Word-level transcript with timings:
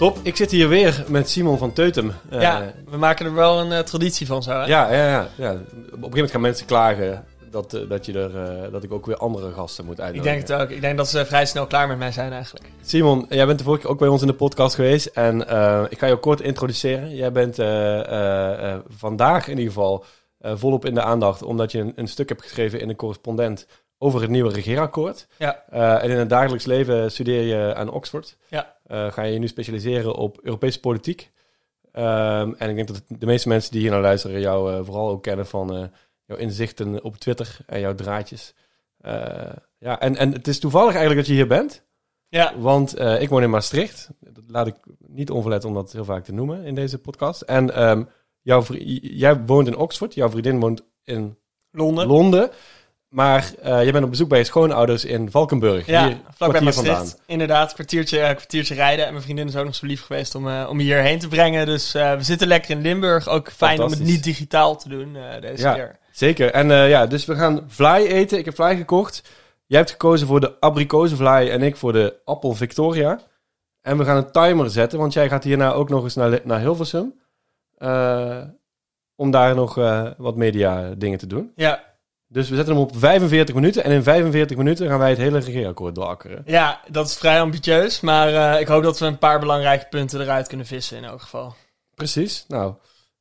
Top, 0.00 0.18
ik 0.22 0.36
zit 0.36 0.50
hier 0.50 0.68
weer 0.68 1.04
met 1.08 1.28
Simon 1.28 1.58
van 1.58 1.72
Teutem. 1.72 2.12
Uh, 2.32 2.40
ja, 2.40 2.72
we 2.90 2.96
maken 2.96 3.26
er 3.26 3.34
wel 3.34 3.60
een 3.60 3.70
uh, 3.70 3.78
traditie 3.78 4.26
van 4.26 4.42
zo. 4.42 4.50
Hè? 4.50 4.64
Ja, 4.64 4.92
ja, 4.92 5.08
ja, 5.08 5.28
ja. 5.36 5.50
Op 5.52 5.58
een 5.58 5.62
gegeven 5.62 6.10
moment 6.10 6.30
gaan 6.30 6.40
mensen 6.40 6.66
klagen 6.66 7.24
dat, 7.50 7.74
uh, 7.74 7.88
dat, 7.88 8.06
je 8.06 8.12
er, 8.12 8.70
dat 8.70 8.82
ik 8.82 8.92
ook 8.92 9.06
weer 9.06 9.16
andere 9.16 9.52
gasten 9.52 9.84
moet 9.84 10.00
uitnodigen. 10.00 10.38
Ik 10.38 10.46
denk 10.46 10.58
het 10.58 10.68
ook. 10.68 10.76
Ik 10.76 10.80
denk 10.80 10.96
dat 10.96 11.08
ze 11.08 11.26
vrij 11.26 11.46
snel 11.46 11.66
klaar 11.66 11.88
met 11.88 11.98
mij 11.98 12.12
zijn 12.12 12.32
eigenlijk. 12.32 12.66
Simon, 12.82 13.26
jij 13.28 13.46
bent 13.46 13.58
de 13.58 13.64
vorige 13.64 13.82
keer 13.82 13.90
ook 13.90 13.98
bij 13.98 14.08
ons 14.08 14.20
in 14.20 14.26
de 14.26 14.34
podcast 14.34 14.74
geweest. 14.74 15.06
En 15.06 15.40
ik 15.90 15.98
ga 15.98 16.06
je 16.06 16.16
kort 16.16 16.40
introduceren. 16.40 17.14
Jij 17.14 17.32
bent 17.32 17.56
vandaag 18.88 19.48
in 19.48 19.58
ieder 19.58 19.72
geval 19.72 20.04
volop 20.40 20.84
in 20.84 20.94
de 20.94 21.02
aandacht. 21.02 21.42
Omdat 21.42 21.72
je 21.72 21.78
een, 21.78 21.92
een, 21.96 22.08
stuk 22.08 22.28
hebt 22.28 22.42
geschreven 22.42 22.80
in 22.80 22.88
de 22.88 22.96
correspondent 22.96 23.66
over 24.02 24.20
het 24.20 24.30
nieuwe 24.30 24.52
regeerakkoord. 24.52 25.26
Ja. 25.38 25.64
en 26.00 26.10
in 26.10 26.16
het 26.16 26.28
dagelijks 26.28 26.64
leven 26.64 27.10
studeer 27.10 27.42
je 27.42 27.74
aan 27.74 27.90
Oxford. 27.90 28.36
Ja. 28.48 28.76
Uh, 28.90 29.12
ga 29.12 29.22
je 29.22 29.38
nu 29.38 29.48
specialiseren 29.48 30.14
op 30.14 30.38
Europese 30.42 30.80
politiek. 30.80 31.30
Um, 31.92 32.54
en 32.54 32.68
ik 32.68 32.74
denk 32.74 32.88
dat 32.88 33.02
de 33.06 33.26
meeste 33.26 33.48
mensen 33.48 33.72
die 33.72 33.80
hier 33.80 33.90
naar 33.90 34.00
luisteren 34.00 34.40
jou 34.40 34.72
uh, 34.72 34.80
vooral 34.82 35.08
ook 35.08 35.22
kennen 35.22 35.46
van 35.46 35.90
jouw 36.24 36.36
inzichten 36.36 37.04
op 37.04 37.16
Twitter 37.16 37.56
en 37.66 37.80
jouw 37.80 37.94
draadjes. 37.94 38.54
ja, 39.78 40.00
en, 40.00 40.16
en 40.16 40.32
het 40.32 40.48
is 40.48 40.58
toevallig 40.58 40.94
eigenlijk 40.94 41.20
dat 41.20 41.28
je 41.28 41.32
hier 41.32 41.46
bent. 41.46 41.82
Ja. 42.28 42.58
Want 42.58 43.00
ik 43.00 43.28
woon 43.28 43.42
in 43.42 43.50
Maastricht. 43.50 44.08
Dat 44.20 44.44
laat 44.46 44.66
ik 44.66 44.76
niet 45.06 45.30
onverlet 45.30 45.64
om 45.64 45.74
dat 45.74 45.92
heel 45.92 46.04
vaak 46.04 46.24
te 46.24 46.32
noemen 46.32 46.64
in 46.64 46.74
deze 46.74 46.98
podcast. 46.98 47.40
En 47.40 47.88
um, 47.90 48.08
jouw 48.40 48.62
jij 49.00 49.40
woont 49.44 49.66
in 49.66 49.76
Oxford, 49.76 50.14
jouw 50.14 50.30
vriendin 50.30 50.60
woont 50.60 50.82
in 51.04 51.38
Londen. 51.72 52.06
Londen. 52.06 52.50
Maar 53.10 53.50
uh, 53.64 53.84
je 53.84 53.92
bent 53.92 54.04
op 54.04 54.10
bezoek 54.10 54.28
bij 54.28 54.38
je 54.38 54.44
schoonouders 54.44 55.04
in 55.04 55.30
Valkenburg. 55.30 55.86
Ja, 55.86 56.06
hier, 56.06 56.16
vlakbij 56.34 56.60
Maastricht. 56.60 56.96
Vandaan. 56.96 57.14
Inderdaad, 57.26 57.72
kwartiertje, 57.72 58.18
kwartiertje 58.18 58.74
rijden. 58.74 59.06
En 59.06 59.12
mijn 59.12 59.24
vriendin 59.24 59.48
is 59.48 59.56
ook 59.56 59.64
nog 59.64 59.74
zo 59.74 59.86
lief 59.86 60.02
geweest 60.02 60.34
om, 60.34 60.46
uh, 60.46 60.66
om 60.68 60.76
me 60.76 60.82
hierheen 60.82 61.18
te 61.18 61.28
brengen. 61.28 61.66
Dus 61.66 61.92
we 61.92 62.16
zitten 62.20 62.48
lekker 62.48 62.70
in 62.70 62.80
Limburg. 62.80 63.28
Ook 63.28 63.50
fijn 63.50 63.82
om 63.82 63.90
het 63.90 64.00
niet 64.00 64.24
digitaal 64.24 64.76
te 64.76 64.88
doen 64.88 65.16
deze 65.40 65.62
ja, 65.62 65.74
keer. 65.74 65.98
Zeker. 66.10 66.50
En 66.50 66.68
ja, 66.68 67.06
dus 67.06 67.24
we 67.24 67.34
gaan 67.34 67.64
vlaai 67.66 68.06
eten. 68.06 68.38
Ik 68.38 68.44
heb 68.44 68.54
vlaai 68.54 68.76
gekocht. 68.76 69.22
Jij 69.66 69.78
hebt 69.78 69.90
gekozen 69.90 70.26
voor 70.26 70.40
de 70.40 70.60
abrikozenvlaai 70.60 71.48
en 71.48 71.62
ik 71.62 71.76
voor 71.76 71.92
de 71.92 72.14
appel 72.24 72.54
Victoria. 72.54 73.20
En 73.82 73.98
we 73.98 74.04
gaan 74.04 74.16
een 74.16 74.32
timer 74.32 74.70
zetten, 74.70 74.98
want 74.98 75.12
jij 75.12 75.28
gaat 75.28 75.44
hierna 75.44 75.72
ook 75.72 75.88
nog 75.88 76.02
eens 76.02 76.14
naar, 76.14 76.40
naar 76.44 76.60
Hilversum. 76.60 77.14
om 79.14 79.30
daar 79.30 79.54
nog 79.54 79.74
wat 80.16 80.36
media 80.36 80.94
dingen 80.96 81.18
te 81.18 81.26
doen. 81.26 81.52
Ja, 81.56 81.88
dus 82.32 82.48
we 82.48 82.56
zetten 82.56 82.74
hem 82.74 82.82
op 82.82 82.96
45 82.96 83.54
minuten. 83.54 83.84
En 83.84 83.90
in 83.90 84.02
45 84.02 84.56
minuten 84.56 84.88
gaan 84.88 84.98
wij 84.98 85.08
het 85.08 85.18
hele 85.18 85.38
regeerakkoord 85.38 85.94
doorakkeren. 85.94 86.42
Ja, 86.46 86.80
dat 86.88 87.06
is 87.06 87.16
vrij 87.16 87.40
ambitieus. 87.40 88.00
Maar 88.00 88.32
uh, 88.32 88.60
ik 88.60 88.66
hoop 88.66 88.82
dat 88.82 88.98
we 88.98 89.06
een 89.06 89.18
paar 89.18 89.40
belangrijke 89.40 89.86
punten 89.90 90.20
eruit 90.20 90.48
kunnen 90.48 90.66
vissen 90.66 90.96
in 90.96 91.04
elk 91.04 91.20
geval. 91.20 91.54
Precies. 91.94 92.44
Nou, 92.48 92.74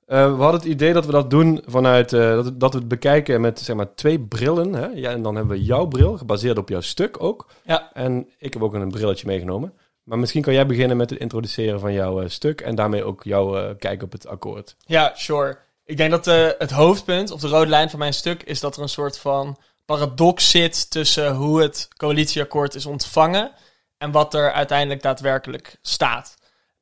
uh, 0.08 0.36
we 0.36 0.42
hadden 0.42 0.60
het 0.60 0.70
idee 0.70 0.94
dat 0.94 1.06
we 1.06 1.12
dat 1.12 1.30
doen 1.30 1.62
vanuit... 1.66 2.12
Uh, 2.14 2.22
dat, 2.22 2.60
dat 2.60 2.74
we 2.74 2.80
het 2.80 2.88
bekijken 2.88 3.42
met 3.42 3.60
zeg 3.60 3.76
maar 3.76 3.94
twee 3.96 4.20
brillen. 4.20 4.74
Hè? 4.74 4.88
Ja, 4.88 5.10
en 5.10 5.22
dan 5.22 5.36
hebben 5.36 5.58
we 5.58 5.64
jouw 5.64 5.86
bril, 5.86 6.18
gebaseerd 6.18 6.58
op 6.58 6.70
jouw 6.70 6.82
stuk 6.82 7.24
ook. 7.24 7.48
Ja. 7.64 7.94
En 7.94 8.30
ik 8.38 8.54
heb 8.54 8.64
ook 8.64 8.74
een 8.74 8.90
brilletje 8.90 9.28
meegenomen. 9.28 9.74
Maar 10.04 10.20
misschien 10.20 10.42
kan 10.42 10.54
jij 10.54 10.66
beginnen 10.66 10.98
met 10.98 11.10
het 11.10 11.20
introduceren 11.20 11.80
van 11.80 11.94
jouw 11.94 12.28
stuk. 12.28 12.62
En 12.62 12.76
daarmee 12.76 13.04
ook 13.04 13.24
jouw 13.24 13.76
kijk 13.76 14.04
op 14.04 14.12
het 14.12 14.28
akkoord. 14.28 14.76
Ja, 14.86 15.12
sure. 15.16 15.58
Ik 15.90 15.98
denk 15.98 16.12
dat 16.12 16.28
uh, 16.28 16.50
het 16.58 16.72
hoofdpunt, 16.72 17.32
of 17.32 17.42
de 17.42 17.48
rode 17.48 17.70
lijn 17.70 17.90
van 17.90 18.00
mijn 18.00 18.14
stuk, 18.14 18.44
is 18.44 18.60
dat 18.60 18.76
er 18.76 18.82
een 18.82 18.90
soort 18.90 19.20
van 19.20 19.58
paradox 19.86 20.50
zit 20.50 20.90
tussen 20.90 21.36
hoe 21.36 21.62
het 21.62 21.88
coalitieakkoord 21.98 22.76
is 22.76 22.86
ontvangen 22.86 23.52
en 23.98 24.12
wat 24.12 24.34
er 24.34 24.52
uiteindelijk 24.52 25.02
daadwerkelijk 25.02 25.78
staat. 25.82 26.36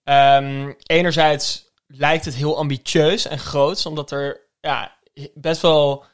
Um, 0.03 0.75
enerzijds 0.83 1.71
lijkt 1.87 2.25
het 2.25 2.33
heel 2.35 2.57
ambitieus 2.57 3.27
en 3.27 3.39
groots, 3.39 3.85
omdat 3.85 4.11
er 4.11 4.39
ja, 4.59 4.95
best 5.33 5.61
wel 5.61 6.05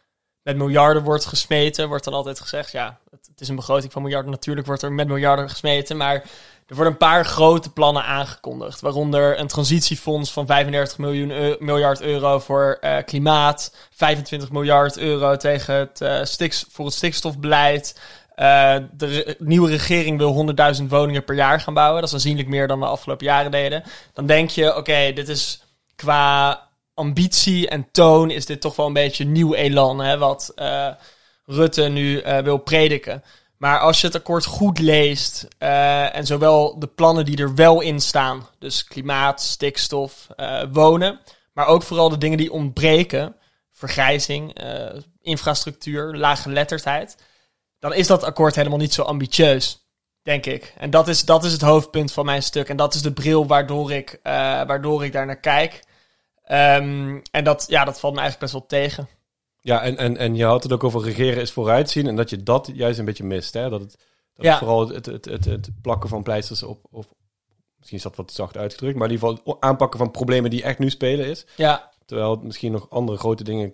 met 0.42 0.58
miljarden 0.58 1.04
wordt 1.04 1.26
gesmeten. 1.26 1.88
Wordt 1.88 2.04
dan 2.04 2.14
altijd 2.14 2.40
gezegd, 2.40 2.72
ja, 2.72 3.00
het 3.10 3.42
is 3.42 3.48
een 3.48 3.56
begroting 3.56 3.92
van 3.92 4.02
miljarden. 4.02 4.32
Natuurlijk 4.32 4.68
wordt 4.68 4.82
er 4.82 4.92
met 4.92 5.08
miljarden 5.08 5.50
gesmeten, 5.50 5.98
maar 5.98 6.24
er 6.74 6.80
worden 6.80 7.00
een 7.00 7.08
paar 7.08 7.26
grote 7.26 7.72
plannen 7.72 8.04
aangekondigd, 8.04 8.82
waaronder 8.82 9.40
een 9.40 9.48
transitiefonds 9.48 10.32
van 10.32 10.46
35 10.46 10.98
miljoen 10.98 11.56
miljard 11.60 12.02
euro 12.02 12.40
voor 12.40 12.78
uh, 12.82 12.98
klimaat, 13.06 13.76
25 13.92 14.52
miljard 14.52 14.98
euro 14.98 15.36
tegen 15.36 15.76
het, 15.76 16.02
uh, 16.40 16.50
voor 16.70 16.86
het 16.86 16.94
stikstofbeleid. 16.94 18.00
Uh, 18.36 18.76
de 18.92 19.36
nieuwe 19.40 19.70
regering 19.70 20.18
wil 20.18 20.56
100.000 20.80 20.84
woningen 20.88 21.24
per 21.24 21.36
jaar 21.36 21.60
gaan 21.60 21.74
bouwen. 21.74 22.00
Dat 22.00 22.10
is 22.10 22.16
aanzienlijk 22.16 22.48
meer 22.48 22.68
dan 22.68 22.80
de 22.80 22.86
afgelopen 22.86 23.26
jaren 23.26 23.52
deden. 23.52 23.84
Dan 24.14 24.26
denk 24.26 24.50
je, 24.50 24.76
oké, 24.76 25.12
dit 25.14 25.30
is 25.30 25.64
qua 25.96 26.62
ambitie 26.94 27.68
en 27.68 27.88
toon 27.92 28.30
is 28.30 28.46
dit 28.46 28.62
toch 28.62 28.76
wel 28.76 28.86
een 28.86 28.94
beetje 28.94 29.26
nieuw 29.26 29.54
elan, 29.54 30.00
hè, 30.00 30.18
wat 30.18 30.54
Rutte 31.46 31.82
nu 31.82 32.24
wil 32.44 32.58
prediken. 32.58 33.24
Maar 33.64 33.80
als 33.80 34.02
je 34.02 34.08
het 34.08 34.16
akkoord 34.16 34.46
goed 34.46 34.80
leest 34.80 35.48
uh, 35.60 36.16
en 36.16 36.26
zowel 36.26 36.80
de 36.80 36.88
plannen 36.88 37.26
die 37.26 37.38
er 37.38 37.56
wel 37.56 37.82
in 37.82 38.00
staan, 38.00 38.48
dus 38.60 38.84
klimaat, 38.84 39.42
stikstof, 39.42 40.28
uh, 40.38 40.64
wonen, 40.72 41.20
maar 41.54 41.68
ook 41.68 41.84
vooral 41.84 42.10
de 42.10 42.18
dingen 42.18 42.38
die 42.38 42.52
ontbreken, 42.52 43.36
vergrijzing, 43.72 44.64
uh, 44.64 45.02
infrastructuur, 45.22 46.16
lage 46.16 46.50
letterdheid, 46.50 47.18
dan 47.80 47.94
is 47.94 48.08
dat 48.08 48.24
akkoord 48.24 48.56
helemaal 48.56 48.78
niet 48.78 48.94
zo 48.94 49.02
ambitieus, 49.02 49.88
denk 50.22 50.46
ik. 50.46 50.74
En 50.78 50.90
dat 50.90 51.08
is, 51.08 51.26
dat 51.26 51.44
is 51.44 51.52
het 51.52 51.62
hoofdpunt 51.62 52.12
van 52.12 52.26
mijn 52.26 52.44
stuk 52.44 52.70
en 52.70 52.78
dat 52.78 52.94
is 52.94 53.02
de 53.02 53.14
bril 53.14 53.48
waardoor 53.48 53.92
ik, 53.92 54.20
waardoor 54.68 55.06
ik 55.06 55.12
daar 55.12 55.26
naar 55.26 55.40
kijk. 55.40 55.84
Um, 56.52 57.22
en 57.32 57.44
dat, 57.44 57.66
ja, 57.68 57.86
dat 57.86 58.00
valt 58.00 58.14
me 58.14 58.20
eigenlijk 58.20 58.52
best 58.52 58.70
wel 58.70 58.80
tegen. 58.80 59.08
Ja, 59.64 59.82
en, 59.82 59.98
en, 59.98 60.18
en 60.18 60.36
je 60.36 60.46
had 60.46 60.64
het 60.64 60.72
ook 60.72 60.84
over 60.84 61.02
regeren 61.02 61.42
is 61.42 61.52
vooruitzien. 61.52 62.08
En 62.08 62.16
dat 62.16 62.30
je 62.30 62.44
dat 62.44 62.70
juist 62.74 63.00
een 63.00 63.06
beetje 63.06 63.24
mist. 63.24 63.54
Hè? 63.54 63.70
Dat 63.70 63.82
het, 63.82 63.98
dat 64.34 64.46
ja. 64.46 64.58
vooral 64.58 64.88
het, 64.88 65.06
het, 65.06 65.26
het, 65.26 65.46
het, 65.46 65.70
plakken 65.82 66.10
van 66.10 66.24
pleisters 66.24 66.64
op, 66.64 66.86
op... 66.92 67.06
Misschien 67.78 67.98
is 67.98 68.04
dat 68.04 68.16
wat 68.16 68.32
zacht 68.32 68.58
uitgedrukt. 68.58 68.98
Maar 68.98 69.08
in 69.08 69.14
ieder 69.14 69.30
geval 69.30 69.58
aanpakken 69.62 70.00
van 70.00 70.12
problemen 70.12 70.50
die 70.50 70.64
echt 70.64 70.80
nu 70.80 70.90
spelen 70.90 71.26
is. 71.26 71.46
Ja. 71.56 71.92
Terwijl 72.06 72.40
misschien 72.42 72.72
nog 72.72 72.90
andere 72.90 73.18
grote 73.18 73.44
dingen 73.44 73.74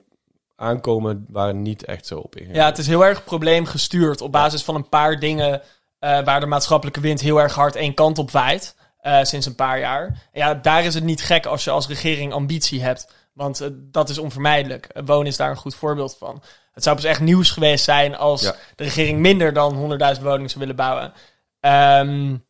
aankomen 0.56 1.26
waar 1.30 1.56
niet 1.56 1.86
echt 1.86 2.06
zo 2.06 2.20
op 2.20 2.36
in. 2.36 2.54
Ja, 2.54 2.66
het 2.66 2.78
is 2.78 2.88
heel 2.88 3.06
erg 3.06 3.24
probleemgestuurd. 3.24 4.22
Op 4.22 4.32
basis 4.32 4.64
van 4.64 4.76
een 4.76 4.90
paar 4.90 5.20
dingen 5.20 5.62
uh, 6.00 6.24
waar 6.24 6.40
de 6.40 6.46
maatschappelijke 6.46 7.00
wind 7.00 7.22
heel 7.22 7.42
erg 7.42 7.56
hard 7.56 7.76
één 7.76 7.94
kant 7.94 8.18
op 8.18 8.32
waait. 8.32 8.76
Uh, 9.02 9.24
sinds 9.24 9.46
een 9.46 9.56
paar 9.56 9.80
jaar. 9.80 10.28
Ja, 10.34 10.54
daar 10.54 10.84
is 10.84 10.94
het 10.94 11.04
niet 11.04 11.22
gek 11.22 11.46
als 11.46 11.64
je 11.64 11.70
als 11.70 11.88
regering 11.88 12.34
ambitie 12.34 12.82
hebt. 12.82 13.14
Want 13.40 13.62
uh, 13.62 13.68
dat 13.74 14.10
is 14.10 14.18
onvermijdelijk. 14.18 14.90
Uh, 14.94 15.04
wonen 15.06 15.28
is 15.28 15.38
daar 15.38 15.50
een 15.50 15.56
goed 15.56 15.76
voorbeeld 15.76 16.16
van. 16.18 16.42
Het 16.74 16.84
zou 16.84 16.96
pas 16.96 17.06
echt 17.06 17.20
nieuws 17.20 17.52
geweest 17.52 17.84
zijn 17.84 18.16
als 18.16 18.42
ja. 18.42 18.56
de 18.76 18.84
regering 18.84 19.20
minder 19.20 19.54
dan 19.54 20.00
100.000 20.16 20.22
woningen 20.22 20.50
zou 20.50 20.60
willen 20.60 20.76
bouwen. 20.76 21.14
Um, 21.60 22.46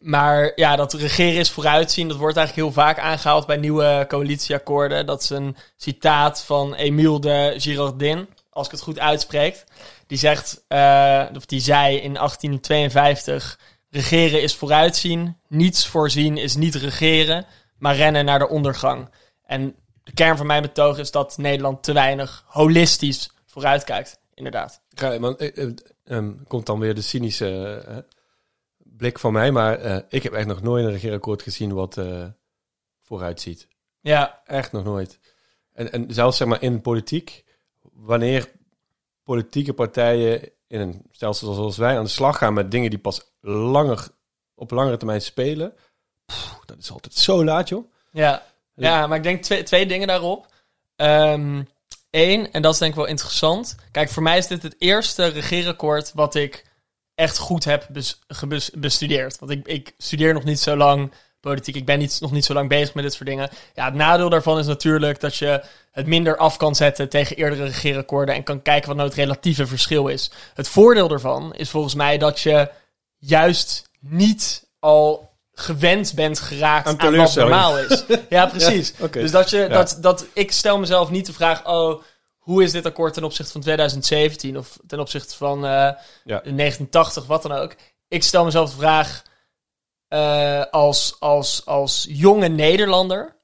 maar 0.00 0.52
ja, 0.54 0.76
dat 0.76 0.92
regeren 0.92 1.38
is 1.38 1.50
vooruitzien. 1.50 2.08
Dat 2.08 2.16
wordt 2.16 2.36
eigenlijk 2.36 2.66
heel 2.66 2.82
vaak 2.82 2.98
aangehaald 2.98 3.46
bij 3.46 3.56
nieuwe 3.56 4.04
coalitieakkoorden. 4.08 5.06
Dat 5.06 5.22
is 5.22 5.30
een 5.30 5.56
citaat 5.76 6.44
van 6.44 6.74
Emile 6.74 7.20
de 7.20 7.54
Girardin, 7.56 8.28
als 8.50 8.66
ik 8.66 8.72
het 8.72 8.82
goed 8.82 8.98
uitspreek. 8.98 9.64
Die 10.06 10.18
zegt, 10.18 10.64
uh, 10.68 11.24
of 11.36 11.46
die 11.46 11.60
zei 11.60 11.96
in 11.96 12.14
1852: 12.14 13.58
Regeren 13.90 14.42
is 14.42 14.54
vooruitzien, 14.54 15.36
niets 15.48 15.86
voorzien 15.86 16.36
is 16.36 16.56
niet 16.56 16.74
regeren, 16.74 17.46
maar 17.78 17.96
rennen 17.96 18.24
naar 18.24 18.38
de 18.38 18.48
ondergang. 18.48 19.08
En 19.44 19.74
de 20.08 20.14
kern 20.14 20.36
van 20.36 20.46
mijn 20.46 20.62
betoog 20.62 20.98
is 20.98 21.10
dat 21.10 21.38
Nederland 21.38 21.82
te 21.82 21.92
weinig 21.92 22.44
holistisch 22.46 23.30
vooruitkijkt. 23.46 24.20
Inderdaad. 24.34 24.80
Ja, 24.88 25.18
man, 25.18 25.38
eh, 25.38 25.56
eh, 25.56 25.72
eh, 26.04 26.26
komt 26.46 26.66
dan 26.66 26.78
weer 26.78 26.94
de 26.94 27.00
cynische 27.00 27.84
uh, 27.88 27.96
blik 28.76 29.18
van 29.18 29.32
mij, 29.32 29.50
maar 29.50 30.04
ik 30.08 30.22
heb 30.22 30.32
echt 30.32 30.46
nog 30.46 30.62
nooit 30.62 30.84
een 30.84 30.90
regeerakkoord 30.90 31.42
gezien 31.42 31.72
wat 31.72 32.00
vooruit 33.02 33.40
ziet. 33.40 33.68
Ja. 34.00 34.40
Echt 34.44 34.72
nog 34.72 34.84
nooit. 34.84 35.18
En, 35.72 35.92
en 35.92 36.06
zelfs 36.08 36.36
zeg 36.36 36.48
maar 36.48 36.62
in 36.62 36.80
politiek, 36.80 37.44
wanneer 37.92 38.50
politieke 39.22 39.72
partijen 39.72 40.50
in 40.66 40.80
een 40.80 41.02
stelsel 41.10 41.54
zoals 41.54 41.76
wij 41.76 41.96
aan 41.96 42.04
de 42.04 42.10
slag 42.10 42.38
gaan 42.38 42.54
met 42.54 42.70
dingen 42.70 42.90
die 42.90 42.98
pas 42.98 43.32
langer, 43.40 44.08
op 44.54 44.70
langere 44.70 44.96
termijn 44.96 45.22
spelen, 45.22 45.74
pff, 46.26 46.60
dat 46.64 46.78
is 46.78 46.90
altijd 46.90 47.14
zo 47.14 47.44
laat, 47.44 47.68
joh. 47.68 47.92
Ja. 48.10 48.46
Ja, 48.78 49.06
maar 49.06 49.16
ik 49.16 49.22
denk 49.22 49.42
twee, 49.42 49.62
twee 49.62 49.86
dingen 49.86 50.08
daarop. 50.08 50.46
Eén, 50.96 51.68
um, 52.10 52.48
en 52.52 52.62
dat 52.62 52.72
is 52.72 52.78
denk 52.78 52.90
ik 52.92 52.98
wel 52.98 53.06
interessant. 53.06 53.76
Kijk, 53.90 54.08
voor 54.08 54.22
mij 54.22 54.38
is 54.38 54.46
dit 54.46 54.62
het 54.62 54.74
eerste 54.78 55.26
regeerakkoord 55.26 56.12
wat 56.14 56.34
ik 56.34 56.64
echt 57.14 57.38
goed 57.38 57.64
heb 57.64 57.88
bestudeerd. 58.74 59.38
Want 59.38 59.52
ik, 59.52 59.66
ik 59.66 59.94
studeer 59.98 60.34
nog 60.34 60.44
niet 60.44 60.60
zo 60.60 60.76
lang 60.76 61.12
politiek. 61.40 61.76
Ik 61.76 61.84
ben 61.84 62.08
nog 62.20 62.32
niet 62.32 62.44
zo 62.44 62.54
lang 62.54 62.68
bezig 62.68 62.94
met 62.94 63.04
dit 63.04 63.12
soort 63.12 63.28
dingen. 63.28 63.50
Ja, 63.74 63.84
het 63.84 63.94
nadeel 63.94 64.28
daarvan 64.28 64.58
is 64.58 64.66
natuurlijk 64.66 65.20
dat 65.20 65.36
je 65.36 65.64
het 65.92 66.06
minder 66.06 66.36
af 66.36 66.56
kan 66.56 66.74
zetten 66.74 67.08
tegen 67.08 67.36
eerdere 67.36 67.64
regeerakkoorden 67.64 68.34
en 68.34 68.42
kan 68.42 68.62
kijken 68.62 68.88
wat 68.88 68.96
nou 68.96 69.08
het 69.08 69.18
relatieve 69.18 69.66
verschil 69.66 70.06
is. 70.06 70.30
Het 70.54 70.68
voordeel 70.68 71.08
daarvan 71.08 71.54
is 71.54 71.70
volgens 71.70 71.94
mij 71.94 72.18
dat 72.18 72.40
je 72.40 72.70
juist 73.18 73.90
niet 74.00 74.68
al 74.78 75.27
gewend 75.58 76.14
bent 76.14 76.40
geraakt 76.40 76.86
Aan 76.86 77.00
aan, 77.00 77.16
wat 77.16 77.34
normaal 77.34 77.78
is. 77.78 78.04
ja, 78.28 78.46
precies. 78.46 78.92
Dus 79.10 79.30
dat 79.30 79.50
je, 79.50 79.56
Ja. 79.56 79.68
dat, 79.68 79.98
dat, 80.00 80.26
ik 80.32 80.52
stel 80.52 80.78
mezelf 80.78 81.10
niet 81.10 81.26
de 81.26 81.32
vraag, 81.32 81.66
oh, 81.66 82.02
hoe 82.38 82.62
is 82.62 82.72
dit 82.72 82.86
akkoord 82.86 83.14
ten 83.14 83.24
opzichte 83.24 83.52
van 83.52 83.60
2017 83.60 84.58
of 84.58 84.78
ten 84.86 85.00
opzichte 85.00 85.36
van 85.36 85.56
eh, 85.64 85.70
Ja. 85.70 86.00
1980, 86.24 87.26
wat 87.26 87.42
dan 87.42 87.52
ook. 87.52 87.74
Ik 88.08 88.22
stel 88.22 88.44
mezelf 88.44 88.70
de 88.70 88.76
vraag, 88.76 89.22
eh, 90.08 90.62
als, 90.70 91.16
als, 91.18 91.62
als 91.66 92.06
jonge 92.08 92.48
Nederlander 92.48 93.36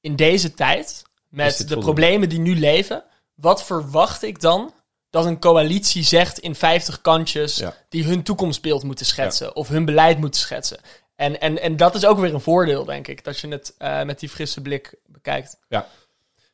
in 0.00 0.16
deze 0.16 0.54
tijd, 0.54 1.02
met 1.28 1.50
de 1.50 1.56
voldoende? 1.58 1.84
problemen 1.84 2.28
die 2.28 2.38
nu 2.38 2.58
leven, 2.58 3.04
wat 3.34 3.64
verwacht 3.64 4.22
ik 4.22 4.40
dan 4.40 4.72
dat 5.10 5.24
een 5.24 5.40
coalitie 5.40 6.02
zegt 6.04 6.38
in 6.38 6.54
50 6.54 7.00
kantjes 7.00 7.56
Ja. 7.56 7.74
die 7.88 8.04
hun 8.04 8.22
toekomstbeeld 8.22 8.82
moeten 8.82 9.06
schetsen 9.06 9.56
of 9.56 9.68
hun 9.68 9.84
beleid 9.84 10.18
moeten 10.18 10.40
schetsen? 10.40 10.80
En, 11.18 11.40
en, 11.40 11.62
en 11.62 11.76
dat 11.76 11.94
is 11.94 12.06
ook 12.06 12.18
weer 12.18 12.34
een 12.34 12.40
voordeel, 12.40 12.84
denk 12.84 13.08
ik, 13.08 13.24
dat 13.24 13.38
je 13.38 13.48
het 13.48 13.74
eh, 13.78 14.02
met 14.02 14.20
die 14.20 14.28
frisse 14.28 14.62
blik 14.62 14.94
bekijkt. 15.06 15.58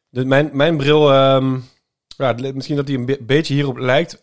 De, 0.09 0.25
mijn, 0.25 0.51
mijn 0.53 0.77
bril, 0.77 1.13
ehm, 1.13 1.59
ja, 2.17 2.35
misschien 2.55 2.77
dat 2.77 2.87
die 2.87 2.99
een 2.99 3.07
be- 3.07 3.19
beetje 3.21 3.55
hierop 3.55 3.77
lijkt. 3.77 4.23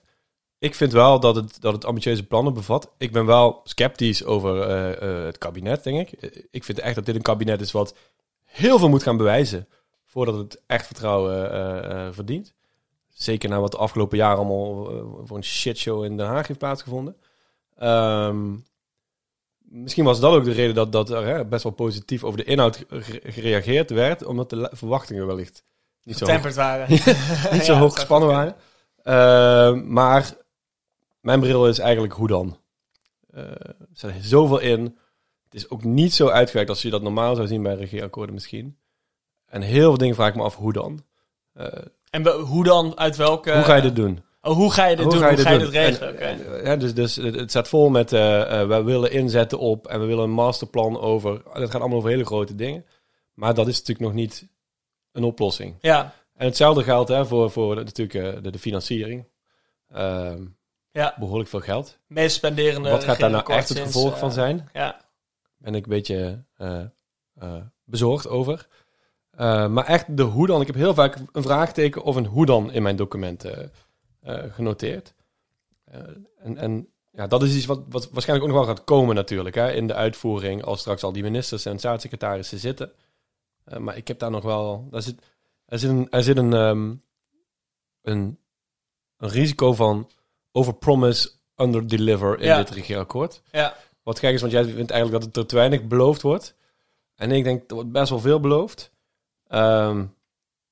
Ik 0.59 0.75
vind 0.75 0.91
wel 0.91 1.19
dat 1.19 1.35
het, 1.35 1.61
dat 1.61 1.73
het 1.73 1.85
ambitieuze 1.85 2.23
plannen 2.27 2.53
bevat. 2.53 2.91
Ik 2.97 3.11
ben 3.11 3.25
wel 3.25 3.61
sceptisch 3.63 4.23
over 4.23 4.61
eh, 4.61 5.19
eh, 5.19 5.25
het 5.25 5.37
kabinet, 5.37 5.83
denk 5.83 6.09
ik. 6.09 6.31
Ik 6.51 6.63
vind 6.63 6.79
echt 6.79 6.95
dat 6.95 7.05
dit 7.05 7.15
een 7.15 7.21
kabinet 7.21 7.61
is 7.61 7.71
wat 7.71 7.95
heel 8.43 8.79
veel 8.79 8.89
moet 8.89 9.03
gaan 9.03 9.17
bewijzen 9.17 9.67
voordat 10.05 10.35
het 10.35 10.61
echt 10.67 10.85
vertrouwen 10.85 12.13
verdient. 12.13 12.53
Zeker 13.13 13.49
na 13.49 13.59
wat 13.59 13.71
de 13.71 13.77
afgelopen 13.77 14.17
jaren 14.17 14.37
allemaal 14.37 14.85
voor 15.25 15.37
een 15.37 15.43
shitshow 15.43 16.03
in 16.03 16.17
Den 16.17 16.27
Haag 16.27 16.47
heeft 16.47 16.59
plaatsgevonden. 16.59 17.15
Ehm, 17.77 18.53
misschien 19.71 20.05
was 20.05 20.19
dat 20.19 20.33
ook 20.33 20.43
de 20.43 20.51
reden 20.51 20.75
dat, 20.75 20.91
dat 20.91 21.09
er 21.09 21.25
hè, 21.25 21.45
best 21.45 21.63
wel 21.63 21.71
positief 21.71 22.23
over 22.23 22.37
de 22.37 22.43
inhoud 22.43 22.83
gere- 22.89 23.31
gereageerd 23.31 23.89
werd, 23.89 24.25
omdat 24.25 24.49
de 24.49 24.69
verwachtingen 24.73 25.27
wellicht 25.27 25.63
niet 26.03 26.17
zo 26.17 26.25
hoog 26.31 26.55
waren. 26.55 26.89
niet 27.51 27.63
zo 27.63 27.73
Ja, 27.73 27.79
hoog 27.79 27.93
gespannen 27.95 28.29
waren. 28.29 28.55
Eh, 29.03 29.81
maar 29.83 30.33
mijn 31.21 31.39
bril 31.39 31.67
is 31.67 31.79
eigenlijk 31.79 32.13
hoe 32.13 32.27
dan? 32.27 32.57
Eh, 33.29 33.43
er 33.43 33.75
zit 33.93 34.13
zoveel 34.21 34.59
in. 34.59 34.81
Het 35.43 35.53
is 35.53 35.69
ook 35.69 35.83
niet 35.83 36.13
zo 36.13 36.27
uitgewerkt 36.27 36.69
als 36.69 36.81
je 36.81 36.89
dat 36.89 37.01
normaal 37.01 37.35
zou 37.35 37.47
zien 37.47 37.63
bij 37.63 37.75
regeerakkoorden 37.75 38.33
misschien. 38.33 38.77
En 39.45 39.61
heel 39.61 39.87
veel 39.89 39.97
dingen 39.97 40.15
vraag 40.15 40.29
ik 40.29 40.35
me 40.35 40.43
af, 40.43 40.55
hoe 40.55 40.73
dan? 40.73 41.03
Eh, 41.53 41.67
En 42.09 42.27
hoe 42.27 42.63
dan? 42.63 42.97
Uit 42.97 43.15
welke... 43.15 43.53
hoe 43.53 43.63
ga 43.63 43.75
je 43.75 43.81
dit 43.81 43.95
doen? 43.95 44.23
Oh, 44.41 44.55
hoe 44.55 44.71
ga 44.71 44.85
je 44.85 44.95
dit 44.95 45.05
doen? 45.05 45.13
Hoe 45.13 45.23
ga 45.23 45.29
je 45.29 45.35
dit 45.35 45.69
regelen? 45.69 46.19
En, 46.19 46.55
eh, 46.57 46.65
ja, 46.65 46.75
dus, 46.75 46.93
dus 46.93 47.15
het 47.15 47.35
het 47.35 47.49
staat 47.49 47.67
vol 47.67 47.89
met, 47.89 48.13
eh 48.13 48.61
eh, 48.61 48.67
wij 48.67 48.83
willen 48.83 49.11
inzetten 49.11 49.59
op 49.59 49.87
en 49.87 49.99
we 49.99 50.05
willen 50.05 50.23
een 50.23 50.31
masterplan 50.31 50.99
over. 50.99 51.41
Dat 51.53 51.69
gaat 51.71 51.79
allemaal 51.81 51.97
over 51.97 52.09
hele 52.09 52.25
grote 52.25 52.55
dingen. 52.55 52.85
Maar 53.33 53.53
dat 53.53 53.67
is 53.67 53.73
natuurlijk 53.79 53.99
nog 54.07 54.13
niet 54.13 54.47
een 55.11 55.23
oplossing. 55.23 55.75
Ja, 55.81 56.13
En 56.35 56.45
hetzelfde 56.45 56.83
geldt 56.83 57.09
hè, 57.09 57.25
voor, 57.25 57.51
voor 57.51 57.75
de- 57.75 57.83
natuurlijk 57.83 58.43
de, 58.43 58.49
de 58.51 58.59
financiering. 58.59 59.27
Ehm, 59.87 60.45
ja. 60.91 61.15
behoorlijk 61.19 61.49
veel 61.49 61.59
geld. 61.59 61.99
meest 62.07 62.35
spenderende 62.35 62.89
Wat 62.89 63.03
gaat 63.03 63.19
daar 63.19 63.29
nou 63.29 63.53
echt 63.53 63.69
het 63.69 63.79
gevolg 63.79 64.19
van 64.19 64.31
zijn? 64.31 64.69
Ja, 64.73 65.01
Ben 65.57 65.75
ik 65.75 65.83
een 65.83 65.89
beetje 65.89 66.43
bezorgd 67.85 68.27
over. 68.27 68.67
Maar 69.37 69.85
echt 69.85 70.17
de 70.17 70.23
hoe 70.23 70.47
dan. 70.47 70.61
Ik 70.61 70.67
heb 70.67 70.75
heel 70.75 70.93
vaak 70.93 71.17
een 71.31 71.43
vraagteken 71.43 72.03
of 72.03 72.15
een 72.15 72.25
hoe 72.25 72.45
dan 72.45 72.71
in 72.71 72.83
mijn 72.83 72.95
documenten 72.95 73.71
genoteerd. 74.25 75.13
Eh, 75.83 75.99
en 76.37 76.57
en 76.57 76.87
ja, 77.11 77.27
dat 77.27 77.43
is 77.43 77.55
iets 77.55 77.65
wat, 77.65 77.81
wat 77.89 78.09
waarschijnlijk 78.09 78.49
ook 78.49 78.55
nog 78.55 78.65
wel 78.65 78.75
gaat 78.75 78.83
komen 78.83 79.15
natuurlijk. 79.15 79.55
Hè, 79.55 79.71
in 79.71 79.87
de 79.87 79.93
uitvoering 79.93 80.63
als 80.63 80.79
straks 80.79 81.03
al 81.03 81.11
die 81.11 81.23
ministers 81.23 81.65
en 81.65 81.79
staatssecretarissen 81.79 82.57
zitten. 82.59 82.91
Eh, 83.63 83.77
maar 83.77 83.97
ik 83.97 84.07
heb 84.07 84.19
daar 84.19 84.31
nog 84.31 84.43
wel... 84.43 84.87
Daar 84.91 85.01
zit, 85.01 85.21
er 85.65 85.79
zit 85.79 85.89
een, 85.89 86.07
er 86.09 86.23
zit 86.23 86.37
een, 86.37 86.53
ehm, 86.53 86.95
een, 88.01 88.39
een 89.17 89.29
risico 89.29 89.73
van 89.73 90.09
overpromise, 90.51 91.29
underdeliver 91.55 92.39
in 92.39 92.45
Ja. 92.45 92.57
dit 92.57 92.69
regeerakkoord. 92.69 93.41
ja. 93.51 93.75
Wat 94.03 94.19
gek 94.19 94.33
is, 94.33 94.41
want 94.41 94.53
jij 94.53 94.63
vindt 94.63 94.91
eigenlijk 94.91 95.11
dat 95.23 95.23
het 95.23 95.37
er 95.43 95.45
te 95.49 95.55
weinig 95.55 95.83
beloofd 95.87 96.21
wordt. 96.21 96.55
En 97.15 97.31
ik 97.31 97.43
denk, 97.43 97.69
er 97.69 97.75
wordt 97.75 97.91
best 97.91 98.09
wel 98.09 98.19
veel 98.19 98.39
beloofd. 98.39 98.91
Ehm, 99.47 100.05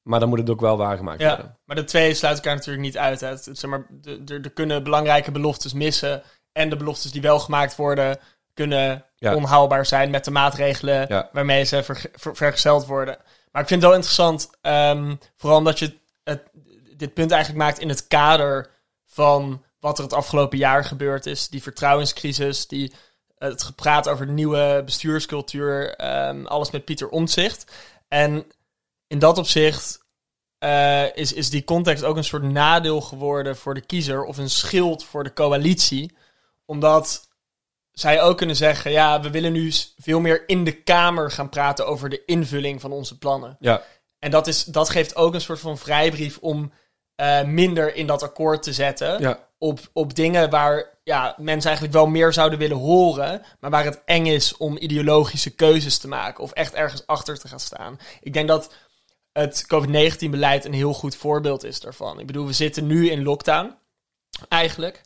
maar 0.09 0.19
dan 0.19 0.29
moet 0.29 0.39
het 0.39 0.49
ook 0.49 0.61
wel 0.61 0.77
waargemaakt 0.77 1.21
Ja, 1.21 1.27
worden. 1.29 1.57
maar 1.65 1.75
de 1.75 1.83
twee 1.83 2.13
sluiten 2.13 2.43
elkaar 2.43 2.57
natuurlijk 2.57 2.85
niet 2.85 2.97
uit. 2.97 3.19
Hè. 3.21 3.35
Zeg 3.37 3.69
maar, 3.69 3.85
er 4.27 4.51
kunnen 4.53 4.83
belangrijke 4.83 5.31
beloftes 5.31 5.73
missen. 5.73 6.23
En 6.51 6.69
de 6.69 6.75
beloftes 6.75 7.11
die 7.11 7.21
wel 7.21 7.39
gemaakt 7.39 7.75
worden, 7.75 8.17
kunnen 8.53 9.05
Ja. 9.15 9.35
onhaalbaar 9.35 9.85
zijn 9.85 10.09
met 10.09 10.25
de 10.25 10.31
maatregelen 10.31 11.05
Ja. 11.07 11.29
waarmee 11.31 11.63
ze 11.63 11.83
ver- 11.83 12.05
ver- 12.13 12.35
vergezeld 12.35 12.85
worden. 12.85 13.17
Maar 13.51 13.61
ik 13.61 13.67
vind 13.67 13.81
het 13.81 13.89
wel 13.89 13.99
interessant, 13.99 14.49
ehm, 14.61 15.15
vooral 15.35 15.57
omdat 15.59 15.79
je 15.79 15.97
het, 16.23 16.41
dit 16.97 17.13
punt 17.13 17.31
eigenlijk 17.31 17.63
maakt 17.63 17.79
in 17.79 17.89
het 17.89 18.07
kader 18.07 18.69
van 19.05 19.63
wat 19.79 19.97
er 19.97 20.03
het 20.03 20.13
afgelopen 20.13 20.57
jaar 20.57 20.85
gebeurd 20.85 21.25
is. 21.25 21.47
Die 21.49 21.61
vertrouwenscrisis, 21.61 22.67
die, 22.67 22.93
het 23.37 23.63
gepraat 23.63 24.07
over 24.09 24.25
de 24.25 24.31
nieuwe 24.31 24.81
bestuurscultuur, 24.85 25.95
ehm, 25.95 26.45
alles 26.45 26.71
met 26.71 26.85
Pieter 26.85 27.09
Omtzigt. 27.09 27.71
En 28.07 28.45
in 29.09 29.19
dat 29.19 29.37
opzicht 29.37 30.07
eh, 30.57 31.15
is, 31.15 31.33
is 31.33 31.49
die 31.49 31.63
context 31.63 32.03
ook 32.03 32.17
een 32.17 32.23
soort 32.23 32.43
nadeel 32.43 33.01
geworden 33.01 33.57
voor 33.57 33.73
de 33.73 33.85
kiezer 33.85 34.23
of 34.23 34.37
een 34.37 34.49
schild 34.49 35.03
voor 35.03 35.23
de 35.23 35.33
coalitie. 35.33 36.15
Omdat 36.65 37.29
zij 37.91 38.21
ook 38.21 38.37
kunnen 38.37 38.55
zeggen, 38.55 38.91
ja, 38.91 39.21
we 39.21 39.29
willen 39.29 39.51
nu 39.51 39.71
veel 39.97 40.19
meer 40.19 40.43
in 40.47 40.63
de 40.63 40.81
Kamer 40.81 41.31
gaan 41.31 41.49
praten 41.49 41.87
over 41.87 42.09
de 42.09 42.25
invulling 42.25 42.81
van 42.81 42.91
onze 42.91 43.17
plannen. 43.17 43.57
Ja, 43.59 43.81
En 44.19 44.31
dat, 44.31 44.47
is, 44.47 44.63
dat 44.63 44.89
geeft 44.89 45.15
ook 45.15 45.33
een 45.33 45.41
soort 45.41 45.59
van 45.59 45.77
vrijbrief 45.77 46.37
om 46.37 46.71
eh, 47.15 47.43
minder 47.43 47.95
in 47.95 48.07
dat 48.07 48.23
akkoord 48.23 48.63
te 48.63 48.73
zetten. 48.73 49.21
ja, 49.21 49.47
Op, 49.57 49.79
op 49.93 50.15
dingen 50.15 50.49
waar 50.49 50.99
ja, 51.03 51.35
mensen 51.37 51.69
eigenlijk 51.69 51.97
wel 51.97 52.07
meer 52.07 52.33
zouden 52.33 52.59
willen 52.59 52.77
horen. 52.77 53.41
Maar 53.59 53.69
waar 53.69 53.85
het 53.85 54.01
eng 54.05 54.25
is 54.25 54.57
om 54.57 54.77
ideologische 54.77 55.55
keuzes 55.55 55.97
te 55.97 56.07
maken. 56.07 56.43
Of 56.43 56.51
echt 56.51 56.73
ergens 56.73 57.07
achter 57.07 57.39
te 57.39 57.47
gaan 57.47 57.59
staan. 57.59 57.99
Ik 58.21 58.33
denk 58.33 58.47
dat 58.47 58.73
het 59.33 59.65
COVID-19-beleid 59.67 60.65
een 60.65 60.73
heel 60.73 60.93
goed 60.93 61.15
voorbeeld 61.15 61.63
is 61.63 61.79
daarvan. 61.79 62.19
Ik 62.19 62.25
bedoel, 62.27 62.45
we 62.45 62.53
zitten 62.53 62.87
nu 62.87 63.09
in 63.09 63.23
lockdown. 63.23 63.75
Eigenlijk. 64.47 65.01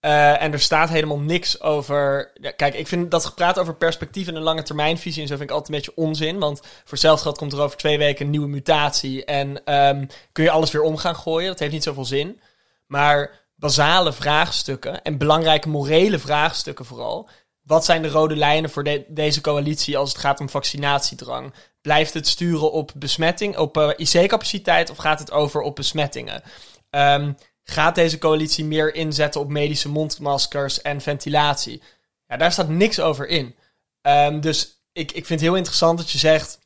Eh, 0.00 0.42
en 0.42 0.52
er 0.52 0.60
staat 0.60 0.88
helemaal 0.88 1.18
niks 1.18 1.60
over. 1.60 2.32
Kijk, 2.56 2.74
ik 2.74 2.86
vind 2.86 3.10
dat 3.10 3.24
gepraat 3.24 3.58
over 3.58 3.74
perspectief 3.74 4.28
en 4.28 4.34
een 4.34 4.42
lange 4.42 4.62
termijnvisie 4.62 5.22
en 5.22 5.28
zo 5.28 5.36
vind 5.36 5.50
ik 5.50 5.56
altijd 5.56 5.74
een 5.74 5.84
beetje 5.84 6.02
onzin. 6.04 6.38
Want 6.38 6.60
voor 6.60 6.90
hetzelfde 6.90 7.22
geld 7.22 7.38
komt 7.38 7.52
er 7.52 7.60
over 7.60 7.76
twee 7.76 7.98
weken 7.98 8.24
een 8.24 8.30
nieuwe 8.30 8.48
mutatie. 8.48 9.24
En 9.24 9.64
ehm, 9.64 10.06
kun 10.32 10.44
je 10.44 10.50
alles 10.50 10.70
weer 10.70 10.82
om 10.82 10.96
gaan 10.96 11.16
gooien. 11.16 11.48
Dat 11.48 11.58
heeft 11.58 11.72
niet 11.72 11.82
zoveel 11.82 12.04
zin. 12.04 12.40
Maar 12.86 13.44
basale 13.54 14.12
vraagstukken 14.12 15.02
en 15.02 15.18
belangrijke 15.18 15.68
morele 15.68 16.18
vraagstukken 16.18 16.84
vooral. 16.84 17.28
Wat 17.62 17.84
zijn 17.84 18.02
de 18.02 18.08
rode 18.08 18.36
lijnen 18.36 18.70
voor 18.70 18.84
de- 18.84 19.04
deze 19.08 19.40
coalitie 19.40 19.96
als 19.96 20.08
het 20.12 20.18
gaat 20.18 20.40
om 20.40 20.48
vaccinatiedrang? 20.48 21.54
Blijft 21.86 22.14
het 22.14 22.28
sturen 22.28 22.72
op 22.72 22.92
besmetting, 22.96 23.56
op 23.56 23.76
eh, 23.76 23.90
IC-capaciteit 23.96 24.90
of 24.90 24.96
gaat 24.96 25.18
het 25.18 25.30
over 25.30 25.60
op 25.60 25.76
besmettingen? 25.76 26.42
Ehm, 26.90 27.32
gaat 27.62 27.94
deze 27.94 28.18
coalitie 28.18 28.64
meer 28.64 28.94
inzetten 28.94 29.40
op 29.40 29.48
medische 29.48 29.88
mondmaskers 29.88 30.82
en 30.82 31.00
ventilatie? 31.00 31.82
Ja, 32.26 32.36
daar 32.36 32.52
staat 32.52 32.68
niks 32.68 33.00
over 33.00 33.28
in. 33.28 33.54
Ehm, 34.02 34.40
dus 34.40 34.82
ik, 34.92 35.12
ik 35.12 35.26
vind 35.26 35.28
het 35.28 35.48
heel 35.48 35.56
interessant 35.56 35.98
dat 35.98 36.10
je 36.10 36.18
zegt 36.18 36.58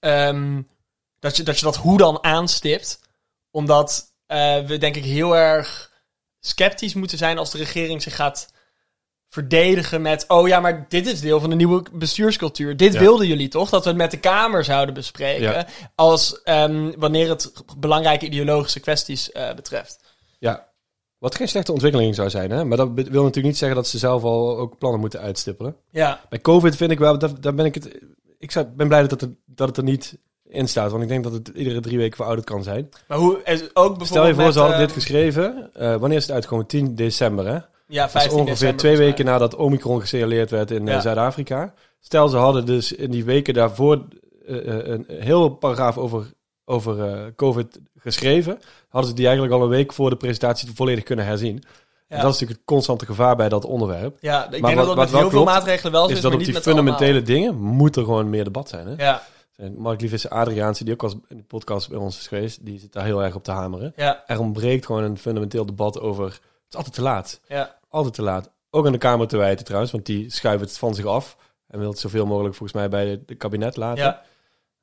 ehm, 0.00 0.62
dat, 1.18 1.36
je, 1.36 1.42
dat 1.42 1.76
hoe 1.76 1.98
dan 1.98 2.24
aanstipt. 2.24 3.00
Omdat 3.50 4.12
eh, 4.26 4.64
we 4.64 4.78
denk 4.78 4.96
ik 4.96 5.04
heel 5.04 5.36
erg 5.36 5.92
sceptisch 6.40 6.94
moeten 6.94 7.18
zijn 7.18 7.38
als 7.38 7.50
de 7.50 7.58
regering 7.58 8.02
zich 8.02 8.16
gaat 8.16 8.52
verdedigen 9.28 10.02
met... 10.02 10.24
oh 10.28 10.48
ja, 10.48 10.60
maar 10.60 10.86
dit 10.88 11.06
is 11.06 11.20
deel 11.20 11.40
van 11.40 11.50
de 11.50 11.56
nieuwe 11.56 11.82
bestuurscultuur. 11.92 12.76
Dit 12.76 12.92
Ja. 12.92 13.00
wilden 13.00 13.26
jullie 13.26 13.48
toch? 13.48 13.70
Dat 13.70 13.82
we 13.82 13.88
het 13.88 13.98
met 13.98 14.10
de 14.10 14.18
Kamer 14.18 14.64
zouden 14.64 14.94
bespreken. 14.94 15.42
Ja. 15.42 15.66
Als 15.94 16.42
ehm, 16.42 16.92
wanneer 16.98 17.28
het 17.28 17.52
belangrijke 17.78 18.26
ideologische 18.26 18.80
kwesties 18.80 19.32
eh, 19.32 19.54
betreft. 19.54 20.00
ja. 20.38 20.74
Wat 21.18 21.34
geen 21.34 21.48
slechte 21.48 21.72
ontwikkeling 21.72 22.14
zou 22.14 22.30
zijn, 22.30 22.50
hè? 22.50 22.64
Maar 22.64 22.76
dat 22.76 22.88
wil 22.94 23.04
natuurlijk 23.04 23.44
niet 23.46 23.56
zeggen 23.56 23.76
dat 23.76 23.86
ze 23.86 23.98
zelf 23.98 24.22
al 24.22 24.58
ook 24.58 24.78
plannen 24.78 25.00
moeten 25.00 25.20
uitstippelen. 25.20 25.76
Ja, 25.90 26.20
Bij 26.28 26.40
COVID 26.40 26.76
vind 26.76 26.90
ik 26.90 26.98
wel, 26.98 27.18
daar, 27.18 27.40
daar 27.40 27.54
ben 27.54 27.64
ik 27.64 27.74
het... 27.74 27.98
Ik 28.38 28.50
zou, 28.50 28.66
ben 28.66 28.88
blij 28.88 29.00
dat 29.00 29.10
het, 29.10 29.22
er, 29.22 29.30
dat 29.46 29.68
het 29.68 29.76
er 29.76 29.82
niet 29.82 30.18
in 30.48 30.68
staat, 30.68 30.90
want 30.90 31.02
ik 31.02 31.08
denk 31.08 31.24
dat 31.24 31.32
het 31.32 31.48
iedere 31.54 31.80
drie 31.80 31.98
weken 31.98 32.16
verouderd 32.16 32.46
kan 32.46 32.62
zijn. 32.62 32.88
maar 33.08 33.18
hoe... 33.18 33.42
eh, 33.42 33.54
Ook 33.54 33.62
bijvoorbeeld 33.72 34.06
Stel 34.08 34.26
je 34.26 34.34
voor, 34.34 34.44
met, 34.44 34.52
ze 34.52 34.58
hadden 34.58 34.76
ehm, 34.78 34.86
dit 34.86 34.94
geschreven. 34.94 35.70
eh, 35.74 35.96
wanneer 35.96 36.18
is 36.18 36.22
het 36.24 36.32
uitgekomen? 36.32 36.66
10 36.66 36.94
december, 36.94 37.46
hè? 37.46 37.58
Ja, 37.88 38.00
Dat 38.06 38.14
is 38.14 38.20
15 38.20 38.38
ongeveer 38.40 38.76
twee 38.76 38.96
weken 38.96 39.24
nadat 39.24 39.54
Omicron 39.54 40.00
gesignaleerd 40.00 40.50
werd 40.50 40.70
in 40.70 40.88
eh, 40.88 40.94
Ja. 40.94 41.00
Zuid-Afrika. 41.00 41.74
Stel, 42.00 42.28
ze 42.28 42.36
hadden 42.36 42.66
dus 42.66 42.92
in 42.92 43.10
die 43.10 43.24
weken 43.24 43.54
daarvoor 43.54 44.04
eh, 44.46 44.56
eh, 44.78 44.86
een 44.88 45.06
heel 45.08 45.48
paragraaf 45.48 45.98
over, 45.98 46.26
over 46.64 47.32
COVID 47.36 47.80
geschreven. 47.98 48.58
Hadden 48.88 49.10
ze 49.10 49.16
die 49.16 49.26
eigenlijk 49.26 49.56
al 49.56 49.62
een 49.62 49.68
week 49.68 49.92
voor 49.92 50.10
de 50.10 50.16
presentatie 50.16 50.70
volledig 50.74 51.04
kunnen 51.04 51.24
herzien. 51.24 51.54
En 52.08 52.20
dat 52.20 52.32
is 52.34 52.40
natuurlijk 52.40 52.58
het 52.58 52.64
constante 52.64 53.06
gevaar 53.06 53.36
bij 53.36 53.48
dat 53.48 53.64
onderwerp. 53.64 54.16
Ja, 54.20 54.44
ik 54.44 54.50
Maar 54.50 54.60
denk 54.60 54.76
wat- 54.76 54.86
dat 54.86 54.96
dat 54.96 55.10
met 55.10 55.20
heel 55.20 55.30
veel 55.30 55.44
maatregelen 55.44 55.92
wel 55.92 56.04
is 56.08 56.12
is, 56.16 56.20
dat 56.20 56.30
maar 56.30 56.40
op 56.40 56.46
die 56.46 56.54
fundamentele 56.60 57.10
allemaal. 57.10 57.24
dingen 57.26 57.54
moet 57.56 57.96
er 57.96 58.04
gewoon 58.04 58.30
meer 58.30 58.44
debat 58.44 58.68
zijn. 58.68 58.86
Hè? 58.86 59.04
Ja, 59.04 59.22
En 59.56 59.74
Mark 59.78 60.00
Liefis 60.00 60.28
Adriaanse, 60.30 60.84
die 60.84 60.92
ook 60.92 61.02
al 61.02 61.08
eens 61.08 61.18
in 61.28 61.36
de 61.36 61.42
podcast 61.42 61.88
bij 61.88 61.98
ons 61.98 62.18
is 62.18 62.26
geweest, 62.26 62.64
die 62.66 62.78
zit 62.78 62.92
daar 62.92 63.04
heel 63.04 63.22
erg 63.24 63.34
op 63.34 63.44
te 63.44 63.50
hameren. 63.50 63.92
ja, 63.96 64.22
Er 64.26 64.40
ontbreekt 64.40 64.86
gewoon 64.86 65.02
een 65.02 65.18
fundamenteel 65.18 65.66
debat 65.66 66.00
over... 66.00 66.38
Het 66.66 66.74
is 66.74 66.76
altijd 66.76 66.94
te 66.94 67.02
laat. 67.02 67.40
ja. 67.48 67.78
Altijd 67.88 68.14
te 68.14 68.22
laat. 68.22 68.50
Ook 68.70 68.86
aan 68.86 68.92
de 68.92 68.98
Kamer 68.98 69.28
te 69.28 69.36
wijten 69.36 69.64
trouwens, 69.64 69.92
want 69.92 70.06
die 70.06 70.30
schuiven 70.30 70.66
het 70.66 70.78
van 70.78 70.94
zich 70.94 71.04
af. 71.04 71.36
En 71.68 71.78
wil 71.78 71.90
het 71.90 71.98
zoveel 71.98 72.26
mogelijk 72.26 72.54
volgens 72.54 72.78
mij 72.78 72.88
bij 72.88 73.06
het 73.06 73.36
kabinet 73.38 73.76
laten. 73.76 74.04
Ja. 74.04 74.22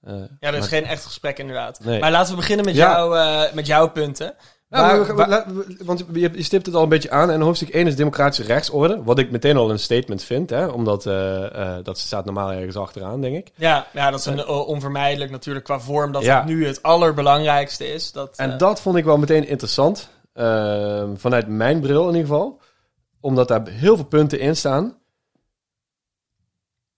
Eh, 0.02 0.14
ja, 0.14 0.48
er 0.48 0.54
is 0.54 0.60
maar- 0.60 0.68
geen 0.70 0.86
echt 0.86 1.06
gesprek 1.06 1.40
inderdaad. 1.40 1.80
Nee. 1.84 2.00
Maar 2.00 2.12
laten 2.12 2.30
we 2.32 2.36
beginnen 2.40 2.66
met, 2.66 2.76
Ja. 2.76 2.92
jou, 2.92 3.18
eh, 3.18 3.54
met 3.54 3.66
jouw 3.66 3.90
punten. 3.90 4.36
Nou, 4.70 4.86
Waar- 4.88 5.00
we- 5.00 5.06
we- 5.06 5.14
waar- 5.14 5.30
laat- 5.30 5.46
we- 5.52 5.78
want 5.84 6.06
je, 6.14 6.30
je 6.34 6.44
stipt 6.44 6.66
het 6.66 6.76
al 6.76 6.84
een 6.84 6.90
beetje 6.90 7.12
aan. 7.12 7.32
En 7.32 7.42
hoofdstuk 7.42 7.74
1 7.74 7.88
is 7.88 7.96
democratische 7.96 8.44
rechtsorde. 8.44 9.04
Wat 9.04 9.20
ik 9.20 9.32
meteen 9.32 9.58
al 9.58 9.70
een 9.72 9.80
statement 9.80 10.24
vind. 10.24 10.50
Hè, 10.50 10.66
omdat 10.66 11.06
eh, 11.06 11.76
dat 11.84 11.98
staat 11.98 12.26
normaal 12.26 12.52
ergens 12.52 12.76
achteraan, 12.78 13.22
denk 13.22 13.36
ik. 13.36 13.52
ja, 13.56 13.88
ja, 13.94 14.10
dat 14.12 14.20
is 14.20 14.26
een, 14.26 14.48
onvermijdelijk 14.48 15.32
natuurlijk 15.32 15.66
qua 15.66 15.80
vorm 15.80 16.12
dat 16.12 16.24
Ja. 16.24 16.36
het 16.38 16.46
nu 16.46 16.66
het 16.68 16.84
allerbelangrijkste 16.84 17.88
is. 17.94 18.12
Dat, 18.12 18.38
En 18.38 18.58
dat 18.58 18.82
vond 18.82 18.96
ik 18.98 19.04
wel 19.06 19.18
meteen 19.18 19.48
interessant. 19.48 20.10
Eh, 20.34 21.10
vanuit 21.16 21.48
mijn 21.48 21.82
bril 21.82 22.02
in 22.02 22.16
ieder 22.16 22.28
geval. 22.28 22.62
Omdat 23.20 23.48
daar 23.48 23.68
heel 23.68 23.96
veel 23.96 24.06
punten 24.06 24.40
in 24.40 24.56
staan. 24.56 24.98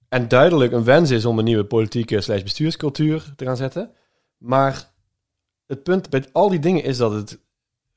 En 0.10 0.27
duidelijk 0.27 0.72
een 0.72 0.84
wens 0.84 1.12
is 1.12 1.25
om 1.25 1.39
een 1.39 1.46
nieuwe 1.46 1.65
politieke 1.65 2.22
slash 2.22 2.42
bestuurscultuur 2.44 3.34
te 3.36 3.46
gaan 3.46 3.58
zetten. 3.58 3.92
Maar 4.38 4.94
het 5.65 5.84
punt 5.84 6.10
bij 6.10 6.25
al 6.32 6.50
die 6.50 6.60
dingen 6.60 6.84
is 6.84 6.98
dat 6.98 7.12
het 7.12 7.39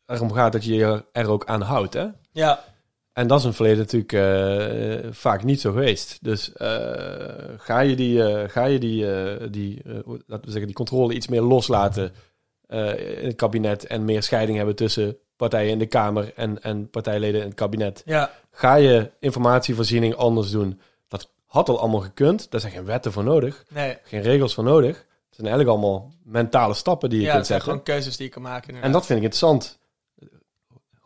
erom 0.07 0.33
gaat 0.33 0.53
dat 0.53 0.65
je 0.65 0.75
je 0.75 1.05
er 1.13 1.31
ook 1.31 1.47
aan 1.47 1.61
houdt. 1.61 1.95
Hè? 1.95 2.07
ja, 2.33 2.65
En 3.13 3.27
dat 3.27 3.39
is 3.39 3.43
in 3.43 3.49
het 3.49 3.57
verleden 3.57 3.79
natuurlijk 3.79 4.13
eh, 4.13 5.13
vaak 5.13 5.45
niet 5.45 5.61
zo 5.61 5.73
geweest. 5.73 6.19
Dus 6.25 6.53
eh, 6.53 6.69
ga 7.57 7.81
je 7.81 7.97
die, 7.97 8.25
eh, 8.25 8.49
ga 8.49 8.65
je 8.65 8.79
die, 8.79 9.07
die 9.51 9.83
laten 10.05 10.45
we 10.45 10.51
zeggen, 10.51 10.67
die 10.67 10.73
controle 10.73 11.15
iets 11.15 11.29
meer 11.29 11.43
loslaten 11.43 12.13
in 12.69 13.27
het 13.27 13.37
kabinet 13.37 13.87
en 13.87 14.05
meer 14.05 14.23
scheiding 14.23 14.57
hebben 14.57 14.77
tussen 14.77 15.17
partijen 15.39 15.71
in 15.71 15.79
de 15.79 15.87
Kamer 15.87 16.33
en, 16.35 16.63
en 16.63 16.91
partijleden 16.91 17.41
in 17.41 17.47
het 17.47 17.55
kabinet. 17.57 18.03
ja, 18.05 18.31
Ga 18.51 18.75
je 18.75 19.11
informatievoorziening 19.21 20.15
anders 20.15 20.51
doen? 20.51 20.81
Dat 21.09 21.29
had 21.47 21.69
al 21.69 21.81
allemaal 21.81 22.01
gekund. 22.01 22.51
Daar 22.51 22.61
zijn 22.61 22.73
geen 22.73 22.85
wetten 22.85 23.13
voor 23.13 23.25
nodig, 23.25 23.65
nee. 23.69 23.99
geen 24.03 24.23
regels 24.23 24.55
voor 24.55 24.65
nodig. 24.65 24.97
Het 24.97 25.37
zijn 25.47 25.47
eigenlijk 25.47 25.79
allemaal 25.79 26.13
mentale 26.25 26.75
stappen 26.75 27.11
die 27.11 27.19
je 27.21 27.25
Ja, 27.27 27.33
kunt 27.33 27.47
zijn 27.47 27.61
zetten. 27.61 27.79
gewoon 27.85 27.95
keuzes 27.97 28.17
die 28.17 28.27
je 28.27 28.33
kan 28.33 28.43
maken. 28.43 28.63
En 28.69 28.69
inderdaad. 28.69 28.93
dat 28.93 29.07
vind 29.07 29.19
ik 29.19 29.25
interessant. 29.25 29.79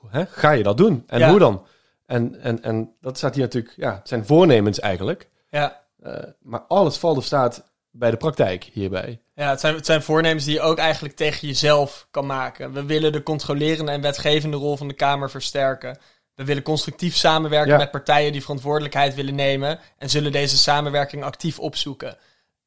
Hè? 0.09 0.27
Ga 0.27 0.51
je 0.51 0.63
dat 0.63 0.77
doen? 0.77 1.03
En 1.07 1.19
Ja. 1.19 1.31
hoe 1.31 1.39
dan? 1.39 1.65
En, 2.07 2.41
en, 2.41 2.63
en 2.63 2.93
dat 3.01 3.17
staat 3.17 3.35
hier 3.35 3.45
natuurlijk, 3.45 3.75
ja, 3.77 3.95
het 3.95 4.09
zijn 4.09 4.27
voornemens 4.27 4.81
eigenlijk. 4.81 5.29
Ja. 5.51 5.81
Eh, 6.03 6.15
maar 6.43 6.61
alles 6.61 6.97
valt 6.97 7.17
of 7.17 7.25
staat 7.25 7.71
bij 7.93 8.11
de 8.11 8.17
praktijk 8.17 8.69
hierbij. 8.73 9.21
Ja, 9.35 9.51
het 9.51 9.61
zijn, 9.61 9.75
het 9.75 9.87
zijn 9.87 10.03
voornemens 10.03 10.45
die 10.45 10.55
je 10.55 10.61
ook 10.61 10.79
eigenlijk 10.79 11.17
tegen 11.17 11.49
jezelf 11.49 12.07
kan 12.11 12.27
maken. 12.27 12.73
We 12.73 12.85
willen 12.85 13.13
de 13.13 13.23
controlerende 13.23 13.93
en 13.93 14.01
wetgevende 14.01 14.57
rol 14.57 14.77
van 14.77 14.89
de 14.89 14.95
Kamer 14.95 15.31
versterken. 15.31 15.99
We 16.35 16.45
willen 16.45 16.63
constructief 16.63 17.17
samenwerken 17.17 17.73
Ja. 17.73 17.79
met 17.79 17.91
partijen 17.91 18.33
die 18.33 18.41
verantwoordelijkheid 18.43 19.15
willen 19.15 19.35
nemen 19.35 19.79
en 19.99 20.11
zullen 20.11 20.33
deze 20.33 20.57
samenwerking 20.57 21.25
actief 21.25 21.59
opzoeken. 21.59 22.17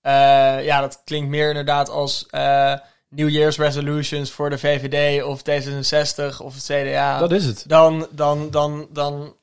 Eh, 0.02 0.12
ja, 0.66 0.82
dat 0.82 1.02
klinkt 1.06 1.30
meer 1.30 1.48
inderdaad 1.48 1.90
als 1.90 2.26
eh 2.30 2.74
New 3.10 3.30
Year's 3.30 3.58
resolutions 3.58 4.32
voor 4.32 4.50
de 4.50 4.58
VVD 4.58 5.24
of 5.24 5.42
D66 5.42 6.38
of 6.42 6.54
het 6.54 6.64
CDA. 6.64 7.20
Dat 7.20 7.32
is 7.32 7.46
het. 7.46 7.64
dan, 7.68 8.08
dan, 8.12 8.52
dan, 8.52 8.88
dan 8.92 9.36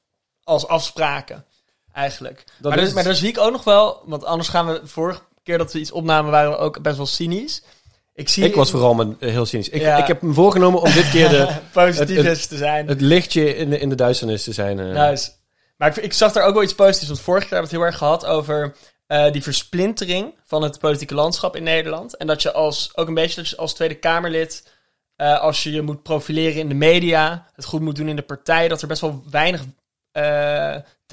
als 0.45 0.67
afspraken, 0.67 1.45
eigenlijk. 1.93 2.45
Dat 2.59 2.75
maar, 2.75 2.85
dus, 2.85 2.93
maar 2.93 3.05
daar 3.05 3.15
zie 3.15 3.29
ik 3.29 3.39
ook 3.39 3.53
nog 3.53 3.65
wel, 3.65 4.03
want 4.05 4.25
anders 4.25 4.49
gaan 4.49 4.67
we, 4.67 4.81
vorige 4.85 5.21
keer 5.43 5.59
dat 5.59 5.73
we 5.73 5.79
iets 5.79 5.93
opnamen, 5.93 6.31
waren 6.31 6.51
we 6.51 6.57
ook 6.57 6.83
best 6.83 6.97
wel 6.97 7.07
cynisch. 7.07 7.63
Ik, 8.15 8.29
zie, 8.29 8.45
Ik 8.45 8.55
was 8.55 8.71
vooral 8.71 8.95
met, 8.95 9.19
eh, 9.19 9.31
heel 9.31 9.47
cynisch. 9.47 9.69
Ik, 9.69 9.81
Ja. 9.81 9.97
ik 9.97 10.07
heb 10.07 10.23
me 10.23 10.33
voorgenomen 10.33 10.81
om 10.81 10.93
dit 10.93 11.11
keer 11.11 11.29
de, 11.29 11.49
positief 11.73 12.17
het- 12.17 12.27
het- 12.27 12.37
is 12.39 12.47
te 12.47 12.57
zijn. 12.57 12.89
het 12.89 13.01
lichtje 13.01 13.57
in 13.57 13.71
de, 13.71 13.79
in 13.79 13.89
de 13.89 13.95
duisternis 13.95 14.45
te 14.45 14.53
zijn. 14.53 14.77
Nice. 14.93 15.31
Maar 15.77 15.89
ik, 15.89 15.97
ik 16.05 16.13
zag 16.13 16.33
daar 16.33 16.45
ook 16.45 16.55
wel 16.55 16.63
iets 16.63 16.75
positiefs. 16.75 17.07
Want 17.09 17.21
vorige 17.21 17.47
keer 17.47 17.57
hebben 17.57 17.71
we 17.71 17.77
het 17.77 17.85
heel 17.87 17.93
erg 17.93 17.99
gehad 18.23 18.27
over 18.27 18.75
eh, 19.07 19.33
die 19.33 19.43
versplintering 19.43 20.35
van 20.47 20.63
het 20.63 20.79
politieke 20.79 21.15
landschap 21.15 21.57
in 21.57 21.63
Nederland. 21.63 22.17
En 22.17 22.27
dat 22.27 22.43
je 22.43 22.53
als, 22.53 22.91
ook 22.95 23.09
een 23.09 23.15
beetje 23.15 23.41
dat 23.41 23.51
je 23.51 23.57
als 23.57 23.75
Tweede 23.75 23.95
Kamerlid, 23.95 24.71
als 25.17 25.63
je 25.63 25.73
je 25.73 25.83
moet 25.83 26.03
profileren 26.03 26.61
in 26.61 26.69
de 26.69 26.75
media, 26.75 27.47
het 27.55 27.65
goed 27.65 27.81
moet 27.81 27.97
doen 27.97 28.09
in 28.09 28.17
de 28.17 28.23
partij, 28.23 28.69
dat 28.69 28.83
er 28.83 28.89
best 28.89 29.01
wel 29.01 29.23
weinig 29.31 29.61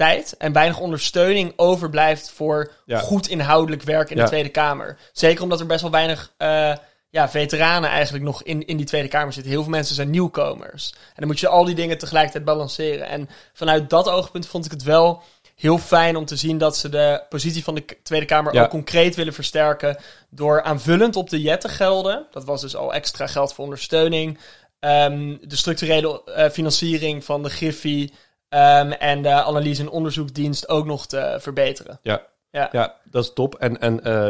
tijd 0.06 0.34
en 0.38 0.52
weinig 0.52 0.78
ondersteuning 0.78 1.52
overblijft 1.56 2.30
voor 2.30 2.72
Ja. 2.84 2.98
goed 2.98 3.28
inhoudelijk 3.28 3.82
werk 3.82 4.10
in 4.10 4.16
Ja. 4.16 4.22
de 4.22 4.28
Tweede 4.28 4.48
Kamer. 4.48 4.98
Zeker 5.12 5.42
omdat 5.42 5.60
er 5.60 5.66
best 5.66 5.80
wel 5.82 5.90
weinig 5.90 6.32
eh, 6.36 6.72
ja, 7.10 7.28
veteranen 7.28 7.90
eigenlijk 7.90 8.24
nog 8.24 8.42
in, 8.42 8.66
in 8.66 8.76
die 8.76 8.86
Tweede 8.86 9.08
Kamer 9.08 9.32
zitten. 9.32 9.52
Heel 9.52 9.62
veel 9.62 9.70
mensen 9.70 9.94
zijn 9.94 10.10
nieuwkomers. 10.10 10.90
En 10.92 11.14
dan 11.16 11.26
moet 11.26 11.40
je 11.40 11.48
al 11.48 11.64
die 11.64 11.74
dingen 11.74 11.98
tegelijkertijd 11.98 12.44
balanceren. 12.44 13.06
En 13.08 13.28
vanuit 13.52 13.90
dat 13.90 14.08
oogpunt 14.08 14.46
vond 14.46 14.64
ik 14.64 14.70
het 14.70 14.82
wel 14.82 15.22
heel 15.56 15.78
fijn 15.78 16.16
om 16.16 16.24
te 16.24 16.36
zien 16.36 16.58
dat 16.58 16.76
ze 16.76 16.88
de 16.88 17.22
positie 17.28 17.64
van 17.64 17.74
de 17.74 17.84
Tweede 18.02 18.26
Kamer 18.26 18.54
Ja. 18.54 18.62
ook 18.62 18.70
concreet 18.70 19.14
willen 19.14 19.32
versterken 19.34 19.96
door 20.30 20.62
aanvullend 20.62 21.16
op 21.16 21.30
de 21.30 21.40
jettengelden, 21.40 22.26
dat 22.30 22.44
was 22.44 22.60
dus 22.60 22.76
al 22.76 22.94
extra 22.94 23.26
geld 23.26 23.54
voor 23.54 23.64
ondersteuning, 23.64 24.38
ehm, 24.80 25.36
de 25.40 25.56
structurele 25.56 26.22
eh, 26.24 26.50
financiering 26.50 27.24
van 27.24 27.42
de 27.42 27.50
Griffie 27.50 28.12
ehm, 28.50 28.90
en 28.90 29.22
de 29.22 29.30
analyse- 29.42 29.82
en 29.82 29.90
onderzoekdienst 29.90 30.68
ook 30.68 30.86
nog 30.86 31.06
te 31.06 31.36
verbeteren. 31.40 31.98
Ja. 32.02 32.22
Ja. 32.50 32.68
ja, 32.72 32.94
dat 33.10 33.24
is 33.24 33.32
top. 33.32 33.54
En, 33.54 33.80
en 33.80 34.04
eh, 34.04 34.28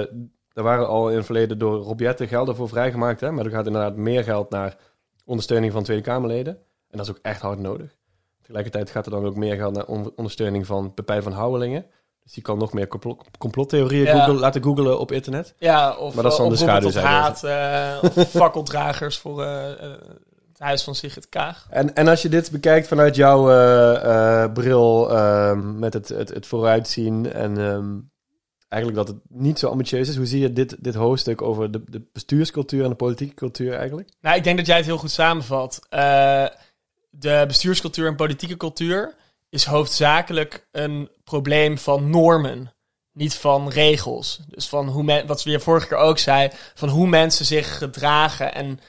er 0.53 0.63
waren 0.63 0.89
al 0.89 1.09
in 1.11 1.17
het 1.17 1.25
verleden 1.25 1.59
door 1.59 1.79
Rob 1.81 2.01
Jetten 2.01 2.29
gelden 2.29 2.57
voor 2.57 2.69
vrijgemaakt. 2.69 3.21
Hè? 3.21 3.31
Maar 3.31 3.45
er 3.45 3.51
gaat 3.51 3.67
inderdaad 3.67 3.97
meer 3.97 4.25
geld 4.25 4.51
naar 4.51 4.77
ondersteuning 5.25 5.73
van 5.73 5.83
Tweede 5.83 6.03
Kamerleden. 6.03 6.53
En 6.91 6.97
dat 6.99 7.01
is 7.01 7.11
ook 7.13 7.19
echt 7.23 7.41
hard 7.41 7.59
nodig. 7.59 7.97
Tegelijkertijd 8.41 8.91
gaat 8.91 9.05
er 9.07 9.11
dan 9.13 9.27
ook 9.27 9.37
meer 9.37 9.57
geld 9.57 9.75
naar 9.75 9.87
on- 9.87 10.13
ondersteuning 10.17 10.67
van 10.67 10.95
Pepijn 10.95 11.23
van 11.23 11.33
Houwelingen. 11.33 11.87
Dus 12.23 12.33
die 12.33 12.43
kan 12.43 12.59
nog 12.59 12.73
meer 12.73 12.87
complo- 12.89 13.19
complottheorieën 13.39 14.05
Ja. 14.05 14.13
googlen- 14.19 14.41
laten 14.41 14.63
googlen 14.63 14.99
op 15.01 15.13
internet. 15.13 15.55
Ja, 15.59 15.97
of, 15.97 16.15
Maar 16.15 16.23
dat 16.23 16.33
is 16.33 16.39
eh, 16.39 16.45
dan 16.45 16.53
de 16.53 16.59
schaduwzijde. 16.59 17.09
haat, 17.09 17.45
eh, 17.45 18.11
of 18.17 18.31
fakkeldragers 18.43 19.19
voor 19.19 19.43
het 20.61 20.69
huis 20.69 20.83
van 20.85 20.95
Sigrid 20.95 21.29
Kaag. 21.29 21.67
En, 21.71 21.95
en 21.95 22.09
als 22.09 22.23
je 22.23 22.29
dit 22.29 22.51
bekijkt 22.51 22.89
vanuit 22.89 23.17
jouw 23.17 23.51
eh, 23.51 24.43
eh, 24.43 24.53
bril 24.53 25.11
ehm, 25.11 25.79
met 25.79 25.93
het, 25.93 26.09
het, 26.09 26.29
het 26.29 26.47
vooruitzien 26.47 27.33
en 27.33 27.59
ehm, 27.59 27.99
eigenlijk 28.69 29.07
dat 29.07 29.09
het 29.09 29.17
niet 29.29 29.59
zo 29.59 29.69
ambitieus 29.69 30.09
is, 30.09 30.17
hoe 30.17 30.27
zie 30.27 30.41
je 30.41 30.53
dit, 30.53 30.77
dit 30.79 30.95
hoofdstuk 30.95 31.43
over 31.43 31.71
de, 31.71 31.83
de 31.87 32.03
bestuurscultuur 32.13 32.85
en 32.85 32.91
de 32.91 32.97
politieke 32.97 33.35
cultuur 33.35 33.75
eigenlijk? 33.75 34.09
Nou, 34.21 34.37
ik 34.37 34.45
denk 34.45 34.57
dat 34.57 34.67
jij 34.67 34.77
het 34.77 34.87
heel 34.87 34.99
goed 34.99 35.11
samenvat. 35.11 35.81
Eh, 35.89 36.47
de 37.11 37.45
bestuurscultuur 37.47 38.07
en 38.07 38.17
politieke 38.17 38.57
cultuur 38.57 39.15
is 39.49 39.65
hoofdzakelijk 39.65 40.67
een 40.73 41.11
probleem 41.25 41.79
van 41.79 42.11
normen, 42.11 42.73
niet 43.13 43.35
van 43.35 43.69
regels. 43.69 44.41
Dus 44.49 44.69
van 44.69 44.89
hoe 44.89 45.03
men, 45.03 45.27
wat 45.27 45.43
we 45.43 45.61
vorige 45.61 45.87
keer 45.87 45.97
ook 45.97 46.19
zei, 46.19 46.51
van 46.75 46.89
hoe 46.89 47.07
mensen 47.07 47.45
zich 47.45 47.79
gedragen. 47.79 48.55
En 48.55 48.81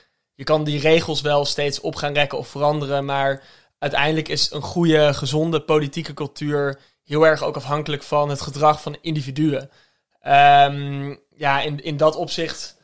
je 0.42 0.48
kan 0.48 0.64
die 0.64 0.80
regels 0.80 1.22
wel 1.22 1.46
steeds 1.46 1.80
op 1.80 1.96
gaan 1.96 2.14
rekken 2.14 2.38
of 2.38 2.48
veranderen, 2.48 3.06
maar 3.06 3.44
uiteindelijk 3.80 4.28
is 4.28 4.52
een 4.52 4.62
goede, 4.62 5.14
gezonde 5.14 5.62
politieke 5.62 6.14
cultuur 6.14 6.80
heel 7.04 7.26
erg 7.26 7.44
ook 7.44 7.56
afhankelijk 7.56 8.04
van 8.04 8.30
het 8.30 8.42
gedrag 8.42 8.82
van 8.82 8.98
individuen. 9.02 9.70
Ehm, 10.20 11.16
ja, 11.36 11.62
in, 11.62 11.84
in 11.84 11.98
dat 11.98 12.16
opzicht 12.16 12.78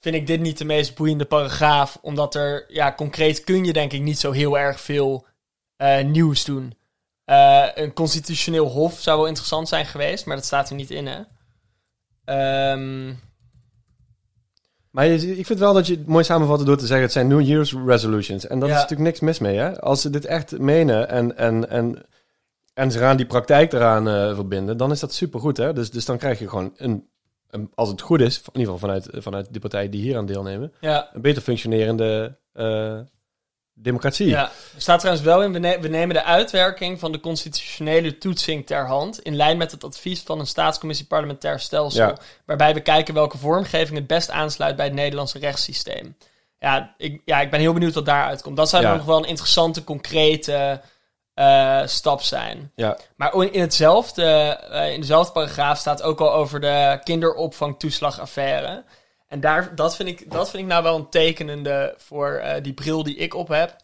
vind 0.00 0.14
ik 0.14 0.26
dit 0.26 0.40
niet 0.40 0.58
de 0.58 0.64
meest 0.64 0.94
boeiende 0.94 1.24
paragraaf. 1.24 1.98
Omdat 2.00 2.34
er, 2.34 2.64
ja, 2.68 2.92
concreet 2.92 3.44
kun 3.44 3.64
je 3.64 3.72
denk 3.72 3.92
ik 3.92 4.02
niet 4.02 4.18
zo 4.18 4.30
heel 4.30 4.58
erg 4.58 4.80
veel 4.80 5.26
eh, 5.76 6.04
nieuws 6.04 6.44
doen. 6.44 6.74
Eh, 7.24 7.66
een 7.74 7.92
constitutioneel 7.92 8.66
hof 8.66 9.00
zou 9.00 9.18
wel 9.18 9.26
interessant 9.26 9.68
zijn 9.68 9.86
geweest, 9.86 10.26
maar 10.26 10.36
dat 10.36 10.44
staat 10.44 10.68
er 10.68 10.76
niet 10.76 10.90
in, 10.90 11.06
hè. 11.06 11.20
Ehm, 12.24 13.14
Maar 14.90 15.06
je, 15.06 15.36
ik 15.38 15.46
vind 15.46 15.58
wel 15.58 15.72
dat 15.74 15.86
je 15.86 15.94
het 15.94 16.06
mooi 16.06 16.24
samenvatte 16.24 16.64
door 16.64 16.76
te 16.76 16.86
zeggen, 16.86 17.02
het 17.04 17.12
zijn 17.12 17.26
New 17.28 17.40
Year's 17.40 17.74
resolutions. 17.86 18.46
En 18.46 18.58
daar 18.58 18.68
Ja. 18.68 18.74
is 18.74 18.80
natuurlijk 18.80 19.08
niks 19.08 19.20
mis 19.20 19.38
mee, 19.38 19.56
hè? 19.56 19.80
Als 19.80 20.00
ze 20.00 20.10
dit 20.10 20.24
echt 20.24 20.58
menen 20.58 21.08
en, 21.08 21.36
en, 21.36 21.70
en, 21.70 22.06
en 22.74 22.90
ze 22.90 22.98
gaan 22.98 23.16
die 23.16 23.26
praktijk 23.26 23.72
eraan 23.72 24.08
eh, 24.08 24.34
verbinden, 24.34 24.76
dan 24.76 24.90
is 24.90 25.00
dat 25.00 25.12
supergoed, 25.12 25.56
hè? 25.56 25.72
Dus, 25.72 25.90
dus 25.90 26.04
dan 26.04 26.18
krijg 26.18 26.38
je 26.38 26.48
gewoon, 26.48 26.72
een, 26.76 27.08
een, 27.50 27.70
als 27.74 27.88
het 27.88 28.00
goed 28.00 28.20
is, 28.20 28.36
in 28.52 28.60
ieder 28.60 28.72
geval 28.72 28.88
vanuit, 28.88 29.22
vanuit 29.22 29.52
de 29.54 29.58
partijen 29.60 29.90
die 29.90 30.00
hier 30.02 30.16
aan 30.16 30.26
deelnemen, 30.26 30.72
ja, 30.80 31.10
een 31.12 31.20
beter 31.20 31.42
functionerende 31.42 32.38
eh, 32.52 32.98
democratie. 33.82 34.28
ja. 34.28 34.42
Er 34.74 34.80
staat 34.80 34.98
trouwens 35.00 35.26
wel 35.26 35.42
in, 35.42 35.52
we, 35.52 35.58
ne- 35.58 35.80
we 35.80 35.88
nemen 35.88 36.14
de 36.14 36.24
uitwerking 36.24 36.98
van 36.98 37.12
de 37.12 37.20
constitutionele 37.20 38.18
toetsing 38.18 38.66
ter 38.66 38.86
hand. 38.86 39.20
In 39.22 39.36
lijn 39.36 39.56
met 39.56 39.70
het 39.70 39.84
advies 39.84 40.20
van 40.22 40.38
een 40.38 40.46
staatscommissie 40.46 41.06
parlementair 41.06 41.60
stelsel. 41.60 42.06
Ja. 42.06 42.16
Waarbij 42.46 42.74
we 42.74 42.80
kijken 42.80 43.14
welke 43.14 43.38
vormgeving 43.38 43.98
het 43.98 44.06
best 44.06 44.30
aansluit 44.30 44.76
bij 44.76 44.84
het 44.84 44.94
Nederlandse 44.94 45.38
rechtssysteem. 45.38 46.16
Ja, 46.58 46.94
ik, 46.96 47.22
ja, 47.24 47.40
ik 47.40 47.50
ben 47.50 47.60
heel 47.60 47.72
benieuwd 47.72 47.94
wat 47.94 48.06
daaruit 48.06 48.42
komt. 48.42 48.56
Dat 48.56 48.68
zou 48.68 48.82
Ja. 48.82 48.94
nog 48.94 49.04
wel 49.04 49.18
een 49.18 49.24
interessante, 49.28 49.84
concrete 49.84 50.80
eh, 51.34 51.80
stap 51.84 52.22
zijn. 52.22 52.72
Ja, 52.74 52.96
Maar 53.16 53.34
in 53.50 53.60
hetzelfde, 53.60 54.24
eh, 54.24 54.92
in 54.92 55.00
dezelfde 55.00 55.32
paragraaf 55.32 55.78
staat 55.78 56.02
ook 56.02 56.20
al 56.20 56.32
over 56.32 56.60
de 56.60 56.98
kinderopvangtoeslagaffaire. 57.04 58.84
En 59.28 59.40
daar, 59.40 59.74
dat, 59.74 59.96
vind 59.96 60.08
ik, 60.08 60.30
dat 60.30 60.50
vind 60.50 60.62
ik 60.62 60.68
nou 60.68 60.82
wel 60.82 60.96
een 60.96 61.08
tekenende 61.10 61.94
voor 61.96 62.32
eh, 62.32 62.62
die 62.62 62.72
bril 62.72 63.02
die 63.02 63.16
ik 63.16 63.34
op 63.34 63.48
heb. 63.48 63.76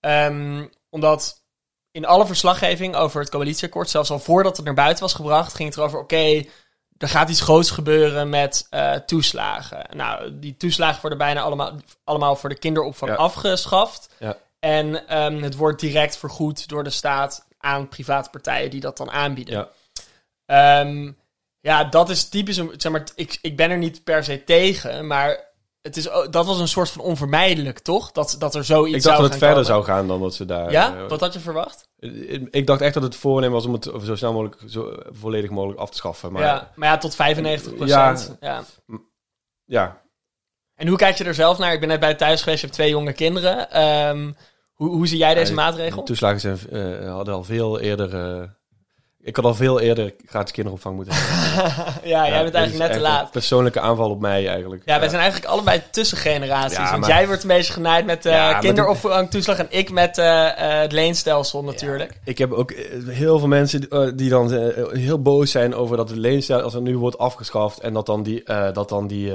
Ehm, 0.00 0.66
omdat 0.90 1.42
in 1.90 2.06
alle 2.06 2.26
verslaggeving 2.26 2.94
over 2.94 3.20
het 3.20 3.30
coalitieakkoord, 3.30 3.90
zelfs 3.90 4.10
al 4.10 4.18
voordat 4.18 4.56
het 4.56 4.64
naar 4.66 4.74
buiten 4.74 5.02
was 5.02 5.14
gebracht, 5.14 5.54
ging 5.54 5.68
het 5.68 5.78
erover: 5.78 5.98
oké, 5.98 6.44
er 6.98 7.08
gaat 7.08 7.28
iets 7.28 7.40
groots 7.40 7.70
gebeuren 7.70 8.28
met 8.28 8.66
eh, 8.70 8.92
toeslagen. 8.94 9.86
Nou, 9.96 10.38
die 10.38 10.56
toeslagen 10.56 11.00
worden 11.00 11.18
bijna 11.18 11.40
allemaal, 11.40 11.72
allemaal 12.04 12.36
voor 12.36 12.48
de 12.48 12.58
kinderopvang 12.58 13.10
Ja. 13.10 13.16
afgeschaft. 13.16 14.08
Ja. 14.18 14.36
En 14.58 15.08
ehm, 15.08 15.42
het 15.42 15.56
wordt 15.56 15.80
direct 15.80 16.16
vergoed 16.16 16.68
door 16.68 16.84
de 16.84 16.90
staat 16.90 17.46
aan 17.58 17.88
private 17.88 18.30
partijen 18.30 18.70
die 18.70 18.80
dat 18.80 18.96
dan 18.96 19.10
aanbieden. 19.10 19.54
ja. 19.54 19.68
Ehm, 20.46 21.12
ja, 21.64 21.84
dat 21.84 22.10
is 22.10 22.28
typisch. 22.28 22.60
Zeg 22.76 22.92
maar, 22.92 23.04
ik, 23.14 23.38
ik 23.42 23.56
ben 23.56 23.70
er 23.70 23.78
niet 23.78 24.04
per 24.04 24.24
se 24.24 24.44
tegen, 24.44 25.06
maar 25.06 25.52
het 25.82 25.96
is, 25.96 26.04
dat 26.30 26.46
was 26.46 26.58
een 26.60 26.68
soort 26.68 26.90
van 26.90 27.00
onvermijdelijk, 27.02 27.78
toch? 27.78 28.12
Dat, 28.12 28.36
dat 28.38 28.54
er 28.54 28.64
zoiets 28.64 28.96
Ik 28.96 29.02
zou 29.02 29.16
dacht 29.16 29.20
dat 29.30 29.40
het 29.40 29.44
verder 29.48 29.64
komen. 29.64 29.84
zou 29.84 29.96
gaan 29.96 30.08
dan 30.08 30.20
dat 30.20 30.34
ze 30.34 30.44
daar... 30.44 30.70
Ja? 30.70 30.96
eh, 30.96 31.08
Wat 31.08 31.20
had 31.20 31.32
je 31.32 31.40
verwacht? 31.40 31.88
ik 32.50 32.66
dacht 32.66 32.80
echt 32.80 32.94
dat 32.94 33.02
het 33.02 33.16
voornemen 33.16 33.54
was 33.54 33.66
om 33.66 33.72
het 33.72 33.90
zo 34.04 34.16
snel 34.16 34.32
mogelijk, 34.32 34.60
zo 34.66 34.92
volledig 35.10 35.50
mogelijk 35.50 35.80
af 35.80 35.90
te 35.90 35.96
schaffen. 35.96 36.32
Maar 36.32 36.42
ja, 36.42 36.72
maar 36.74 36.88
ja, 36.88 36.98
tot 36.98 37.14
95 37.14 37.74
procent. 37.74 38.36
Ja. 38.40 38.64
Ja. 38.86 38.98
ja, 39.64 40.02
En 40.74 40.88
hoe 40.88 40.96
kijk 40.96 41.18
je 41.18 41.24
er 41.24 41.34
zelf 41.34 41.58
naar? 41.58 41.72
Ik 41.72 41.80
ben 41.80 41.88
net 41.88 42.00
bij 42.00 42.14
thuis 42.14 42.38
geweest, 42.42 42.60
je 42.60 42.66
hebt 42.66 42.78
twee 42.78 42.90
jonge 42.90 43.12
kinderen. 43.12 43.70
Ehm, 43.70 44.32
hoe, 44.72 44.88
hoe 44.88 45.06
zie 45.06 45.18
jij 45.18 45.34
deze 45.34 45.48
Ja, 45.50 45.56
maatregel? 45.56 45.96
De 46.00 46.06
toeslagen 46.06 46.40
zijn, 46.40 46.58
eh, 46.70 47.12
hadden 47.12 47.34
al 47.34 47.44
veel 47.44 47.80
eerder... 47.80 48.14
eh, 48.14 48.48
ik 49.24 49.36
had 49.36 49.44
al 49.44 49.54
veel 49.54 49.80
eerder 49.80 50.14
gratis 50.26 50.52
kinderopvang 50.52 50.96
moeten 50.96 51.14
hebben. 51.16 52.08
ja, 52.08 52.28
jij 52.28 52.42
bent 52.42 52.54
eigenlijk 52.54 52.88
net 52.88 52.92
te 52.96 53.02
laat. 53.02 53.30
Persoonlijke 53.30 53.80
aanval 53.80 54.10
op 54.10 54.20
mij 54.20 54.48
eigenlijk. 54.48 54.82
Ja, 54.84 54.98
wij 54.98 55.08
zijn 55.08 55.20
eigenlijk 55.20 55.52
allebei 55.52 55.82
tussengeneraties. 55.90 56.76
Want 56.78 57.00
maar- 57.00 57.08
jij 57.08 57.26
wordt 57.26 57.42
een 57.42 57.48
beetje 57.48 57.72
genaaid 57.72 58.06
met 58.06 58.24
maar 58.24 58.58
kinderopvangtoeslag 58.58 59.58
en 59.58 59.66
ik 59.70 59.90
met 59.90 60.18
eh, 60.18 60.46
eh, 60.46 60.80
het 60.80 60.92
leenstelsel 60.92 61.64
natuurlijk. 61.64 62.18
Ik 62.24 62.38
heb 62.38 62.52
ook 62.52 62.72
heel 63.06 63.38
veel 63.38 63.48
mensen 63.48 64.16
die, 64.16 64.28
dan 64.28 64.52
heel 64.92 65.22
boos 65.22 65.50
zijn 65.50 65.74
over 65.74 65.96
dat 65.96 66.08
het 66.08 66.18
leenstelsel 66.18 66.64
als 66.64 66.74
het 66.74 66.82
nu 66.82 66.98
wordt 66.98 67.18
afgeschaft 67.18 67.80
en 67.80 67.92
dat 67.92 68.06
dan 68.06 68.22
die, 68.22 68.42
dat 68.72 68.88
dan 68.88 69.06
die, 69.06 69.32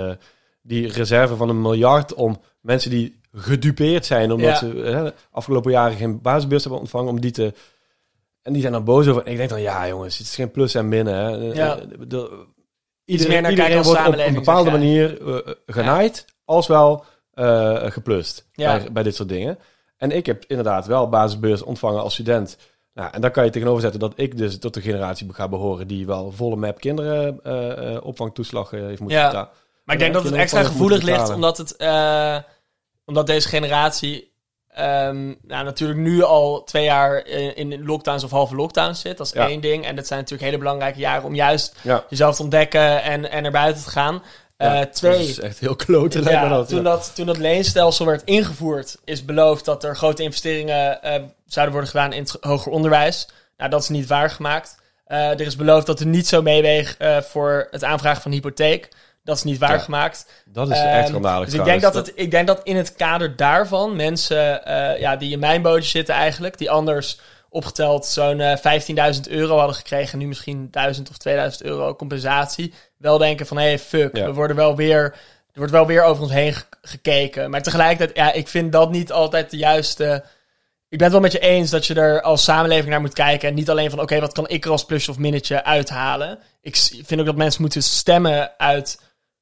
die 0.62 0.91
reserve 0.91 1.36
van 1.36 1.50
een 1.50 1.62
miljard 1.62 2.13
om 2.13 2.41
mensen 2.62 2.89
die 2.89 3.19
gedupeerd 3.34 4.05
zijn 4.05 4.31
omdat 4.31 4.50
Ja. 4.50 4.55
ze 4.58 5.13
afgelopen 5.31 5.72
jaren 5.72 5.98
geen 5.98 6.22
basisbeurs 6.22 6.63
hebben 6.63 6.81
ontvangen 6.81 7.10
om 7.10 7.19
die 7.22 7.31
te 7.31 7.53
en 8.50 8.56
die 8.56 8.62
zijn 8.62 8.74
dan 8.74 8.84
boos 8.84 9.08
over. 9.08 9.24
En 9.25 9.32
ik 9.32 9.38
denk 9.38 9.50
dan 9.50 9.62
ja 9.62 9.88
jongens, 9.88 10.18
het 10.18 10.27
is 10.27 10.36
geen 10.36 10.51
plus 10.51 10.74
en 10.75 10.88
minnen. 10.88 11.13
Hè. 11.15 11.50
Eh, 11.50 11.56
Ja. 11.56 11.77
eh, 11.77 11.86
de- 12.08 12.48
Iets 13.06 13.22
iedereen 13.24 13.32
meer 13.32 13.41
naar 13.41 13.65
kijken 13.68 13.84
wordt 13.84 14.08
op 14.08 14.18
een 14.18 14.34
bepaalde 14.34 14.70
zeg 14.70 14.79
manier 14.79 15.27
eh, 15.27 15.53
genaaid 15.65 16.25
als 16.46 16.68
wel 16.68 17.06
geplust 17.89 18.48
Ja. 18.53 18.77
bij, 18.77 18.91
bij 18.91 19.03
dit 19.03 19.15
soort 19.15 19.29
dingen. 19.29 19.60
En 19.98 20.12
ik 20.12 20.25
heb 20.25 20.44
inderdaad 20.48 20.86
wel 20.86 21.10
basisbeurs 21.10 21.62
ontvangen 21.62 22.01
als 22.01 22.13
student. 22.13 22.58
Nou, 22.94 23.10
en 23.13 23.22
daar 23.22 23.32
kan 23.32 23.46
je 23.46 23.50
tegenover 23.50 23.82
zetten 23.82 24.00
dat 24.00 24.13
ik 24.15 24.38
dus 24.38 24.60
tot 24.60 24.74
de 24.74 24.82
generatie 24.82 25.34
ga 25.34 25.48
behoren 25.48 25.88
die 25.88 26.06
wel 26.06 26.32
volle 26.32 26.56
map 26.56 26.79
kinderen 26.79 28.03
opvangtoeslag 28.03 28.70
heeft 28.70 29.00
moeten 29.00 29.18
Ja. 29.18 29.27
betalen. 29.27 29.50
Maar 29.84 29.96
ik 29.96 30.01
denk 30.01 30.13
dat 30.13 30.24
het 30.24 30.34
extra 30.34 30.63
gevoelig 30.63 31.01
ligt 31.01 31.34
omdat, 31.34 31.58
het, 31.58 31.75
omdat 33.06 33.27
deze 33.27 33.48
generatie 33.48 34.32
ehm, 34.74 35.26
nou, 35.42 35.64
natuurlijk 35.66 36.00
nu 36.00 36.24
al 36.24 36.64
twee 36.64 36.84
jaar 36.84 37.26
in, 37.28 37.56
in 37.72 37.86
lockdowns 37.86 38.24
of 38.24 38.32
halve 38.32 38.56
lockdowns 38.56 39.00
zit. 39.02 39.18
Dat 39.18 39.28
is 39.28 39.34
Ja. 39.34 39.48
één 39.48 39.62
ding. 39.62 39.86
En 39.86 39.96
dat 39.96 40.08
zijn 40.08 40.20
natuurlijk 40.20 40.50
hele 40.50 40.62
belangrijke 40.63 41.00
jaren 41.00 41.24
om 41.24 41.36
juist 41.36 41.76
Ja, 41.82 42.04
jezelf 42.10 42.36
te 42.36 42.41
ontdekken 42.41 43.04
en, 43.04 43.32
en 43.32 43.41
naar 43.43 43.52
buiten 43.52 43.84
te 43.84 43.89
gaan. 43.89 44.24
Eh, 44.58 44.74
ja, 44.74 44.86
twee, 44.86 45.12
Dat 45.12 45.22
is 45.28 45.39
echt 45.39 45.60
heel 45.60 45.76
klote. 45.76 46.24
ja, 46.24 46.48
dat. 46.48 46.67
toen, 46.67 46.78
ja. 46.78 46.84
dat, 46.84 47.12
toen 47.15 47.26
dat 47.26 47.38
leenstelsel 47.38 48.06
werd 48.06 48.24
ingevoerd, 48.24 48.98
is 49.06 49.26
beloofd 49.26 49.65
dat 49.65 49.84
er 49.84 49.96
grote 49.96 50.24
investeringen 50.24 51.02
eh, 51.04 51.22
zouden 51.46 51.74
worden 51.76 51.91
gedaan 51.91 52.13
in 52.13 52.22
het 52.22 52.38
hoger 52.41 52.72
onderwijs. 52.72 53.28
Nou, 53.58 53.70
dat 53.70 53.82
is 53.82 53.89
niet 53.89 54.08
waargemaakt. 54.08 54.78
Eh 55.06 55.30
er 55.30 55.41
is 55.41 55.56
beloofd 55.56 55.86
dat 55.86 56.00
er 56.00 56.06
niet 56.06 56.28
zo 56.28 56.41
meeweegt 56.41 56.98
eh, 56.98 57.22
voor 57.22 57.67
het 57.72 57.84
aanvragen 57.84 58.22
van 58.22 58.32
hypotheek. 58.32 58.89
Dat 59.30 59.38
is 59.38 59.44
niet 59.52 59.58
waargemaakt. 59.60 60.26
Dat 60.46 60.70
is 60.70 60.78
Ehm, 60.78 60.88
echt 60.88 61.08
schandalig. 61.08 61.50
Dus 61.50 61.60
ik 61.60 61.65
denk 61.65 61.82
dat, 61.82 61.94
het, 61.94 62.12
ik 62.15 62.32
denk 62.32 62.48
dat 62.48 62.60
in 62.63 62.76
het 62.76 62.96
kader 62.96 63.36
daarvan 63.36 63.96
mensen 63.96 64.65
eh, 64.65 65.00
ja, 65.00 65.15
die 65.15 65.32
in 65.32 65.39
mijn 65.39 65.62
bootje 65.62 65.89
zitten 65.89 66.15
eigenlijk, 66.15 66.58
die 66.58 66.72
anders 66.72 67.20
opgeteld 67.50 68.06
zo'n 68.06 68.39
eh 68.39 68.58
15.000 69.15 69.22
euro 69.30 69.58
hadden 69.58 69.76
gekregen, 69.76 70.18
nu 70.18 70.28
misschien 70.28 70.68
1000 70.72 71.10
of 71.10 71.18
2000 71.18 71.63
euro 71.63 71.96
compensatie, 71.96 72.74
wel 72.98 73.18
denken 73.18 73.46
van 73.46 73.58
hé, 73.58 73.63
hey, 73.63 73.80
fuck, 73.80 74.15
Ja. 74.15 74.26
we 74.26 74.34
worden 74.34 74.56
wel 74.56 74.76
weer, 74.76 75.04
er 75.04 75.13
wordt 75.54 75.72
wel 75.72 75.86
weer 75.86 76.04
over 76.04 76.24
ons 76.24 76.32
heen 76.32 76.54
ge- 76.54 76.63
gekeken. 76.82 77.50
Maar 77.50 77.62
tegelijkertijd, 77.62 78.18
ja, 78.18 78.32
ik 78.34 78.48
vind 78.48 78.72
dat 78.72 78.92
niet 78.92 79.12
altijd 79.12 79.52
de 79.52 79.58
juiste... 79.58 80.24
Ik 80.89 80.98
ben 80.98 81.04
het 81.08 81.12
wel 81.15 81.22
met 81.26 81.32
je 81.32 81.39
eens 81.39 81.70
dat 81.70 81.86
je 81.86 81.94
er 81.94 82.22
als 82.22 82.44
samenleving 82.44 82.89
naar 82.89 83.02
moet 83.02 83.13
kijken. 83.13 83.50
En 83.50 83.56
niet 83.56 83.70
alleen 83.70 83.89
van, 83.89 84.02
oké, 84.02 84.20
wat 84.20 84.34
kan 84.34 84.48
ik 84.48 84.65
er 84.65 84.72
als 84.72 84.86
plusje 84.86 85.12
of 85.12 85.18
minnetje 85.18 85.63
uithalen? 85.63 86.39
Ik 86.62 86.76
vind 87.06 87.20
ook 87.20 87.26
dat 87.26 87.36
mensen 87.36 87.62
moeten 87.62 87.84
stemmen 87.84 88.52
uit 88.58 89.00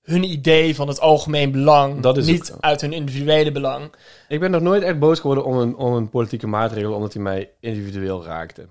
hun 0.08 0.24
idee 0.24 0.76
van 0.76 0.88
het 0.88 1.00
algemeen 1.00 1.52
belang. 1.52 2.00
Dat 2.02 2.17
is 2.17 2.26
niet 2.26 2.52
ook- 2.54 2.62
uit 2.63 2.82
hun 2.82 2.93
individuele 2.93 3.52
belang. 3.52 3.93
Ik 4.28 4.39
ben 4.39 4.52
nog 4.52 4.62
nooit 4.62 4.84
echt 4.84 5.00
boos 5.00 5.20
geworden 5.20 5.46
om 5.46 5.58
een, 5.58 5.76
om 5.76 5.93
een 5.93 6.10
politieke 6.10 6.48
maatregel 6.48 6.93
omdat 6.93 7.13
hij 7.13 7.22
mij 7.22 7.50
individueel 7.60 8.24
raakte. 8.26 8.67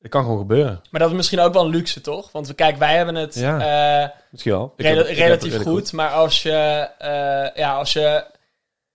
Het 0.00 0.10
kan 0.10 0.22
gewoon 0.22 0.38
gebeuren. 0.38 0.80
Maar 0.90 1.00
dat 1.00 1.10
is 1.10 1.16
misschien 1.16 1.40
ook 1.40 1.52
wel 1.52 1.64
een 1.64 1.70
luxe, 1.70 2.00
toch? 2.00 2.32
Want 2.32 2.54
kijk, 2.54 2.76
wij 2.76 2.96
hebben 2.96 3.14
het 3.14 3.34
Ja. 3.34 3.60
eh, 4.02 4.08
Misschien 4.30 4.52
wel. 4.52 4.72
Rela- 4.76 5.04
heb- 5.04 5.16
relatief 5.16 5.62
goed, 5.62 5.92
Maar 5.92 6.10
als 6.10 6.42
je, 6.42 6.50
eh, 6.98 7.56
ja, 7.62 7.74
als 7.74 7.92
je... 7.92 8.24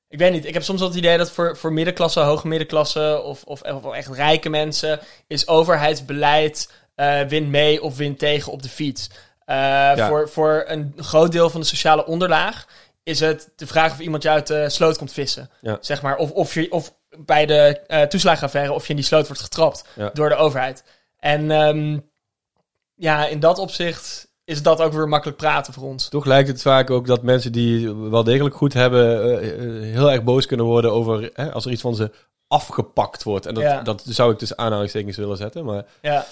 Ik 0.07 0.17
weet 0.19 0.31
niet, 0.31 0.45
ik 0.45 0.53
heb 0.53 0.63
soms 0.63 0.79
wel 0.79 0.89
het 0.89 0.97
idee 0.97 1.17
dat 1.17 1.31
voor, 1.31 1.57
voor 1.57 1.73
middenklasse, 1.73 2.19
hoge 2.19 2.47
middenklasse 2.47 3.21
of, 3.23 3.43
of, 3.43 3.61
of 3.61 3.93
echt 3.93 4.07
rijke 4.13 4.49
mensen 4.49 4.99
is 5.27 5.47
overheidsbeleid 5.47 6.71
eh 6.95 7.21
win 7.21 7.49
mee 7.49 7.81
of 7.83 7.97
win 7.97 8.15
tegen 8.15 8.51
op 8.51 8.61
de 8.63 8.69
fiets. 8.69 9.09
Eh, 9.51 10.07
voor, 10.07 10.29
voor 10.29 10.63
een 10.67 10.93
groot 10.97 11.31
deel 11.31 11.49
van 11.49 11.61
de 11.61 11.67
sociale 11.67 12.05
onderlaag 12.05 12.65
is 13.03 13.19
het 13.19 13.49
de 13.55 13.67
vraag 13.67 13.91
of 13.91 13.99
iemand 13.99 14.23
je 14.23 14.29
uit 14.29 14.47
de 14.47 14.69
sloot 14.69 14.97
komt 14.97 15.11
vissen. 15.13 15.49
Ja. 15.61 15.77
Zeg 15.81 16.01
maar, 16.01 16.17
of, 16.17 16.31
of, 16.31 16.53
je, 16.53 16.71
of 16.71 16.93
bij 17.17 17.45
de 17.45 17.79
eh 17.87 18.01
toeslagenaffaire 18.01 18.73
of 18.73 18.83
je 18.83 18.89
in 18.89 18.95
die 18.95 19.05
sloot 19.05 19.27
wordt 19.27 19.41
getrapt 19.41 19.85
Ja. 19.95 20.09
door 20.13 20.29
de 20.29 20.35
overheid. 20.35 20.83
En 21.19 21.51
ehm, 21.51 21.97
ja, 22.95 23.27
in 23.27 23.39
dat 23.39 23.57
opzicht 23.59 24.29
is 24.43 24.61
dat 24.61 24.81
ook 24.81 24.93
weer 24.93 25.07
makkelijk 25.07 25.37
praten 25.37 25.73
voor 25.73 25.83
ons. 25.83 26.09
Toch 26.09 26.25
lijkt 26.25 26.47
het 26.47 26.61
vaak 26.61 26.89
ook 26.89 27.07
dat 27.07 27.21
mensen 27.23 27.51
die 27.51 27.93
wel 27.95 28.23
degelijk 28.23 28.55
goed 28.55 28.73
hebben, 28.73 29.21
eh, 29.41 29.49
heel 29.93 30.11
erg 30.11 30.23
boos 30.23 30.45
kunnen 30.45 30.65
worden 30.65 30.91
over 30.91 31.29
hè, 31.33 31.51
als 31.51 31.65
er 31.65 31.71
iets 31.71 31.81
van 31.81 31.95
ze 31.95 32.11
afgepakt 32.47 33.23
wordt. 33.23 33.45
En 33.45 33.53
dat, 33.53 33.63
Ja. 33.63 33.81
dat 33.81 34.03
zou 34.05 34.31
ik 34.31 34.37
tussen 34.37 34.57
aanhalingstekens 34.57 35.17
willen 35.17 35.37
zetten. 35.37 35.65
Maar 35.65 35.85
Ja, 36.01 36.25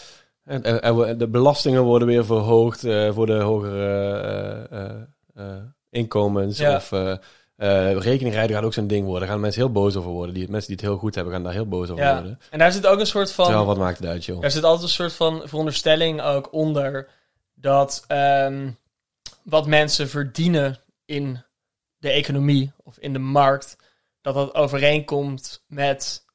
en, 0.50 0.64
en- 0.64 0.82
en 0.82 1.18
de 1.18 1.28
belastingen 1.28 1.84
worden 1.84 2.08
weer 2.08 2.26
verhoogd 2.26 2.84
eh, 2.84 3.14
voor 3.14 3.26
de 3.26 3.34
hogere 3.34 4.20
eh, 4.70 5.46
eh, 5.46 5.58
inkomens. 5.90 6.58
Ja. 6.58 6.76
Of 6.76 6.90
rekeningrijden 8.04 8.56
gaat 8.56 8.66
ook 8.66 8.74
zo'n 8.74 8.88
ding 8.88 9.04
worden. 9.04 9.22
Daar 9.22 9.30
gaan 9.30 9.40
mensen 9.40 9.62
heel 9.62 9.72
boos 9.72 9.96
over 9.96 10.12
worden. 10.12 10.34
Die, 10.34 10.50
mensen 10.50 10.68
die 10.68 10.76
het 10.76 10.86
heel 10.86 10.98
goed 10.98 11.16
hebben, 11.16 11.34
gaan 11.34 11.44
daar 11.44 11.54
heel 11.54 11.68
boos 11.68 11.90
over 11.90 12.04
ja. 12.04 12.14
worden. 12.14 12.40
En 12.50 12.60
daar 12.60 12.72
zit 12.72 12.88
ook 12.88 13.00
een 13.00 13.08
soort 13.08 13.32
van... 13.32 13.46
Terwijl, 13.46 13.66
wat 13.66 13.78
maakt 13.78 13.98
het 13.98 14.08
uit, 14.08 14.26
joh? 14.26 14.44
Er 14.44 14.52
zit 14.52 14.64
altijd 14.64 14.84
een 14.84 14.90
soort 14.90 15.14
van 15.14 15.42
veronderstelling 15.46 16.22
ook 16.22 16.54
onder 16.54 17.08
dat 17.54 18.04
ehm, 18.08 18.72
wat 19.44 19.68
mensen 19.68 20.10
verdienen 20.10 20.80
in 21.06 21.44
de 21.98 22.10
economie 22.10 22.72
of 22.84 22.98
in 22.98 23.14
de 23.14 23.20
markt, 23.20 23.78
dat 24.22 24.34
dat 24.34 24.56
overeenkomt 24.56 25.64
met 25.68 26.26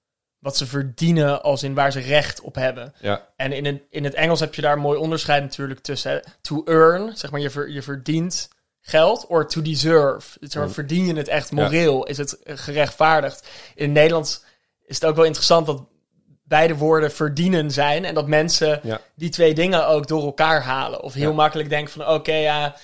wat 0.44 0.57
ze 0.57 0.66
verdienen 0.66 1.42
als 1.42 1.62
in 1.62 1.74
waar 1.74 1.92
ze 1.92 2.00
recht 2.00 2.40
op 2.40 2.54
hebben. 2.54 2.94
Ja, 3.00 3.28
En 3.37 3.52
in 3.52 3.64
het, 3.64 3.83
in 3.90 4.04
het 4.04 4.14
Engels 4.14 4.40
heb 4.40 4.54
je 4.54 4.62
daar 4.62 4.72
een 4.72 4.78
mooi 4.78 4.98
onderscheid 4.98 5.42
natuurlijk 5.42 5.80
tussen. 5.80 6.11
hè. 6.11 6.18
To 6.40 6.62
earn, 6.64 7.16
zeg 7.16 7.30
maar, 7.30 7.40
je, 7.40 7.50
ver- 7.50 7.70
je 7.70 7.83
verdient 7.83 8.48
geld, 8.80 9.26
or 9.28 9.48
to 9.48 9.62
deserve. 9.62 10.37
Dus 10.40 10.52
Ja. 10.52 10.68
verdien 10.68 11.07
je 11.07 11.14
het 11.14 11.28
echt 11.28 11.52
moreel, 11.52 12.07
is 12.07 12.16
het 12.18 12.38
gerechtvaardigd. 12.44 13.48
In 13.74 13.85
het 13.85 13.92
Nederlands 13.94 14.42
is 14.87 14.94
het 14.94 15.04
ook 15.04 15.16
wel 15.16 15.24
interessant 15.24 15.66
dat 15.66 15.85
beide 16.42 16.76
woorden 16.76 17.12
verdienen 17.12 17.70
zijn 17.70 18.04
en 18.04 18.14
dat 18.14 18.26
mensen 18.28 18.80
ja. 18.83 19.00
die 19.14 19.28
twee 19.30 19.54
dingen 19.54 19.87
ook 19.87 20.07
door 20.09 20.22
elkaar 20.24 20.62
halen. 20.62 21.02
Of 21.02 21.12
heel 21.14 21.28
Ja. 21.28 21.35
makkelijk 21.35 21.68
denken 21.68 21.92
van 21.92 22.09
oké, 22.09 22.35
ja, 22.35 22.76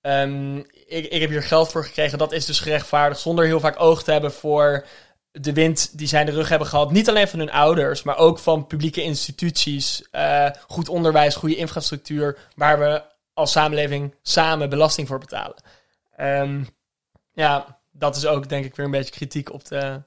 ehm, 0.00 0.56
ik, 0.86 1.04
ik 1.06 1.20
heb 1.20 1.30
hier 1.30 1.42
geld 1.42 1.70
voor 1.70 1.84
gekregen, 1.84 2.18
dat 2.18 2.32
is 2.32 2.44
dus 2.46 2.60
gerechtvaardigd, 2.60 3.20
zonder 3.20 3.44
heel 3.44 3.60
vaak 3.60 3.80
oog 3.80 4.02
te 4.02 4.12
hebben 4.12 4.32
voor 4.32 4.84
de 5.32 5.52
wind 5.52 5.98
die 5.98 6.06
zij 6.08 6.20
in 6.20 6.26
de 6.26 6.32
rug 6.32 6.48
hebben 6.48 6.68
gehad. 6.68 6.90
Niet 6.90 7.08
alleen 7.08 7.28
van 7.28 7.38
hun 7.38 7.50
ouders, 7.50 8.02
maar 8.02 8.16
ook 8.18 8.38
van 8.38 8.66
publieke 8.66 9.02
instituties, 9.02 10.04
eh, 10.10 10.48
goed 10.68 10.88
onderwijs, 10.88 11.34
goede 11.34 11.56
infrastructuur, 11.56 12.38
waar 12.56 12.78
we 12.78 13.02
als 13.34 13.52
samenleving 13.52 14.14
samen 14.22 14.68
belasting 14.70 15.08
voor 15.08 15.18
betalen. 15.18 15.56
Ehm, 16.16 16.64
ja, 17.32 17.78
dat 17.92 18.16
is 18.16 18.26
ook 18.26 18.48
denk 18.48 18.64
ik 18.64 18.76
weer 18.76 18.84
een 18.84 18.90
beetje 18.92 19.12
kritiek 19.14 19.52
op 19.52 19.64
de 19.64 20.02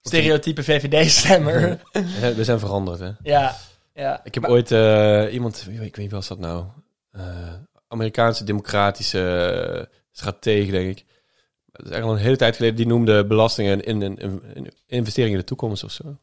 stereotype 0.00 0.62
VVD-stemmer. 0.62 1.80
We 2.36 2.44
zijn 2.44 2.58
veranderd, 2.58 2.98
hè. 3.00 3.10
ja, 3.22 3.56
ja. 3.94 4.20
Ik 4.24 4.34
heb 4.34 4.42
Maar- 4.42 4.52
ooit 4.52 4.70
eh, 4.70 5.32
iemand, 5.32 5.66
ik 5.70 5.78
weet 5.78 5.96
niet 5.96 6.10
was 6.10 6.28
dat 6.28 6.38
nou, 6.38 6.64
Eh, 7.12 7.52
Amerikaanse 7.88 8.44
democratische 8.44 9.88
stratege, 10.10 10.70
denk 10.70 10.98
ik. 10.98 11.04
Dat 11.72 11.86
is 11.86 11.90
eigenlijk 11.90 12.04
al 12.04 12.12
een 12.12 12.24
hele 12.24 12.36
tijd 12.36 12.56
geleden. 12.56 12.76
Die 12.76 12.86
noemde 12.86 13.26
belastingen 13.26 13.80
in 13.84 14.02
in, 14.02 14.18
in 14.54 14.72
investering 14.86 15.34
in 15.34 15.40
de 15.40 15.46
toekomst 15.46 15.84
of 15.84 15.90
zo. 15.90 16.16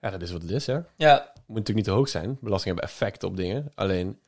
Ja, 0.00 0.10
dat 0.10 0.22
is 0.22 0.32
wat 0.32 0.42
het 0.42 0.50
is, 0.50 0.66
hè. 0.66 0.78
ja, 0.96 1.32
Moet 1.34 1.46
natuurlijk 1.46 1.76
niet 1.76 1.84
te 1.84 1.90
hoog 1.90 2.08
zijn. 2.08 2.38
Belastingen 2.40 2.76
hebben 2.78 2.94
effect 2.94 3.22
op 3.22 3.36
dingen. 3.36 3.72
Alleen, 3.74 4.18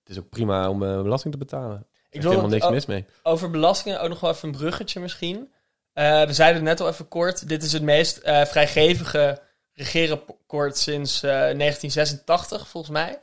het 0.00 0.08
is 0.08 0.18
ook 0.18 0.28
prima 0.28 0.68
om 0.68 0.82
eh, 0.82 1.02
belasting 1.02 1.32
te 1.32 1.38
betalen. 1.38 1.76
Er 1.76 1.84
ik 2.10 2.16
is 2.16 2.22
wil 2.22 2.30
helemaal 2.30 2.50
niks 2.50 2.68
mis 2.68 2.86
mee. 2.86 3.04
over 3.22 3.50
belastingen 3.50 4.00
ook 4.00 4.08
nog 4.08 4.20
wel 4.20 4.30
even 4.30 4.48
een 4.48 4.56
bruggetje 4.56 5.00
misschien. 5.00 5.52
Eh, 5.94 6.22
we 6.22 6.32
zeiden 6.32 6.60
het 6.60 6.70
net 6.70 6.80
al 6.80 6.88
even 6.88 7.08
kort. 7.08 7.48
Dit 7.48 7.62
is 7.62 7.72
het 7.72 7.82
meest 7.82 8.16
eh, 8.16 8.44
vrijgevige 8.44 9.42
regeerakkoord 9.72 10.78
sinds 10.78 11.22
eh, 11.22 11.30
1986, 11.30 12.68
volgens 12.68 12.92
mij. 12.92 13.18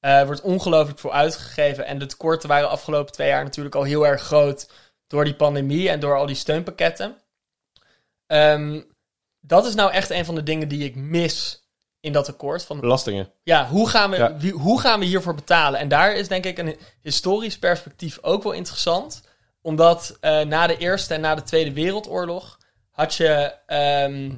Er 0.00 0.26
wordt 0.26 0.40
ongelooflijk 0.40 0.98
veel 0.98 1.14
uitgegeven. 1.14 1.86
En 1.86 1.98
de 1.98 2.06
tekorten 2.06 2.48
waren 2.48 2.64
de 2.64 2.70
afgelopen 2.70 3.12
twee 3.12 3.28
jaar 3.28 3.44
natuurlijk 3.44 3.74
al 3.74 3.82
heel 3.82 4.06
erg 4.06 4.22
groot 4.22 4.70
door 5.10 5.24
die 5.24 5.34
pandemie 5.34 5.88
en 5.88 6.00
door 6.00 6.16
al 6.16 6.26
die 6.26 6.34
steunpakketten. 6.36 7.16
Ehm, 8.26 8.80
dat 9.40 9.66
is 9.66 9.74
nou 9.74 9.92
echt 9.92 10.10
een 10.10 10.24
van 10.24 10.34
de 10.34 10.42
dingen 10.42 10.68
die 10.68 10.84
ik 10.84 10.94
mis 10.96 11.64
in 12.00 12.12
dat 12.12 12.28
akkoord. 12.28 12.64
Van, 12.64 12.80
Belastingen. 12.80 13.32
ja, 13.42 13.66
hoe 13.66 13.88
gaan, 13.88 14.10
we, 14.10 14.16
Ja. 14.16 14.36
wie- 14.36 14.52
hoe 14.52 14.80
gaan 14.80 14.98
we 15.00 15.04
hiervoor 15.06 15.34
betalen? 15.34 15.80
En 15.80 15.88
daar 15.88 16.14
is 16.14 16.28
denk 16.28 16.44
ik 16.44 16.58
een 16.58 16.76
historisch 17.02 17.58
perspectief 17.58 18.18
ook 18.22 18.42
wel 18.42 18.52
interessant. 18.52 19.22
Omdat 19.62 20.16
eh, 20.20 20.40
na 20.40 20.66
de 20.66 20.76
Eerste 20.76 21.14
en 21.14 21.20
na 21.20 21.34
de 21.34 21.42
Tweede 21.42 21.72
Wereldoorlog 21.72 22.58
had 22.90 23.14
je 23.14 23.54
ehm, 23.66 24.30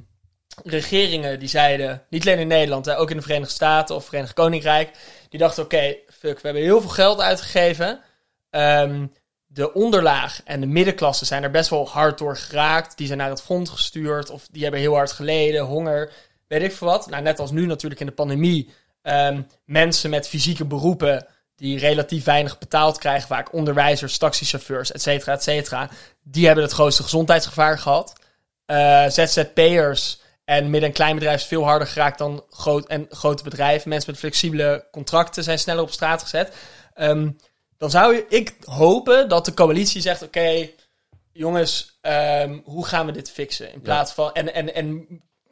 regeringen 0.64 1.38
die 1.38 1.48
zeiden, 1.48 2.02
niet 2.10 2.26
alleen 2.26 2.38
in 2.38 2.46
Nederland, 2.46 2.84
hè, 2.86 2.98
ook 2.98 3.10
in 3.10 3.16
de 3.16 3.22
Verenigde 3.22 3.52
Staten 3.54 3.94
of 3.94 4.04
Verenigd 4.04 4.32
Koninkrijk, 4.32 4.90
die 5.28 5.38
dachten: 5.38 5.64
oké, 5.64 5.96
fuck, 6.08 6.34
we 6.34 6.40
hebben 6.42 6.62
heel 6.62 6.80
veel 6.80 6.90
geld 6.90 7.20
uitgegeven. 7.20 8.00
Ehm, 8.50 9.06
de 9.52 9.72
onderlaag 9.72 10.40
en 10.44 10.60
de 10.60 10.66
middenklasse 10.66 11.24
zijn 11.24 11.42
er 11.42 11.50
best 11.50 11.70
wel 11.70 11.88
hard 11.88 12.18
door 12.18 12.36
geraakt. 12.36 12.96
Die 12.96 13.06
zijn 13.06 13.18
naar 13.18 13.30
het 13.30 13.42
front 13.42 13.68
gestuurd 13.68 14.30
of 14.30 14.46
die 14.50 14.62
hebben 14.62 14.80
heel 14.80 14.94
hard 14.94 15.12
geleden, 15.12 15.64
honger, 15.64 16.12
weet 16.48 16.62
ik 16.62 16.72
veel 16.72 16.88
wat. 16.88 17.10
Nou, 17.10 17.22
net 17.22 17.38
als 17.38 17.50
nu 17.50 17.66
natuurlijk 17.66 18.00
in 18.00 18.06
de 18.06 18.12
pandemie. 18.12 18.70
ehm, 19.02 19.42
mensen 19.64 20.10
met 20.10 20.28
fysieke 20.28 20.64
beroepen 20.64 21.26
die 21.56 21.78
relatief 21.78 22.24
weinig 22.24 22.58
betaald 22.58 22.98
krijgen, 22.98 23.28
vaak 23.28 23.52
onderwijzers, 23.52 24.18
taxichauffeurs, 24.18 24.92
et 24.92 25.02
cetera, 25.02 25.32
et 25.32 25.42
cetera. 25.42 25.88
Die 26.22 26.46
hebben 26.46 26.64
het 26.64 26.72
grootste 26.72 27.02
gezondheidsgevaar 27.02 27.78
gehad. 27.78 28.12
Eh, 28.66 29.06
ZZP'ers 29.08 30.20
en 30.44 30.70
midden- 30.70 30.88
en 30.88 30.94
kleinbedrijf 30.94 31.40
is 31.40 31.46
veel 31.46 31.64
harder 31.64 31.88
geraakt 31.88 32.18
dan 32.18 32.44
groot 32.50 32.86
en 32.86 33.06
grote 33.10 33.42
bedrijven. 33.42 33.88
Mensen 33.88 34.10
met 34.10 34.20
flexibele 34.20 34.86
contracten 34.90 35.44
zijn 35.44 35.58
sneller 35.58 35.82
op 35.82 35.90
straat 35.90 36.22
gezet. 36.22 36.54
Ehm, 36.94 37.30
dan 37.82 37.90
zou 37.90 38.14
je, 38.14 38.26
ik 38.28 38.56
hopen 38.64 39.28
dat 39.28 39.44
de 39.44 39.54
coalitie 39.54 40.00
zegt: 40.00 40.22
oké, 40.22 40.68
jongens, 41.32 41.98
ehm, 42.00 42.58
hoe 42.64 42.86
gaan 42.86 43.06
we 43.06 43.12
dit 43.12 43.30
fixen? 43.30 43.72
In 43.72 43.80
plaats 43.80 44.12
van. 44.12 44.32
En, 44.32 44.54
en, 44.54 44.74
en 44.74 45.06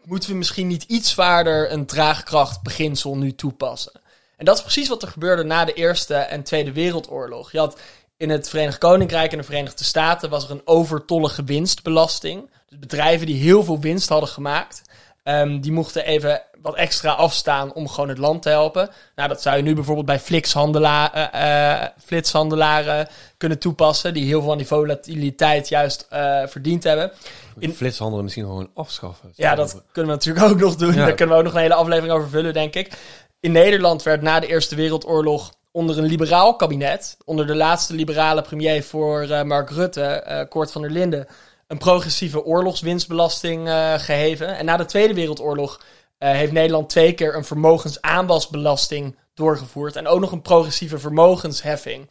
moeten 0.05 0.31
we 0.31 0.37
misschien 0.37 0.66
niet 0.66 0.83
iets 0.83 1.11
zwaarder 1.11 1.73
een 1.73 1.87
draagkrachtbeginsel 1.87 3.16
nu 3.16 3.35
toepassen? 3.35 4.01
En 4.37 4.45
dat 4.45 4.57
is 4.57 4.62
precies 4.62 4.88
wat 4.88 5.03
er 5.03 5.09
gebeurde 5.09 5.43
na 5.43 5.64
de 5.64 5.73
Eerste 5.73 6.14
en 6.14 6.43
Tweede 6.43 6.73
Wereldoorlog. 6.73 7.53
Je 7.53 7.59
had 7.59 7.81
in 8.16 8.31
het 8.31 8.49
Verenigd 8.49 8.79
Koninkrijk 8.79 9.33
en 9.33 9.38
de 9.38 9.45
Verenigde 9.45 9.85
Staten 9.85 10.31
was 10.31 10.45
er 10.45 10.51
een 10.51 10.66
overtollige 10.66 11.45
winstbelasting. 11.45 12.51
Dus 12.69 12.79
bedrijven 12.79 13.27
die 13.27 13.43
heel 13.43 13.64
veel 13.64 13.81
winst 13.81 14.09
hadden 14.09 14.29
gemaakt, 14.29 14.83
ehm, 15.23 15.61
die 15.61 15.73
mochten 15.73 16.05
even 16.05 16.43
wat 16.62 16.75
extra 16.75 17.11
afstaan 17.12 17.73
om 17.73 17.88
gewoon 17.88 18.09
het 18.09 18.18
land 18.18 18.42
te 18.42 18.49
helpen. 18.49 18.90
Nou, 19.14 19.29
dat 19.29 19.42
zou 19.42 19.57
je 19.57 19.62
nu 19.62 19.75
bijvoorbeeld 19.75 20.07
bij 20.07 20.20
eh, 20.23 21.81
eh, 21.83 21.88
flitshandelaren 22.05 23.09
kunnen 23.37 23.59
toepassen, 23.59 24.14
die 24.14 24.25
heel 24.25 24.42
veel 24.42 24.51
aan 24.51 24.59
die 24.59 24.66
volatiliteit 24.66 25.68
juist 25.68 26.07
eh, 26.11 26.42
verdiend 26.46 26.85
hebben. 26.85 27.12
In- 27.59 27.73
Flitshandelen 27.73 28.25
misschien 28.25 28.44
gewoon 28.44 28.70
afschaffen. 28.75 29.33
Ja, 29.35 29.55
dat 29.55 29.83
kunnen 29.92 30.12
we 30.12 30.18
natuurlijk 30.18 30.46
ook 30.53 30.61
nog 30.61 30.77
doen. 30.77 30.94
Ja. 30.94 31.05
Daar 31.05 31.14
kunnen 31.14 31.35
we 31.35 31.40
ook 31.40 31.46
nog 31.46 31.55
een 31.55 31.61
hele 31.61 31.75
aflevering 31.75 32.12
over 32.14 32.29
vullen, 32.29 32.53
denk 32.53 32.75
ik. 32.75 32.92
In 33.40 33.53
Nederland 33.53 34.03
werd 34.03 34.23
na 34.23 34.40
de 34.40 34.46
Eerste 34.46 34.75
Wereldoorlog 34.75 35.53
onder 35.73 35.99
een 35.99 36.05
liberaal 36.05 36.57
kabinet, 36.57 37.16
onder 37.25 37.46
de 37.46 37.55
laatste 37.55 37.94
liberale 37.94 38.42
premier 38.42 38.85
voor 38.85 39.46
Mark 39.46 39.70
Rutte, 39.70 40.46
Koort 40.49 40.73
van 40.73 40.83
der 40.83 40.90
Linden, 40.90 41.27
een 41.70 41.79
progressieve 41.79 42.44
oorlogswinstbelasting 42.44 43.68
eh, 43.68 43.94
geheven. 43.99 44.57
En 44.57 44.64
na 44.64 44.77
de 44.77 44.85
Tweede 44.85 45.14
Wereldoorlog 45.14 45.81
heeft 46.28 46.52
Nederland 46.52 46.88
twee 46.88 47.12
keer 47.14 47.35
een 47.37 47.44
vermogensaanwasbelasting 47.44 49.16
doorgevoerd. 49.35 49.96
En 49.96 50.06
ook 50.06 50.20
nog 50.20 50.33
een 50.33 50.42
progressieve 50.42 50.98
vermogensheffing. 50.98 52.11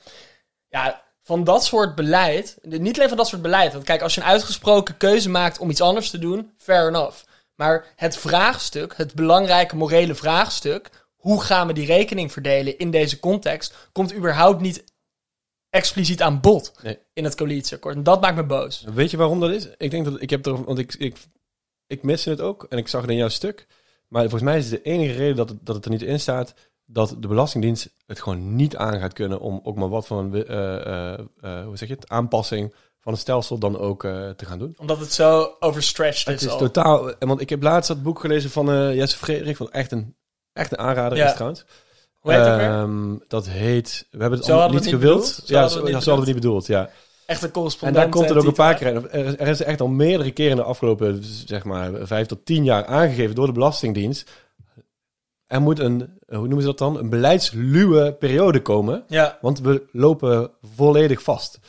Ja, 0.67 1.03
van 1.21 1.43
dat 1.43 1.65
soort 1.65 1.95
beleid, 1.95 2.57
niet 2.61 2.95
alleen 2.95 3.07
van 3.07 3.17
dat 3.17 3.27
soort 3.27 3.41
beleid. 3.41 3.73
Want 3.73 3.83
kijk, 3.85 4.01
als 4.01 4.15
je 4.15 4.21
een 4.21 4.27
uitgesproken 4.27 4.97
keuze 4.97 5.29
maakt 5.29 5.59
om 5.59 5.69
iets 5.69 5.81
anders 5.81 6.09
te 6.09 6.19
doen, 6.19 6.53
fair 6.57 6.87
enough. 6.87 7.23
Maar 7.55 7.85
het 7.95 8.17
vraagstuk, 8.17 8.93
het 8.97 9.13
belangrijke 9.13 9.75
morele 9.75 10.15
vraagstuk, 10.15 10.89
hoe 11.15 11.41
gaan 11.41 11.67
we 11.67 11.73
die 11.73 11.85
rekening 11.85 12.31
verdelen 12.31 12.77
in 12.77 12.91
deze 12.91 13.19
context, 13.19 13.89
komt 13.91 14.13
überhaupt 14.13 14.61
niet 14.61 14.83
expliciet 15.69 16.21
aan 16.21 16.39
bod 16.41 16.71
Nee. 16.81 16.99
in 17.13 17.23
het 17.23 17.35
coalitieakkoord. 17.35 17.95
En 17.95 18.03
dat 18.03 18.21
maakt 18.21 18.35
me 18.35 18.43
boos. 18.43 18.83
Weet 18.93 19.11
je 19.11 19.17
waarom 19.17 19.39
dat 19.39 19.49
is? 19.49 19.67
Ik 19.77 19.91
denk 19.91 20.05
dat 20.05 20.21
ik 20.21 20.29
heb 20.29 20.45
er, 20.45 20.63
want 20.63 20.79
ik, 20.79 20.93
ik, 20.93 21.17
ik 21.87 22.03
miste 22.03 22.29
het 22.29 22.41
ook 22.41 22.65
en 22.69 22.77
ik 22.77 22.87
zag 22.87 23.01
het 23.01 23.09
in 23.09 23.15
jouw 23.17 23.29
stuk. 23.29 23.67
Maar 24.09 24.21
volgens 24.21 24.43
mij 24.43 24.57
is 24.57 24.69
de 24.69 24.81
enige 24.81 25.13
reden 25.13 25.35
dat 25.35 25.49
het, 25.49 25.57
dat 25.61 25.75
het 25.75 25.85
er 25.85 25.91
niet 25.91 26.01
in 26.01 26.19
staat 26.19 26.53
dat 26.85 27.15
de 27.19 27.27
Belastingdienst 27.27 27.89
het 28.05 28.21
gewoon 28.21 28.55
niet 28.55 28.75
aan 28.75 28.99
gaat 28.99 29.13
kunnen 29.13 29.39
om 29.39 29.59
ook 29.63 29.75
maar 29.75 29.89
wat 29.89 30.07
van 30.07 30.17
een 30.17 30.45
eh, 30.45 30.75
eh, 30.75 31.19
eh, 31.41 31.65
hoe 31.65 31.77
zeg 31.77 31.87
je 31.87 31.93
het, 31.93 32.09
aanpassing 32.09 32.73
van 32.99 33.11
het 33.11 33.21
stelsel 33.21 33.57
dan 33.57 33.77
ook 33.77 34.01
te 34.01 34.45
gaan 34.45 34.59
doen. 34.59 34.75
Omdat 34.77 34.99
het 34.99 35.13
zo 35.13 35.55
overstretched 35.59 36.25
Het 36.27 36.41
is. 36.41 36.45
is 36.47 36.51
al. 36.51 36.57
totaal, 36.57 37.17
en 37.17 37.27
want 37.27 37.41
ik 37.41 37.49
heb 37.49 37.63
laatst 37.63 37.87
dat 37.87 38.03
boek 38.03 38.19
gelezen 38.19 38.49
van 38.49 38.95
Jesse 38.95 39.17
Frederik, 39.17 39.55
van 39.55 39.71
echt 39.71 39.91
een, 39.91 40.15
echt 40.53 40.71
een 40.71 40.77
aanrader 40.77 41.17
Ja. 41.17 41.25
is 41.25 41.33
trouwens. 41.33 41.65
Hoe 42.19 42.33
heet? 42.33 42.45
Ehm, 42.45 43.15
dat 43.27 43.47
heet, 43.47 44.07
we 44.11 44.17
hebben 44.19 44.37
het 44.39 44.47
Zo 44.47 44.57
allemaal 44.57 44.79
niet 44.79 44.87
gewild. 44.89 45.01
bedoeld? 45.01 45.25
Zo 45.25 45.53
ja, 45.53 45.59
hadden 45.59 45.79
zo, 45.79 45.85
we 45.85 45.91
ja, 45.91 45.99
zo 45.99 46.09
hadden 46.09 46.25
we 46.25 46.31
niet 46.31 46.41
bedoeld, 46.41 46.65
ja. 46.65 46.89
Echt 47.29 47.55
een 47.55 47.71
En 47.81 47.93
daar 47.93 48.09
komt 48.09 48.29
het 48.29 48.37
ook 48.37 48.45
een 48.45 48.53
paar 48.53 48.75
keer 48.75 48.87
in. 48.87 49.09
Er, 49.09 49.39
er 49.39 49.47
is 49.47 49.61
echt 49.61 49.81
al 49.81 49.87
meerdere 49.87 50.31
keren 50.31 50.51
in 50.51 50.57
de 50.57 50.63
afgelopen, 50.63 51.23
zeg 51.23 51.63
maar, 51.63 52.07
vijf 52.07 52.27
tot 52.27 52.45
tien 52.45 52.63
jaar 52.63 52.85
aangegeven 52.85 53.35
door 53.35 53.45
de 53.45 53.51
Belastingdienst. 53.51 54.31
Er 55.45 55.61
moet 55.61 55.79
een, 55.79 56.19
hoe 56.27 56.37
noemen 56.37 56.61
ze 56.61 56.65
dat 56.65 56.77
dan? 56.77 56.97
Een 56.97 57.09
beleidsluwe 57.09 58.13
periode 58.13 58.61
komen. 58.61 59.03
Ja, 59.07 59.37
Want 59.41 59.59
we 59.59 59.87
lopen 59.91 60.51
volledig 60.61 61.21
vast. 61.21 61.59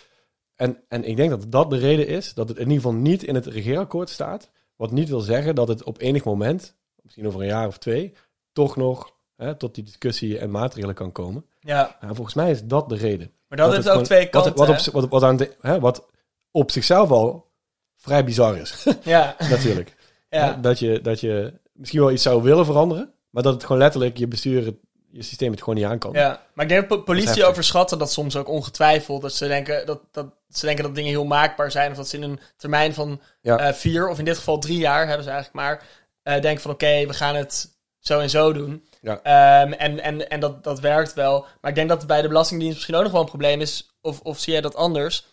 En, 0.57 0.83
en 0.88 1.05
ik 1.05 1.16
denk 1.16 1.31
dat 1.31 1.44
dat 1.49 1.70
de 1.70 1.79
reden 1.79 2.07
is 2.07 2.35
dat 2.35 2.49
het 2.49 2.57
in 2.59 2.68
ieder 2.68 2.83
geval 2.83 2.99
niet 2.99 3.23
in 3.23 3.35
het 3.35 3.46
regeerakkoord 3.46 4.09
staat. 4.09 4.51
Wat 4.77 4.90
niet 4.90 5.09
wil 5.09 5.20
zeggen 5.20 5.55
dat 5.55 5.68
het 5.68 5.83
op 5.83 6.01
enig 6.01 6.25
moment, 6.25 6.77
misschien 7.03 7.27
over 7.27 7.40
een 7.40 7.46
jaar 7.46 7.66
of 7.66 7.79
twee, 7.79 8.12
toch 8.53 8.77
nog 8.77 9.18
hè, 9.40 9.55
tot 9.55 9.74
die 9.74 9.85
discussie 9.85 10.38
en 10.38 10.50
maatregelen 10.50 10.94
kan 10.94 11.12
komen. 11.12 11.44
ja. 11.61 11.96
Nou, 12.00 12.14
volgens 12.14 12.35
mij 12.37 12.50
is 12.50 12.64
dat 12.64 12.88
de 12.88 12.96
reden. 12.96 13.31
Maar 13.48 13.59
dat, 13.59 13.68
heeft 13.72 13.85
ook 13.87 13.90
gewoon- 13.90 14.03
twee 14.07 14.20
wat, 14.20 14.31
kanten. 14.31 14.55
wat, 14.66 14.87
op, 14.88 14.92
wat, 14.94 15.09
wat, 15.09 15.22
aan 15.22 15.37
de, 15.37 15.57
hè, 15.61 15.81
wat 15.81 16.07
op 16.50 16.70
zichzelf 16.70 17.11
al 17.11 17.50
vrij 17.96 18.24
bizar 18.24 18.57
is, 18.57 18.87
ja, 19.03 19.37
natuurlijk. 19.48 19.94
ja. 20.31 20.53
Dat, 20.53 20.79
je, 20.79 21.00
dat 21.00 21.20
je 21.20 21.53
misschien 21.72 22.00
wel 22.00 22.11
iets 22.11 22.22
zou 22.22 22.42
willen 22.42 22.64
veranderen, 22.64 23.12
maar 23.31 23.42
dat 23.42 23.53
het 23.55 23.62
gewoon 23.64 23.79
letterlijk 23.83 24.16
je 24.16 24.26
bestuur, 24.29 24.64
het- 24.64 24.79
je 25.12 25.22
systeem 25.22 25.50
het 25.50 25.59
gewoon 25.61 25.74
niet 25.74 25.85
aan 25.85 25.98
kan. 25.98 26.12
Ja, 26.12 26.42
maar 26.55 26.64
ik 26.64 26.70
denk 26.70 26.88
dat 26.88 26.98
po- 26.98 27.05
politie 27.05 27.44
overschatten 27.44 27.98
dat 27.98 28.12
soms 28.12 28.37
ook 28.37 28.48
ongetwijfeld. 28.48 29.22
Dat 29.22 29.33
ze, 29.33 29.46
denken 29.46 29.87
dat, 29.87 30.00
dat 30.11 30.26
ze 30.48 30.66
denken 30.66 30.85
dat 30.85 30.94
dingen 30.94 31.11
heel 31.11 31.24
maakbaar 31.24 31.70
zijn. 31.70 31.90
Of 31.90 31.96
dat 31.96 32.09
ze 32.09 32.16
in 32.16 32.22
een 32.22 32.40
termijn 32.57 32.94
van 32.94 33.20
Ja. 33.40 33.59
eh, 33.59 33.72
vier, 33.74 34.09
of 34.09 34.18
in 34.18 34.24
dit 34.24 34.37
geval 34.38 34.59
drie 34.59 34.79
jaar, 34.79 35.07
hebben 35.07 35.24
ze 35.24 35.31
eigenlijk 35.31 35.64
maar. 35.66 35.83
eh, 36.22 36.42
denken 36.42 36.62
van 36.62 36.70
oké, 36.70 37.07
we 37.07 37.12
gaan 37.12 37.35
het 37.35 37.68
zo 37.98 38.18
en 38.18 38.31
zo 38.31 38.53
doen. 38.53 38.85
Ja. 39.01 39.21
Ehm, 39.23 39.73
en 39.73 40.01
en, 40.01 40.31
en 40.31 40.41
dat, 40.41 40.65
dat 40.65 40.81
werkt 40.81 41.15
wel. 41.15 41.47
Maar 41.61 41.71
ik 41.71 41.77
denk 41.77 41.89
dat 41.89 41.99
het 41.99 42.07
bij 42.07 42.23
de 42.23 42.29
Belastingdienst 42.29 42.75
misschien 42.75 42.95
ook 42.95 43.03
nog 43.03 43.13
wel 43.13 43.21
een 43.21 43.27
probleem 43.27 43.61
is. 43.61 43.91
Of, 44.01 44.21
of 44.21 44.39
zie 44.39 44.53
jij 44.53 44.63
dat 44.63 44.75
anders? 44.75 45.27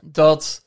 Dat, 0.00 0.64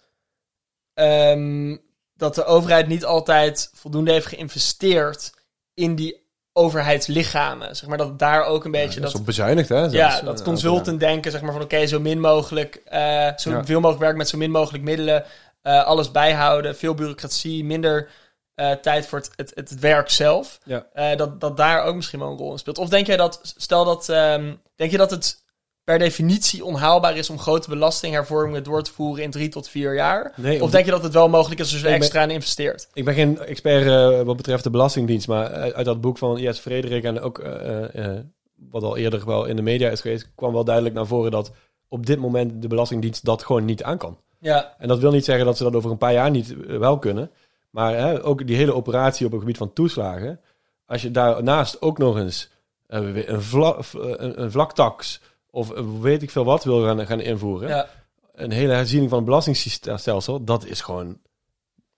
ehm, 0.94 1.78
dat 2.14 2.36
de 2.36 2.46
overheid 2.46 2.88
niet 2.88 3.06
altijd 3.06 3.72
voldoende 3.74 4.12
heeft 4.12 4.26
geïnvesteerd 4.26 5.34
in 5.74 5.96
die 5.96 6.22
overheidslichamen. 6.54 7.76
Zeg 7.76 7.90
maar 7.90 7.98
dat 7.98 8.20
daar 8.20 8.46
ook 8.46 8.66
een 8.66 8.72
beetje 8.72 9.00
dat 9.00 9.10
is 9.10 9.16
dat, 9.16 9.26
bezuinigd, 9.26 9.70
hè? 9.70 9.82
ja, 9.86 10.22
dat 10.22 10.44
consultant 10.44 11.00
denken, 11.00 11.32
zeg 11.32 11.42
maar 11.42 11.54
van 11.54 11.62
oké, 11.62 11.88
zo 11.88 12.00
min 12.00 12.20
mogelijk, 12.20 12.76
eh 12.76 13.30
zo 13.36 13.50
Ja. 13.50 13.66
veel 13.66 13.80
mogelijk 13.80 14.04
werk 14.04 14.16
met 14.16 14.30
zo 14.30 14.38
min 14.38 14.52
mogelijk 14.52 14.84
middelen, 14.84 15.26
eh, 15.62 15.84
alles 15.84 16.12
bijhouden, 16.12 16.76
veel 16.76 16.94
bureaucratie, 16.94 17.66
minder 17.66 18.10
eh, 18.56 18.72
tijd 18.72 19.06
voor 19.06 19.20
het, 19.20 19.32
het, 19.36 19.52
het 19.56 19.80
werk 19.80 20.10
zelf. 20.10 20.60
Ja. 20.66 20.86
Eh, 20.94 21.18
dat, 21.18 21.42
dat 21.42 21.58
daar 21.58 21.84
ook 21.84 21.96
misschien 21.96 22.20
wel 22.20 22.30
een 22.32 22.38
rol 22.38 22.52
in 22.52 22.58
speelt. 22.58 22.78
Of 22.78 22.90
denk 22.90 23.08
jij 23.08 23.18
dat, 23.18 23.40
stel 23.58 23.86
dat, 23.86 24.10
ehm, 24.10 24.54
denk 24.76 24.92
je 24.92 24.98
dat 24.98 25.12
het 25.12 25.42
per 25.84 26.00
definitie 26.00 26.66
onhaalbaar 26.66 27.18
is 27.18 27.30
om 27.30 27.40
grote 27.40 27.70
belastinghervormingen 27.70 28.64
door 28.64 28.84
te 28.84 28.92
voeren 28.92 29.24
in 29.24 29.32
drie 29.32 29.50
tot 29.50 29.70
vier 29.70 29.96
jaar? 29.96 30.34
Nee, 30.36 30.64
Of 30.64 30.72
denk 30.72 30.86
je 30.86 30.92
dat 30.92 31.04
het 31.04 31.14
wel 31.14 31.30
mogelijk 31.30 31.62
is 31.62 31.72
als 31.72 31.82
je 31.82 31.88
er 31.88 31.94
Ik 31.94 32.00
ben- 32.00 32.02
extra 32.02 32.24
in 32.24 32.30
investeert? 32.30 32.88
Ik 32.94 33.06
ben 33.06 33.14
geen 33.14 33.40
expert 33.40 33.86
eh, 33.86 34.22
wat 34.26 34.38
betreft 34.38 34.64
de 34.64 34.70
Belastingdienst, 34.70 35.28
maar 35.28 35.48
uit 35.50 35.74
uit 35.74 35.86
dat 35.86 36.02
boek 36.02 36.18
van 36.18 36.38
Jes 36.40 36.60
Frederik 36.60 37.04
en 37.04 37.22
ook 37.22 37.42
wat 38.70 38.84
al 38.84 38.98
eerder 38.98 39.26
wel 39.26 39.46
in 39.46 39.56
de 39.56 39.62
media 39.62 39.90
is 39.90 40.02
geweest, 40.02 40.32
kwam 40.36 40.54
wel 40.54 40.64
duidelijk 40.64 40.96
naar 40.96 41.08
voren 41.08 41.32
dat 41.32 41.52
op 41.88 42.06
dit 42.06 42.20
moment 42.20 42.62
de 42.62 42.68
Belastingdienst 42.68 43.26
dat 43.26 43.44
gewoon 43.44 43.66
niet 43.66 43.84
aan 43.84 43.98
kan. 43.98 44.18
Ja, 44.40 44.76
En 44.78 44.88
dat 44.88 45.00
wil 45.00 45.12
niet 45.12 45.26
zeggen 45.26 45.46
dat 45.46 45.58
ze 45.58 45.64
dat 45.64 45.76
over 45.76 45.92
een 45.92 45.98
paar 45.98 46.14
jaar 46.14 46.32
niet 46.32 46.56
wel 46.68 47.00
kunnen. 47.00 47.32
Maar 47.74 47.94
hè, 47.96 48.24
ook 48.26 48.48
die 48.48 48.56
hele 48.56 48.74
operatie 48.74 49.26
op 49.26 49.32
het 49.32 49.42
gebied 49.42 49.58
van 49.58 49.74
toeslagen. 49.74 50.40
Als 50.86 51.02
je 51.02 51.12
daarnaast 51.12 51.82
ook 51.82 51.98
nog 51.98 52.18
eens 52.18 52.50
eh, 52.88 53.26
een, 53.28 53.42
vla, 53.42 53.78
een, 53.94 54.42
een 54.42 54.52
vlaktax 54.52 55.22
of 55.50 55.72
eh, 55.72 55.84
weet 56.00 56.22
ik 56.22 56.32
veel 56.32 56.46
wat 56.46 56.64
wil 56.64 56.84
gaan, 56.84 57.06
gaan 57.06 57.20
invoeren. 57.20 57.70
ja. 57.70 57.90
Een 58.34 58.52
hele 58.52 58.74
herziening 58.74 59.10
van 59.10 59.18
het 59.18 59.28
belastingstelsel, 59.28 60.44
dat 60.44 60.66
is 60.66 60.82
gewoon, 60.82 61.22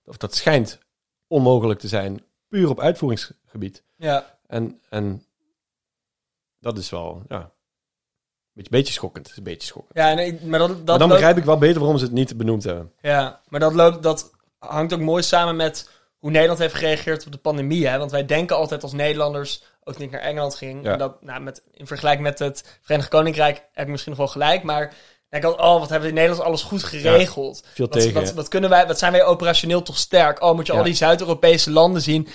of 0.06 0.18
dat 0.18 0.36
schijnt 0.36 0.80
onmogelijk 1.28 1.80
te 1.80 1.88
zijn, 1.88 2.24
puur 2.48 2.70
op 2.70 2.80
uitvoeringsgebied. 2.80 3.84
ja. 3.96 4.34
En, 4.48 4.82
en 4.90 5.24
dat 6.60 6.78
is 6.78 6.90
wel, 6.90 7.22
ja, 7.28 7.40
een 7.42 7.50
beetje, 8.54 8.72
beetje 8.72 8.94
schokkend. 8.94 9.30
Is 9.30 9.38
een 9.38 9.44
beetje 9.44 9.68
schokkend. 9.68 9.98
Ja, 9.98 10.14
nee, 10.14 10.40
maar 10.44 10.60
dat, 10.60 10.68
dat 10.70 10.78
maar 10.78 10.86
dan 10.86 11.00
loopt- 11.00 11.12
begrijp 11.12 11.38
ik 11.38 11.44
wel 11.44 11.58
beter 11.58 11.80
waarom 11.80 11.98
ze 11.98 12.04
het 12.04 12.14
niet 12.14 12.38
benoemd 12.38 12.64
hebben. 12.64 12.92
Ja, 13.02 13.42
maar 13.50 13.60
dat, 13.60 13.74
loopt, 13.74 14.04
dat 14.04 14.32
hangt 14.60 14.94
ook 14.94 15.00
mooi 15.00 15.24
samen 15.24 15.56
met 15.56 15.90
hoe 16.18 16.32
Nederland 16.32 16.60
heeft 16.60 16.74
gereageerd 16.74 17.26
op 17.26 17.32
de 17.32 17.38
pandemie. 17.38 17.88
Hè? 17.88 17.98
Want 17.98 18.12
wij 18.12 18.26
denken 18.26 18.56
altijd 18.56 18.84
als 18.84 18.94
Nederlanders, 18.94 19.64
ook 19.84 19.98
ik 20.00 20.12
naar 20.12 20.22
Engeland 20.22 20.56
ging, 20.56 20.84
Ja. 20.84 20.92
en 20.92 20.98
dat, 20.98 21.22
nou, 21.22 21.42
met, 21.42 21.64
in 21.72 21.88
vergelijking 21.88 22.28
met 22.28 22.40
het 22.40 22.78
Verenigd 22.82 23.10
Koninkrijk 23.10 23.64
heb 23.74 23.86
ik 23.86 23.92
misschien 23.92 24.12
nog 24.12 24.22
wel 24.22 24.32
gelijk, 24.32 24.64
maar 24.64 24.94
denk 25.30 25.44
ik 25.44 25.50
altijd, 25.50 25.68
oh, 25.68 25.80
wat 25.80 25.90
hebben 25.90 26.08
de 26.08 26.14
Nederlanders 26.16 26.48
alles 26.48 26.64
goed 26.64 26.84
geregeld. 26.84 27.64
Veel 27.74 27.88
Wat, 27.88 28.00
tegen. 28.00 28.14
wat, 28.14 28.34
wat, 28.34 28.48
kunnen 28.48 28.70
wij, 28.70 28.88
wat 28.88 29.00
zijn 29.00 29.12
wij 29.12 29.24
operationeel 29.24 29.82
toch 29.82 29.98
sterk? 29.98 30.42
Oh, 30.42 30.56
moet 30.56 30.66
je 30.66 30.72
Ja. 30.74 30.78
al 30.78 30.86
die 30.86 30.94
Zuid-Europese 30.94 31.72
landen 31.72 32.02
zien. 32.02 32.28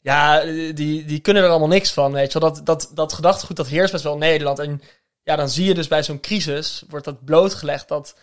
Ja, 0.00 0.40
die, 0.72 1.04
die 1.04 1.20
kunnen 1.20 1.42
er 1.42 1.48
allemaal 1.48 1.68
niks 1.68 1.92
van, 1.92 2.12
weet 2.12 2.32
je 2.32 2.38
wel. 2.38 2.52
Dat, 2.52 2.66
dat, 2.66 2.90
dat 2.94 3.12
gedachtegoed, 3.12 3.56
dat 3.56 3.66
heerst 3.66 3.92
best 3.92 4.04
wel 4.04 4.12
in 4.12 4.18
Nederland. 4.18 4.58
En 4.58 4.82
ja, 5.22 5.36
dan 5.36 5.48
zie 5.48 5.64
je 5.64 5.74
dus 5.74 5.88
bij 5.88 6.02
zo'n 6.02 6.20
crisis, 6.20 6.82
wordt 6.88 7.04
dat 7.04 7.24
blootgelegd 7.24 7.88
dat, 7.88 8.14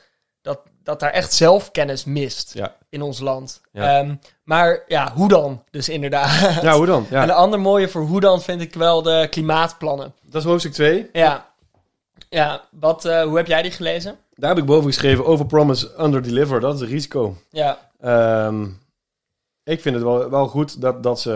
dat, 0.45 0.59
dat 0.83 0.99
daar 0.99 1.11
echt 1.11 1.33
zelfkennis 1.33 2.03
mist 2.05 2.53
Ja. 2.53 2.75
in 2.89 3.01
ons 3.01 3.19
land. 3.19 3.61
Ja. 3.71 3.99
Ehm, 3.99 4.15
maar 4.43 4.83
ja, 4.87 5.11
hoe 5.15 5.27
dan? 5.27 5.63
Dus 5.71 5.89
inderdaad. 5.89 6.61
ja, 6.61 6.75
hoe 6.77 6.85
dan? 6.85 7.05
Ja. 7.09 7.21
En 7.21 7.29
een 7.29 7.35
ander 7.35 7.59
mooie 7.59 7.87
voor 7.89 8.01
hoe 8.01 8.19
dan 8.19 8.41
vind 8.41 8.61
ik 8.61 8.73
wel 8.73 9.01
de 9.01 9.27
klimaatplannen. 9.29 10.13
Dat 10.29 10.41
is 10.41 10.47
hoofdstuk 10.47 10.73
2. 10.73 11.09
Ja, 11.13 11.45
ja 12.29 12.61
wat, 12.71 13.05
eh, 13.05 13.21
hoe 13.23 13.37
heb 13.37 13.47
jij 13.47 13.61
die 13.61 13.71
gelezen? 13.71 14.17
Daar 14.35 14.49
heb 14.49 14.59
ik 14.59 14.65
boven 14.65 14.85
geschreven, 14.85 15.25
overpromise, 15.25 15.91
underdeliver. 15.99 16.59
Dat 16.59 16.73
is 16.75 16.79
het 16.79 16.89
risico. 16.89 17.37
Ja, 17.49 17.77
Ehm, 18.01 18.67
ik 19.73 19.81
vind 19.81 19.95
het 19.95 20.03
wel, 20.03 20.29
wel 20.29 20.47
goed 20.47 20.81
dat, 20.81 21.03
dat 21.03 21.19
ze 21.19 21.33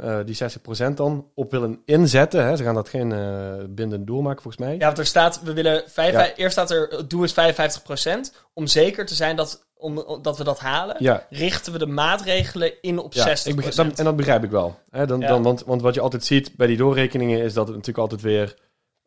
eh, 0.00 0.18
die 0.24 0.90
60% 0.90 0.94
dan 0.94 1.30
op 1.34 1.50
willen 1.50 1.80
inzetten. 1.84 2.44
Hè. 2.46 2.56
Ze 2.56 2.62
gaan 2.64 2.74
dat 2.74 2.88
geen 2.88 3.12
eh, 3.12 3.54
bindend 3.68 4.06
doel 4.06 4.22
maken, 4.22 4.42
volgens 4.42 4.64
mij. 4.64 4.74
ja 4.76 4.86
want 4.86 4.98
er 4.98 5.06
staat, 5.06 5.42
we 5.42 5.52
willen, 5.52 5.82
vijf, 5.86 6.12
Ja. 6.12 6.34
eerst 6.34 6.52
staat 6.52 6.70
er, 6.70 6.88
het 6.88 7.10
doel 7.10 7.22
is 7.22 7.32
55%. 7.32 8.32
Om 8.54 8.66
zeker 8.66 9.06
te 9.06 9.14
zijn 9.14 9.36
dat, 9.36 9.66
om, 9.76 9.98
om- 9.98 10.22
dat 10.22 10.38
we 10.38 10.44
dat 10.44 10.58
halen, 10.58 10.96
Ja, 10.98 11.26
richten 11.30 11.72
we 11.72 11.78
de 11.78 11.86
maatregelen 11.86 12.72
in 12.82 12.98
op 12.98 13.12
ja 13.12 13.24
60%. 13.36 13.46
ik 13.50 13.56
begrijp, 13.56 13.76
dat- 13.88 13.98
en 13.98 14.04
dat 14.04 14.16
begrijp 14.16 14.44
ik 14.44 14.50
wel. 14.50 14.78
Hè. 14.90 15.06
Dan, 15.06 15.20
dan, 15.20 15.42
want, 15.42 15.64
want 15.64 15.82
wat 15.82 15.94
je 15.94 16.00
altijd 16.00 16.24
ziet 16.24 16.56
bij 16.56 16.66
die 16.66 16.76
doorrekeningen 16.76 17.40
is 17.42 17.52
dat 17.54 17.66
het 17.66 17.76
natuurlijk 17.76 17.98
altijd 18.10 18.20
weer, 18.20 18.56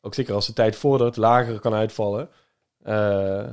ook 0.02 0.14
zeker 0.14 0.34
als 0.34 0.46
de 0.48 0.54
tijd 0.54 0.76
vordert, 0.76 1.18
lager 1.18 1.60
kan 1.60 1.74
uitvallen. 1.74 2.30
Eh, 2.84 3.48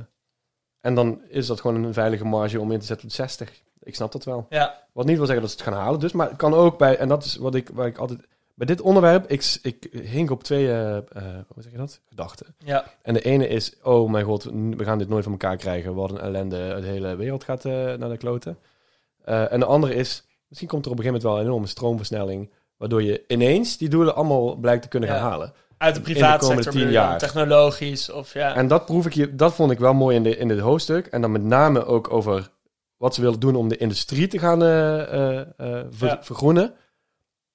en 0.81 0.95
dan 0.95 1.21
is 1.27 1.47
dat 1.47 1.61
gewoon 1.61 1.83
een 1.83 1.93
veilige 1.93 2.25
marge 2.25 2.59
om 2.59 2.71
in 2.71 2.79
te 2.79 2.85
zetten 2.85 3.07
op 3.07 3.13
60. 3.13 3.65
Ik 3.83 3.95
snap 3.95 4.11
dat 4.11 4.23
wel. 4.25 4.45
ja, 4.49 4.83
Wat 4.91 5.05
niet 5.05 5.17
wil 5.17 5.25
zeggen 5.25 5.43
dat 5.45 5.51
ze 5.51 5.57
het 5.63 5.67
gaan 5.73 5.81
halen, 5.83 5.99
dus. 5.99 6.11
Maar 6.11 6.27
het 6.27 6.37
kan 6.37 6.53
ook 6.53 6.77
bij, 6.77 6.97
en 6.97 7.07
dat 7.07 7.23
is 7.23 7.35
wat 7.35 7.55
ik, 7.55 7.69
waar 7.73 7.87
ik 7.87 7.97
altijd... 7.97 8.19
Bij 8.55 8.67
dit 8.67 8.81
onderwerp, 8.81 9.27
ik, 9.31 9.57
ik 9.61 9.87
hink 10.03 10.31
op 10.31 10.43
twee, 10.43 10.71
eh, 10.71 10.97
hoe 11.47 11.63
zeg 11.63 11.71
je 11.71 11.77
dat? 11.77 11.99
Gedachten. 12.09 12.55
ja, 12.57 12.85
En 13.01 13.13
de 13.13 13.21
ene 13.21 13.47
is, 13.47 13.73
oh 13.83 14.09
mijn 14.09 14.25
god, 14.25 14.43
we 14.43 14.83
gaan 14.83 14.97
dit 14.97 15.09
nooit 15.09 15.23
van 15.23 15.31
elkaar 15.31 15.57
krijgen. 15.57 15.95
Wat 15.95 16.11
een 16.11 16.19
ellende, 16.19 16.77
de 16.81 16.87
hele 16.87 17.15
wereld 17.15 17.43
gaat 17.43 17.65
eh, 17.65 17.73
naar 17.73 18.09
de 18.09 18.17
kloten. 18.17 18.57
En 19.23 19.59
de 19.59 19.65
andere 19.65 19.93
is, 19.95 20.23
misschien 20.47 20.69
komt 20.69 20.85
er 20.85 20.91
op 20.91 20.97
een 20.97 21.03
gegeven 21.03 21.21
moment 21.21 21.23
wel 21.23 21.35
een 21.37 21.45
enorme 21.47 21.67
stroomversnelling, 21.67 22.49
waardoor 22.77 23.03
je 23.03 23.23
ineens 23.27 23.77
die 23.77 23.89
doelen 23.89 24.15
allemaal 24.15 24.55
blijkt 24.55 24.81
te 24.81 24.87
kunnen 24.87 25.09
Ja. 25.09 25.15
gaan 25.17 25.29
halen. 25.29 25.53
uit 25.77 25.93
de 25.95 25.99
In 26.01 26.05
de 26.05 26.11
private 26.13 26.39
komende 26.39 26.63
sector, 26.63 26.81
tien 26.81 26.89
je 26.91 26.95
jaar. 26.97 27.17
technologisch 27.17 28.09
of 28.11 28.33
ja. 28.33 28.55
En 28.55 28.67
dat 28.67 28.85
proef 28.85 29.05
ik 29.05 29.13
hier, 29.13 29.37
dat 29.37 29.53
vond 29.53 29.71
ik 29.71 29.79
wel 29.79 29.93
mooi 29.93 30.15
in, 30.15 30.23
de, 30.23 30.37
in 30.37 30.47
dit 30.47 30.59
hoofdstuk. 30.59 31.05
En 31.05 31.21
dan 31.21 31.31
met 31.31 31.43
name 31.43 31.85
ook 31.85 32.13
over 32.13 32.49
wat 32.97 33.15
ze 33.15 33.21
willen 33.21 33.39
doen 33.39 33.55
om 33.55 33.67
de 33.67 33.77
industrie 33.77 34.27
te 34.27 34.39
gaan 34.39 34.63
eh, 34.63 35.01
eh, 35.13 35.39
eh, 35.57 35.85
ver- 35.89 36.07
Ja. 36.07 36.23
vergroenen. 36.23 36.73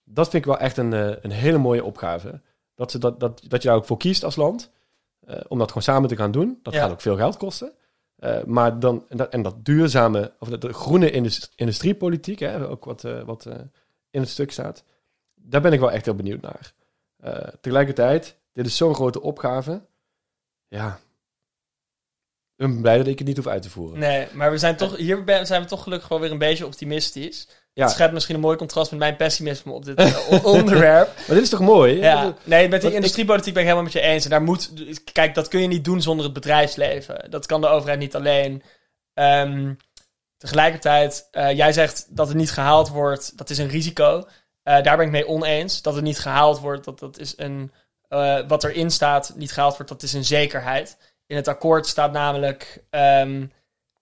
Dat 0.05 0.29
vind 0.31 0.45
ik 0.45 0.51
wel 0.51 0.59
echt 0.59 0.77
een, 0.77 0.93
een 1.25 1.31
hele 1.31 1.59
mooie 1.59 1.85
opgave. 1.85 2.41
Dat, 2.75 2.91
ze 2.91 2.99
dat, 2.99 3.21
dat, 3.21 3.43
dat 3.49 3.63
je 3.63 3.69
daar 3.69 3.77
ook 3.77 3.85
voor 3.85 3.97
kiest 3.97 4.25
als 4.25 4.37
land. 4.37 4.71
om 5.49 5.59
dat 5.59 5.69
gewoon 5.69 5.83
samen 5.83 6.09
te 6.09 6.17
gaan 6.17 6.31
doen. 6.31 6.59
Dat 6.63 6.73
Ja. 6.75 6.81
gaat 6.81 6.91
ook 6.91 7.01
veel 7.01 7.17
geld 7.17 7.37
kosten. 7.37 7.73
Maar 8.47 8.79
dan, 8.79 9.05
en, 9.09 9.17
dat, 9.17 9.29
en 9.33 9.43
dat 9.43 9.65
duurzame, 9.65 10.33
of 10.39 10.49
dat, 10.49 10.61
de 10.61 10.73
groene 10.73 11.11
indus- 11.11 11.53
industriepolitiek, 11.57 12.39
hè, 12.39 12.69
ook 12.69 12.85
wat, 12.85 13.03
wat 13.25 13.47
in 14.11 14.21
het 14.21 14.29
stuk 14.29 14.51
staat. 14.53 14.85
Daar 15.35 15.61
ben 15.61 15.73
ik 15.73 15.81
wel 15.81 15.91
echt 15.91 16.05
heel 16.05 16.15
benieuwd 16.15 16.41
naar. 16.41 16.73
Tegelijkertijd, 17.61 18.37
dit 18.53 18.67
is 18.67 18.77
zo'n 18.77 18.95
grote 18.95 19.21
opgave. 19.23 19.83
Ja, 20.69 20.99
ben 22.71 22.81
blij 22.81 22.97
dat 22.97 23.07
ik 23.07 23.19
het 23.19 23.27
niet 23.27 23.37
hoef 23.37 23.47
uit 23.47 23.63
te 23.63 23.71
voeren. 23.71 23.99
Nee, 23.99 24.27
maar 24.33 24.51
we 24.51 24.59
zijn 24.59 24.77
toch, 24.77 24.97
hier 24.97 25.23
zijn 25.43 25.63
we 25.63 25.69
toch 25.69 25.83
gelukkig 25.83 26.09
wel 26.09 26.21
weer 26.21 26.31
een 26.31 26.39
beetje 26.39 26.67
optimistisch. 26.67 27.49
Ja. 27.75 27.83
Het 27.83 27.93
schept 27.93 28.13
misschien 28.13 28.35
een 28.35 28.41
mooi 28.41 28.57
contrast 28.57 28.91
met 28.91 29.01
mijn 29.01 29.17
pessimisme 29.17 29.73
op 29.73 29.85
dit 29.85 29.97
eh, 29.97 30.45
onderwerp. 30.55 31.07
Maar 31.17 31.37
dit 31.37 31.43
is 31.43 31.49
toch 31.49 31.61
mooi? 31.61 31.99
Ja, 31.99 32.35
nee, 32.45 32.69
met 32.69 32.81
die 32.81 32.95
industriepolitiek 32.95 33.53
ben 33.53 33.63
ik 33.63 33.69
helemaal 33.69 33.93
met 33.93 34.03
je 34.03 34.09
eens. 34.09 34.25
En 34.25 34.31
daar 34.31 34.43
moet, 34.43 34.73
kijk, 35.13 35.35
dat 35.35 35.49
kun 35.49 35.61
je 35.61 35.67
niet 35.67 35.85
doen 35.85 36.03
zonder 36.03 36.25
het 36.25 36.35
bedrijfsleven. 36.35 37.31
Dat 37.31 37.47
kan 37.47 37.61
de 37.61 37.67
overheid 37.67 37.99
niet 37.99 38.15
alleen. 38.15 38.63
Ehm, 39.15 39.75
tegelijkertijd, 40.37 41.29
eh, 41.31 41.53
jij 41.57 41.73
zegt 41.73 42.07
dat 42.17 42.29
het 42.29 42.37
niet 42.37 42.53
gehaald 42.53 42.89
wordt, 42.89 43.39
dat 43.39 43.51
is 43.51 43.59
een 43.59 43.69
risico. 43.69 44.27
Eh, 44.63 44.83
daar 44.83 44.97
ben 44.97 45.07
ik 45.07 45.13
mee 45.13 45.29
oneens. 45.29 45.83
Dat 45.83 45.95
het 45.95 46.05
niet 46.05 46.19
gehaald 46.19 46.61
wordt, 46.61 46.85
dat, 46.85 46.99
dat 46.99 47.19
is 47.19 47.35
een, 47.37 47.73
wat 48.49 48.65
erin 48.65 48.91
staat, 48.91 49.33
niet 49.37 49.53
gehaald 49.53 49.77
wordt, 49.77 49.93
dat 49.93 50.03
is 50.03 50.13
een 50.13 50.25
zekerheid. 50.25 50.97
In 51.33 51.39
het 51.39 51.49
akkoord 51.49 51.87
staat 51.87 52.13
namelijk 52.13 52.85
ehm, 52.91 53.47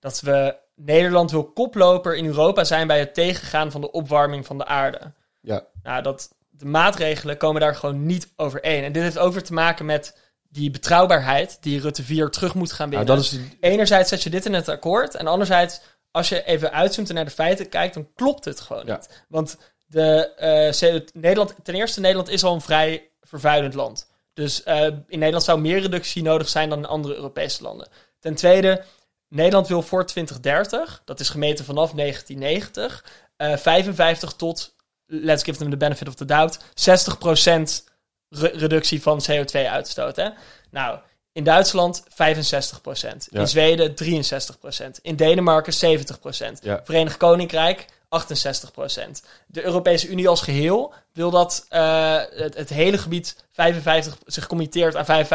dat 0.00 0.20
we 0.20 0.56
Nederland 0.74 1.30
wil 1.30 1.44
koploper 1.52 2.16
in 2.16 2.26
Europa 2.26 2.64
zijn 2.64 2.86
bij 2.86 2.98
het 2.98 3.14
tegengaan 3.14 3.70
van 3.70 3.80
de 3.80 3.90
opwarming 3.90 4.46
van 4.46 4.58
de 4.58 4.64
aarde. 4.66 5.12
Ja. 5.40 5.64
Nou, 5.82 6.02
dat, 6.02 6.34
de 6.48 6.64
maatregelen 6.64 7.36
komen 7.36 7.60
daar 7.60 7.74
gewoon 7.74 8.06
niet 8.06 8.32
overeen. 8.36 8.84
En 8.84 8.92
dit 8.92 9.02
heeft 9.02 9.18
ook 9.18 9.32
weer 9.32 9.42
te 9.42 9.52
maken 9.52 9.84
met 9.86 10.18
die 10.48 10.70
betrouwbaarheid 10.70 11.58
die 11.60 11.80
Rutte 11.80 12.02
4 12.02 12.28
terug 12.30 12.54
moet 12.54 12.72
gaan 12.72 12.88
Nou, 12.90 13.04
binnen. 13.04 13.22
dat 13.24 13.32
is, 13.32 13.38
Enerzijds 13.60 14.08
zet 14.08 14.22
je 14.22 14.30
dit 14.30 14.46
in 14.46 14.54
het 14.54 14.68
akkoord. 14.68 15.14
En 15.14 15.26
anderzijds, 15.26 15.80
als 16.10 16.28
je 16.28 16.44
even 16.44 16.72
uitzoomt 16.72 17.08
en 17.08 17.14
naar 17.14 17.24
de 17.24 17.30
feiten 17.30 17.68
kijkt, 17.68 17.94
dan 17.94 18.08
klopt 18.14 18.44
het 18.44 18.60
gewoon 18.60 18.86
Ja. 18.86 18.94
niet. 18.96 19.24
Want 19.28 19.56
de, 19.86 20.34
eh, 20.34 21.00
Nederland, 21.22 21.54
ten 21.62 21.74
eerste, 21.74 22.00
Nederland 22.00 22.28
is 22.28 22.44
al 22.44 22.54
een 22.54 22.60
vrij 22.60 23.10
vervuilend 23.20 23.74
land. 23.74 24.08
Dus 24.40 24.62
eh, 24.62 24.82
in 24.84 25.18
Nederland 25.18 25.44
zou 25.44 25.60
meer 25.60 25.80
reductie 25.80 26.22
nodig 26.22 26.48
zijn 26.48 26.68
dan 26.68 26.78
in 26.78 26.84
andere 26.84 27.14
Europese 27.14 27.62
landen. 27.62 27.88
Ten 28.18 28.34
tweede, 28.34 28.84
Nederland 29.28 29.68
wil 29.68 29.82
voor 29.82 30.06
2030, 30.06 31.02
dat 31.04 31.20
is 31.20 31.28
gemeten 31.28 31.64
vanaf 31.64 31.92
1990, 31.92 33.04
eh 33.36 33.56
55 33.56 34.32
tot, 34.32 34.74
let's 35.06 35.42
give 35.42 35.58
them 35.58 35.70
the 35.70 35.76
benefit 35.76 36.08
of 36.08 36.14
the 36.14 36.24
doubt, 36.24 36.58
60% 36.58 36.62
re- 38.28 38.52
reductie 38.54 39.02
van 39.02 39.22
CO2-uitstoot. 39.30 40.16
Hè? 40.16 40.28
Nou, 40.70 40.98
in 41.32 41.44
Duitsland 41.44 42.02
65%. 42.02 42.08
Ja. 42.10 43.40
In 43.40 43.48
Zweden 43.48 43.94
63%. 43.94 45.00
In 45.02 45.16
Denemarken 45.16 45.72
70%. 45.72 46.52
Ja. 46.62 46.80
Verenigd 46.84 47.16
Koninkrijk 47.16 47.86
68%. 48.10 49.24
De 49.46 49.64
Europese 49.64 50.08
Unie 50.08 50.28
als 50.28 50.40
geheel 50.40 50.92
wil 51.12 51.30
dat 51.30 51.66
eh, 51.68 52.16
het, 52.30 52.68
hele 52.68 52.98
gebied 52.98 53.44
55, 53.50 54.18
zich 54.26 54.46
committeert 54.46 54.96
aan 54.96 55.26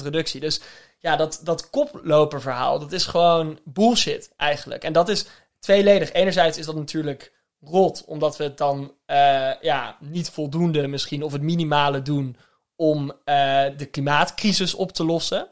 55% 0.00 0.02
reductie. 0.02 0.40
Dus 0.40 0.60
ja, 0.98 1.16
dat, 1.16 1.40
dat 1.42 1.70
koploperverhaal, 1.70 2.78
dat 2.78 2.92
is 2.92 3.06
gewoon 3.06 3.58
bullshit 3.64 4.30
eigenlijk. 4.36 4.84
En 4.84 4.92
dat 4.92 5.08
is 5.08 5.26
tweeledig. 5.58 6.12
Enerzijds 6.12 6.58
is 6.58 6.66
dat 6.66 6.74
natuurlijk 6.74 7.32
rot, 7.60 8.04
omdat 8.06 8.36
we 8.36 8.44
het 8.44 8.58
dan 8.58 8.92
eh, 9.06 9.50
ja, 9.60 9.96
niet 10.00 10.30
voldoende 10.30 10.86
misschien 10.86 11.22
of 11.22 11.32
het 11.32 11.42
minimale 11.42 12.02
doen 12.02 12.36
om 12.76 13.12
eh, 13.24 13.64
de 13.76 13.86
klimaatcrisis 13.86 14.74
op 14.74 14.92
te 14.92 15.04
lossen. 15.04 15.48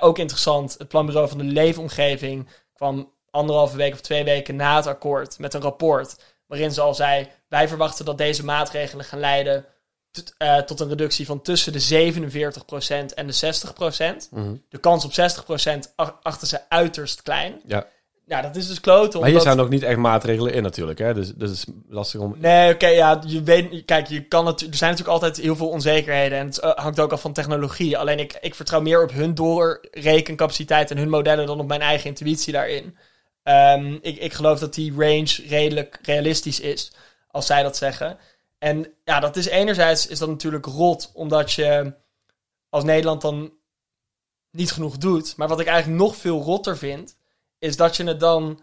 Ook 0.00 0.18
interessant, 0.18 0.74
het 0.78 0.88
Planbureau 0.88 1.28
van 1.28 1.38
de 1.38 1.44
Leefomgeving 1.44 2.48
kwam 2.72 3.12
anderhalve 3.32 3.76
week 3.76 3.92
of 3.92 4.00
twee 4.00 4.24
weken 4.24 4.56
na 4.56 4.76
het 4.76 4.86
akkoord 4.86 5.38
met 5.38 5.54
een 5.54 5.60
rapport 5.60 6.16
waarin 6.46 6.72
ze 6.72 6.80
al 6.80 6.94
zei, 6.94 7.28
wij 7.48 7.68
verwachten 7.68 8.04
dat 8.04 8.18
deze 8.18 8.44
maatregelen 8.44 9.04
gaan 9.04 9.20
leiden 9.20 9.64
eh, 10.38 10.56
tot 10.58 10.80
een 10.80 10.88
reductie 10.88 11.26
van 11.26 11.42
tussen 11.42 11.72
de 11.72 12.12
47% 13.10 13.14
en 13.14 13.26
de 13.26 13.54
60%. 14.24 14.28
Mhm. 14.30 14.54
De 14.68 14.78
kans 14.78 15.04
op 15.04 15.12
60% 15.12 15.92
ach- 15.96 16.18
achten 16.22 16.46
ze 16.46 16.60
uiterst 16.68 17.22
klein. 17.22 17.60
Ja. 17.66 17.86
Ja, 18.26 18.42
dat 18.42 18.56
is 18.56 18.68
dus 18.68 18.80
kloten. 18.80 19.20
Maar 19.20 19.28
hier 19.28 19.40
zijn 19.40 19.56
nog 19.56 19.68
niet 19.68 19.82
echt 19.82 19.98
maatregelen 19.98 20.52
in 20.52 20.62
natuurlijk, 20.62 20.98
hè? 20.98 21.14
Dus, 21.14 21.32
dus 21.34 21.50
het 21.50 21.58
is 21.58 21.66
lastig 21.88 22.20
om... 22.20 22.34
Nee, 22.38 22.74
oké, 22.74 22.86
ja, 22.86 23.20
je 23.26 23.42
weet, 23.42 23.84
kijk, 23.84 24.06
je 24.06 24.22
kan 24.24 24.46
het, 24.46 24.60
er 24.60 24.74
zijn 24.74 24.90
natuurlijk 24.90 25.22
altijd 25.22 25.36
heel 25.36 25.56
veel 25.56 25.68
onzekerheden 25.68 26.38
en 26.38 26.46
het 26.46 26.58
eh, 26.58 26.70
hangt 26.74 27.00
ook 27.00 27.12
af 27.12 27.20
van 27.20 27.32
technologie. 27.32 27.98
Alleen 27.98 28.18
ik, 28.18 28.38
ik 28.40 28.54
vertrouw 28.54 28.80
meer 28.80 29.02
op 29.02 29.12
hun 29.12 29.34
doorrekencapaciteit 29.34 30.90
en 30.90 30.98
hun 30.98 31.08
modellen 31.08 31.46
dan 31.46 31.60
op 31.60 31.66
mijn 31.66 31.80
eigen 31.80 32.08
intuïtie 32.08 32.52
daarin. 32.52 32.96
Ehm, 33.42 33.98
ik, 34.00 34.18
ik 34.18 34.32
geloof 34.32 34.58
dat 34.58 34.74
die 34.74 34.92
range 34.92 35.42
redelijk 35.46 35.98
realistisch 36.02 36.60
is, 36.60 36.92
als 37.28 37.46
zij 37.46 37.62
dat 37.62 37.76
zeggen. 37.76 38.18
En 38.58 38.92
ja, 39.04 39.20
dat 39.20 39.36
is 39.36 39.46
enerzijds 39.46 40.06
is 40.06 40.18
dat 40.18 40.28
natuurlijk 40.28 40.66
rot, 40.66 41.10
omdat 41.14 41.52
je 41.52 41.94
als 42.68 42.84
Nederland 42.84 43.20
dan 43.20 43.52
niet 44.50 44.72
genoeg 44.72 44.96
doet. 44.96 45.36
Maar 45.36 45.48
wat 45.48 45.60
ik 45.60 45.66
eigenlijk 45.66 45.98
nog 45.98 46.16
veel 46.16 46.42
rotter 46.42 46.78
vind, 46.78 47.16
is 47.58 47.76
dat 47.76 47.96
je 47.96 48.04
het 48.04 48.20
dan 48.20 48.60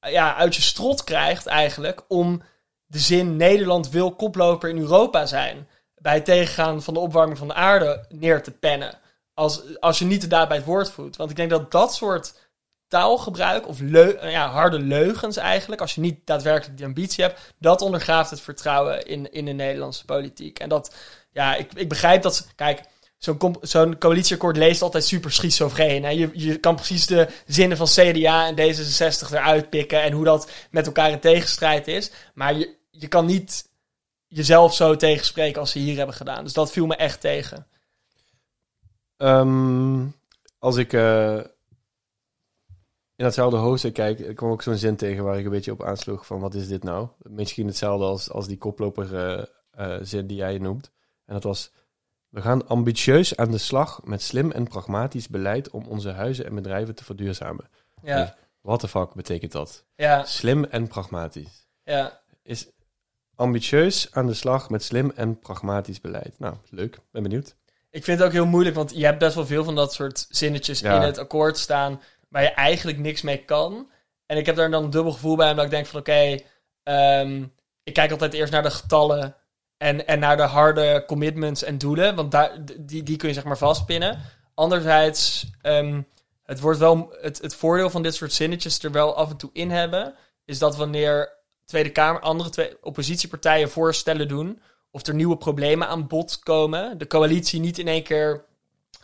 ja, 0.00 0.36
uit 0.36 0.56
je 0.56 0.62
strot 0.62 1.04
krijgt 1.04 1.46
eigenlijk 1.46 2.04
om 2.08 2.42
de 2.86 2.98
zin 2.98 3.36
Nederland 3.36 3.90
wil 3.90 4.14
koploper 4.14 4.68
in 4.68 4.78
Europa 4.78 5.26
zijn. 5.26 5.68
Bij 5.94 6.14
het 6.14 6.24
tegengaan 6.24 6.82
van 6.82 6.94
de 6.94 7.00
opwarming 7.00 7.38
van 7.38 7.48
de 7.48 7.54
aarde 7.54 8.04
neer 8.08 8.42
te 8.42 8.50
pennen. 8.50 8.98
Als, 9.34 9.78
als 9.80 9.98
je 9.98 10.04
niet 10.04 10.20
de 10.20 10.26
daad 10.26 10.48
bij 10.48 10.56
het 10.56 10.66
woord 10.66 10.90
voert. 10.90 11.16
Want 11.16 11.30
ik 11.30 11.36
denk 11.36 11.50
dat 11.50 11.70
dat 11.70 11.94
soort 11.94 12.34
taalgebruik, 12.92 13.68
of 13.68 13.78
ja, 14.22 14.48
harde 14.48 14.78
leugens 14.78 15.36
eigenlijk, 15.36 15.80
als 15.80 15.94
je 15.94 16.00
niet 16.00 16.18
daadwerkelijk 16.24 16.76
die 16.76 16.86
ambitie 16.86 17.24
hebt, 17.24 17.40
dat 17.58 17.80
ondergraaft 17.80 18.30
het 18.30 18.40
vertrouwen 18.40 19.06
in, 19.06 19.32
in 19.32 19.44
de 19.44 19.52
Nederlandse 19.52 20.04
politiek. 20.04 20.58
En 20.58 20.68
dat, 20.68 20.94
ja, 21.30 21.54
ik, 21.54 21.72
ik 21.74 21.88
begrijp 21.88 22.22
dat, 22.22 22.36
ze- 22.36 22.44
kijk, 22.54 22.80
zo'n 23.18 23.56
zo'n 23.60 23.98
coalitieakkoord 23.98 24.56
leest 24.56 24.82
altijd 24.82 25.04
super 25.04 25.32
schizofreen. 25.32 26.02
Hè? 26.04 26.10
Je, 26.10 26.30
je 26.32 26.56
kan 26.56 26.74
precies 26.74 27.06
de 27.06 27.28
zinnen 27.46 27.76
van 27.76 27.86
CDA 27.86 28.46
en 28.46 28.56
D66 28.56 29.30
eruit 29.32 29.70
pikken 29.70 30.02
en 30.02 30.12
hoe 30.12 30.24
dat 30.24 30.50
met 30.70 30.86
elkaar 30.86 31.10
in 31.10 31.20
tegenstrijd 31.20 31.88
is. 31.88 32.10
Maar 32.34 32.54
je, 32.54 32.74
je 32.90 33.08
kan 33.08 33.26
niet 33.26 33.68
jezelf 34.28 34.74
zo 34.74 34.96
tegenspreken 34.96 35.60
als 35.60 35.70
ze 35.70 35.78
hier 35.78 35.96
hebben 35.96 36.14
gedaan. 36.14 36.44
Dus 36.44 36.52
dat 36.52 36.72
viel 36.72 36.86
me 36.86 36.96
echt 36.96 37.20
tegen. 37.20 37.66
Ehm, 39.16 40.04
als 40.58 40.76
ik 40.76 40.92
eh, 40.92 41.38
in 43.22 43.28
datzelfde 43.28 43.56
hoofdstuk 43.56 43.94
kijk, 43.94 44.18
ik 44.18 44.36
kwam 44.36 44.50
ook 44.50 44.62
zo'n 44.62 44.76
zin 44.76 44.96
tegen 44.96 45.24
waar 45.24 45.38
ik 45.38 45.44
een 45.44 45.50
beetje 45.50 45.72
op 45.72 45.82
aansloeg 45.82 46.26
van 46.26 46.40
wat 46.40 46.54
is 46.54 46.68
dit 46.68 46.82
nou? 46.82 47.08
Misschien 47.18 47.66
hetzelfde 47.66 48.04
als, 48.04 48.30
als 48.30 48.46
die 48.46 48.58
koploper 48.58 49.16
eh, 49.16 49.44
eh, 49.70 49.98
zin 50.02 50.26
die 50.26 50.36
jij 50.36 50.58
noemt. 50.58 50.90
En 51.26 51.34
dat 51.34 51.42
was, 51.42 51.70
we 52.28 52.40
gaan 52.40 52.68
ambitieus 52.68 53.36
aan 53.36 53.50
de 53.50 53.58
slag 53.58 54.00
met 54.04 54.22
slim 54.22 54.50
en 54.50 54.68
pragmatisch 54.68 55.28
beleid 55.28 55.70
om 55.70 55.86
onze 55.86 56.10
huizen 56.10 56.44
en 56.46 56.54
bedrijven 56.54 56.94
te 56.94 57.04
verduurzamen. 57.04 57.68
Ja, 58.02 58.34
What 58.60 58.80
the 58.80 58.88
fuck 58.88 59.14
betekent 59.14 59.52
dat? 59.52 59.84
ja, 59.94 60.24
Slim 60.24 60.64
en 60.64 60.88
pragmatisch. 60.88 61.66
ja. 61.84 62.20
Is 62.42 62.66
ambitieus 63.34 64.08
aan 64.12 64.26
de 64.26 64.34
slag 64.34 64.70
met 64.70 64.82
slim 64.82 65.12
en 65.14 65.38
pragmatisch 65.38 66.00
beleid. 66.00 66.38
Nou, 66.38 66.54
leuk. 66.70 66.98
Ben 67.10 67.22
benieuwd. 67.22 67.54
Ik 67.90 68.04
vind 68.04 68.18
het 68.18 68.26
ook 68.26 68.32
heel 68.32 68.46
moeilijk, 68.46 68.76
want 68.76 68.90
je 68.96 69.04
hebt 69.04 69.18
best 69.18 69.34
wel 69.34 69.46
veel 69.46 69.64
van 69.64 69.74
dat 69.74 69.92
soort 69.92 70.26
zinnetjes 70.28 70.80
Ja. 70.80 70.96
in 70.96 71.02
het 71.02 71.18
akkoord 71.18 71.58
staan 71.58 72.00
waar 72.32 72.42
je 72.42 72.48
eigenlijk 72.48 72.98
niks 72.98 73.22
mee 73.22 73.44
kan. 73.44 73.90
En 74.26 74.36
ik 74.36 74.46
heb 74.46 74.56
daar 74.56 74.70
dan 74.70 74.84
een 74.84 74.90
dubbel 74.90 75.12
gevoel 75.12 75.36
bij, 75.36 75.50
omdat 75.50 75.64
ik 75.64 75.70
denk 75.70 75.86
van 75.86 76.00
oké, 76.00 76.38
ehm, 76.82 77.44
ik 77.82 77.94
kijk 77.94 78.10
altijd 78.10 78.32
eerst 78.34 78.52
naar 78.52 78.62
de 78.62 78.70
getallen 78.70 79.36
en, 79.76 80.06
en 80.06 80.18
naar 80.18 80.36
de 80.36 80.42
harde 80.42 81.04
commitments 81.06 81.62
en 81.62 81.78
doelen, 81.78 82.14
want 82.14 82.30
daar, 82.30 82.64
die, 82.80 83.02
die 83.02 83.16
kun 83.16 83.28
je 83.28 83.34
zeg 83.34 83.44
maar 83.44 83.58
vastpinnen. 83.58 84.18
Anderzijds, 84.54 85.50
ehm, 85.62 86.02
het, 86.42 86.60
wordt 86.60 86.78
wel, 86.78 87.14
het, 87.20 87.42
het 87.42 87.54
voordeel 87.54 87.90
van 87.90 88.02
dit 88.02 88.14
soort 88.14 88.32
zinnetjes 88.32 88.82
er 88.82 88.92
wel 88.92 89.16
af 89.16 89.30
en 89.30 89.36
toe 89.36 89.50
in 89.52 89.70
hebben, 89.70 90.14
is 90.44 90.58
dat 90.58 90.76
wanneer 90.76 91.32
Tweede 91.64 91.90
Kamer, 91.92 92.20
andere 92.20 92.50
twee 92.50 92.76
oppositiepartijen 92.80 93.70
voorstellen 93.70 94.28
doen, 94.28 94.60
of 94.90 95.06
er 95.06 95.14
nieuwe 95.14 95.36
problemen 95.36 95.88
aan 95.88 96.06
bod 96.06 96.38
komen, 96.38 96.98
de 96.98 97.06
coalitie 97.06 97.60
niet 97.60 97.78
in 97.78 97.88
één 97.88 98.02
keer 98.02 98.44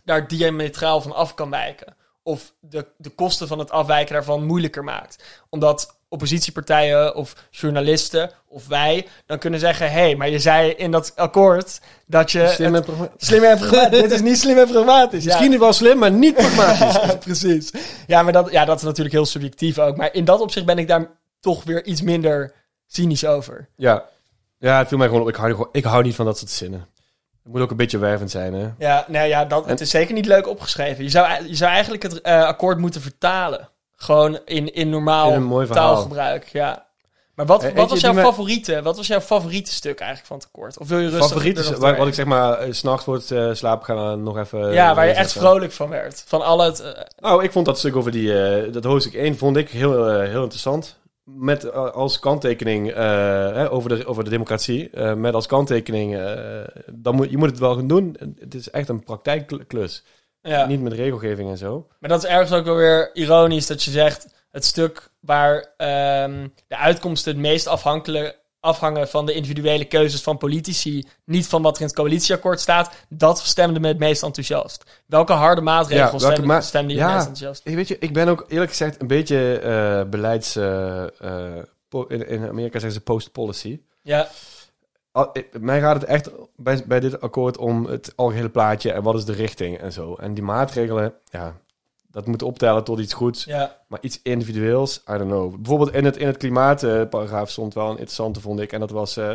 daar 0.05 0.29
diametraal 0.29 1.01
van 1.01 1.15
af 1.15 1.35
kan 1.35 1.51
wijken. 1.51 1.97
Of 2.29 2.53
de, 2.61 2.87
de 2.97 3.11
kosten 3.11 3.49
van 3.49 3.59
het 3.59 3.71
afwijken 3.71 4.15
daarvan 4.15 4.45
moeilijker 4.45 4.85
maakt. 4.85 5.25
Omdat 5.51 5.97
oppositiepartijen 6.09 7.15
of 7.15 7.35
journalisten 7.51 8.31
of 8.49 8.67
wij 8.67 9.07
dan 9.27 9.39
kunnen 9.39 9.61
zeggen: 9.61 9.91
hé, 9.91 10.01
hey, 10.01 10.17
maar 10.17 10.29
je 10.29 10.39
zei 10.39 10.71
in 10.71 10.91
dat 10.91 11.13
akkoord 11.17 11.81
dat 12.07 12.33
je. 12.33 12.49
Slim 12.55 12.75
het- 12.75 12.89
en 12.89 12.95
pragmatisch. 12.95 13.27
slim 13.29 13.45
en 13.45 13.59
pragmatisch. 13.59 14.01
Dit 14.01 14.11
is 14.11 14.21
niet 14.21 14.39
slim 14.39 14.59
en 14.59 14.69
pragmatisch. 14.69 15.25
Ja. 15.25 15.39
Misschien 15.39 15.59
wel 15.59 15.73
slim, 15.73 15.99
maar 15.99 16.11
niet 16.11 16.35
pragmatisch. 16.35 17.17
Precies. 17.27 17.71
Ja, 18.07 18.23
maar 18.23 18.33
dat, 18.33 18.51
ja, 18.51 18.65
dat 18.65 18.77
is 18.77 18.83
natuurlijk 18.83 19.15
heel 19.15 19.27
subjectief 19.27 19.79
ook. 19.79 19.97
Maar 19.97 20.15
in 20.15 20.25
dat 20.25 20.41
opzicht 20.41 20.67
ben 20.67 20.79
ik 20.79 20.89
daar 20.89 21.11
toch 21.41 21.65
weer 21.65 21.85
iets 21.85 22.03
minder 22.03 22.53
cynisch 22.87 23.25
over. 23.27 23.69
Ja. 23.77 24.05
ja, 24.59 24.79
het 24.79 24.89
viel 24.89 24.99
mij 24.99 25.07
gewoon 25.07 25.23
op. 25.23 25.29
Ik 25.29 25.35
hou, 25.37 25.69
ik 25.73 25.85
hou 25.85 26.03
niet 26.03 26.15
van 26.15 26.25
dat 26.25 26.39
soort 26.39 26.51
zinnen. 26.51 26.87
Het 27.49 27.57
moet 27.57 27.67
ook 27.67 27.71
een 27.73 27.77
beetje 27.85 27.99
wervend 27.99 28.31
zijn, 28.31 28.55
hè? 28.55 28.69
Ja, 28.79 29.05
nee, 29.09 29.29
ja 29.29 29.45
dat, 29.45 29.67
het 29.67 29.81
is 29.81 29.91
zeker 29.91 30.15
niet 30.15 30.27
leuk 30.27 30.49
opgeschreven. 30.49 31.05
Je 31.05 31.11
zou, 31.11 31.45
je 31.47 31.55
zou 31.55 31.71
eigenlijk 31.71 32.03
het 32.03 32.21
eh, 32.21 32.43
akkoord 32.45 32.79
moeten 32.79 33.01
vertalen. 33.01 33.69
Gewoon 33.97 34.39
in, 34.45 34.75
in 34.75 34.89
normaal 34.89 35.33
In 35.33 35.67
taalgebruik, 35.71 36.49
ja. 36.53 36.87
Maar 37.35 37.47
wat, 37.47 37.63
Eh, 37.63 37.73
wat 37.75 37.91
was 37.91 38.01
jouw 38.01 38.15
favoriete? 38.15 38.83
Wat 38.83 38.97
was 38.97 39.07
jouw 39.07 39.21
favoriete 39.21 39.73
stuk 39.73 39.99
eigenlijk 39.99 40.29
van 40.29 40.37
het 40.37 40.47
akkoord? 40.47 40.79
Of 40.79 40.89
wil 40.89 40.99
je 40.99 41.09
rustig 41.09 41.27
Favoriet 41.29 41.59
is 41.59 41.71
wat 41.71 42.07
ik 42.07 42.15
zeg 42.15 42.27
maar, 42.27 42.59
eh, 42.59 42.73
's 42.73 42.79
s'nachts 42.79 43.05
voor 43.05 43.15
het 43.15 43.31
eh, 43.31 43.49
slapen 43.53 43.85
gaan 43.85 44.13
eh, 44.13 44.25
nog 44.25 44.39
even... 44.39 44.73
Ja, 44.73 44.91
eh, 44.91 44.97
waar 44.97 45.07
je 45.07 45.13
echt 45.13 45.33
vrolijk 45.33 45.73
van 45.73 45.89
werd. 45.89 46.25
Van 46.27 46.43
al 46.43 46.61
het... 46.61 46.81
eh, 46.81 47.03
Nou, 47.19 47.45
ik 47.45 47.53
vond 47.53 47.67
dat 47.67 47.79
stuk 47.79 47.97
over 47.97 48.11
die, 48.13 48.43
eh, 48.43 48.73
dat 48.73 48.85
hoofdstuk 48.85 49.15
1 49.15 49.39
vond 49.39 49.57
ik 49.57 49.71
heel, 49.71 50.09
eh, 50.09 50.29
heel 50.29 50.43
interessant. 50.43 50.97
Met 51.37 51.65
eh, 51.65 51.91
als 51.91 52.19
kanttekening 52.19 52.91
eh, 52.91 52.97
hè, 53.53 53.71
over, 53.71 53.89
de, 53.89 54.07
over 54.07 54.25
de 54.25 54.31
democratie. 54.31 54.91
eh, 54.91 55.15
met 55.15 55.35
als 55.35 55.47
kanttekening, 55.47 56.19
dan 56.93 57.15
moet, 57.15 57.31
je 57.31 57.37
moet 57.37 57.51
het 57.51 57.59
wel 57.59 57.75
gaan 57.75 57.87
doen. 57.87 58.17
Het 58.39 58.55
is 58.55 58.71
echt 58.71 58.89
een 58.89 59.05
praktijkklus. 59.05 60.05
ja. 60.43 60.67
Niet 60.67 60.83
met 60.83 60.93
regelgeving 60.93 61.51
en 61.51 61.59
zo. 61.59 61.87
Maar 62.01 62.11
dat 62.11 62.25
is 62.25 62.31
ergens 62.31 62.53
ook 62.53 62.65
wel 62.65 62.77
weer 62.77 63.15
ironisch 63.15 63.67
dat 63.67 63.83
je 63.83 63.91
zegt... 63.91 64.47
het 64.51 64.65
stuk 64.65 65.11
waar 65.21 65.75
ehm, 65.77 66.49
de 66.67 66.77
uitkomsten 66.77 67.33
het 67.33 67.41
meest 67.41 67.67
afhankelijk, 67.67 68.39
afhangen 68.61 69.09
van 69.09 69.27
de 69.27 69.33
individuele 69.33 69.85
keuzes 69.85 70.23
van 70.23 70.39
politici... 70.39 71.07
niet 71.25 71.47
van 71.47 71.63
wat 71.63 71.75
er 71.75 71.81
in 71.81 71.87
het 71.87 71.97
coalitieakkoord 71.97 72.61
staat... 72.61 72.91
dat 73.09 73.39
stemde 73.39 73.81
me 73.81 73.89
het 73.89 73.99
meest 73.99 74.23
enthousiast. 74.23 75.03
Welke 75.07 75.33
harde 75.33 75.61
maatregels 75.61 76.11
Ja, 76.11 76.19
welke 76.19 76.33
stemde, 76.35 76.47
ma- 76.53 76.61
stemde 76.61 76.93
je 76.93 76.99
Ja. 76.99 77.05
het 77.07 77.15
meest 77.15 77.27
enthousiast? 77.29 77.67
Ik 77.69 77.75
weet 77.75 77.89
je, 77.89 77.97
ik 77.99 78.13
ben 78.13 78.29
ook 78.29 78.45
eerlijk 78.49 78.71
gezegd 78.71 79.01
een 79.01 79.07
beetje 79.07 79.59
eh, 79.59 80.11
beleids... 80.11 80.57
eh, 80.57 81.03
eh, 81.21 81.63
in, 82.09 82.29
in 82.29 82.49
Amerika 82.49 82.73
zeggen 82.79 82.93
ze 82.93 83.01
post-policy. 83.01 83.81
Ja, 84.03 84.29
Al- 85.13 85.31
ik- 85.33 85.61
mij 85.61 85.81
gaat 85.81 85.95
het 86.01 86.05
echt 86.05 86.31
bij, 86.57 86.83
bij 86.87 87.01
dit 87.01 87.21
akkoord 87.21 87.57
om 87.59 87.85
het 87.87 88.13
algehele 88.17 88.49
plaatje 88.51 88.93
en 88.93 89.03
wat 89.03 89.15
is 89.15 89.25
de 89.25 89.33
richting 89.33 89.79
en 89.79 89.93
zo. 89.93 90.15
En 90.15 90.35
die 90.35 90.43
maatregelen, 90.45 91.15
ja, 91.31 91.57
dat 92.11 92.27
moet 92.27 92.43
optellen 92.43 92.85
tot 92.85 92.99
iets 92.99 93.13
goeds. 93.13 93.45
ja, 93.45 93.77
Maar 93.89 93.99
iets 94.03 94.21
individueels, 94.23 94.97
I 94.99 95.13
don't 95.19 95.31
know. 95.31 95.55
Bijvoorbeeld 95.57 95.93
in 95.95 96.05
het, 96.05 96.17
in 96.17 96.27
het 96.27 96.37
klimaatparagraaf 96.37 97.51
stond 97.51 97.75
wel 97.75 97.85
een 97.85 97.91
interessante, 97.91 98.41
vond 98.41 98.61
ik. 98.61 98.73
En 98.73 98.81
dat 98.81 98.91
was, 98.91 99.17
eh, 99.17 99.33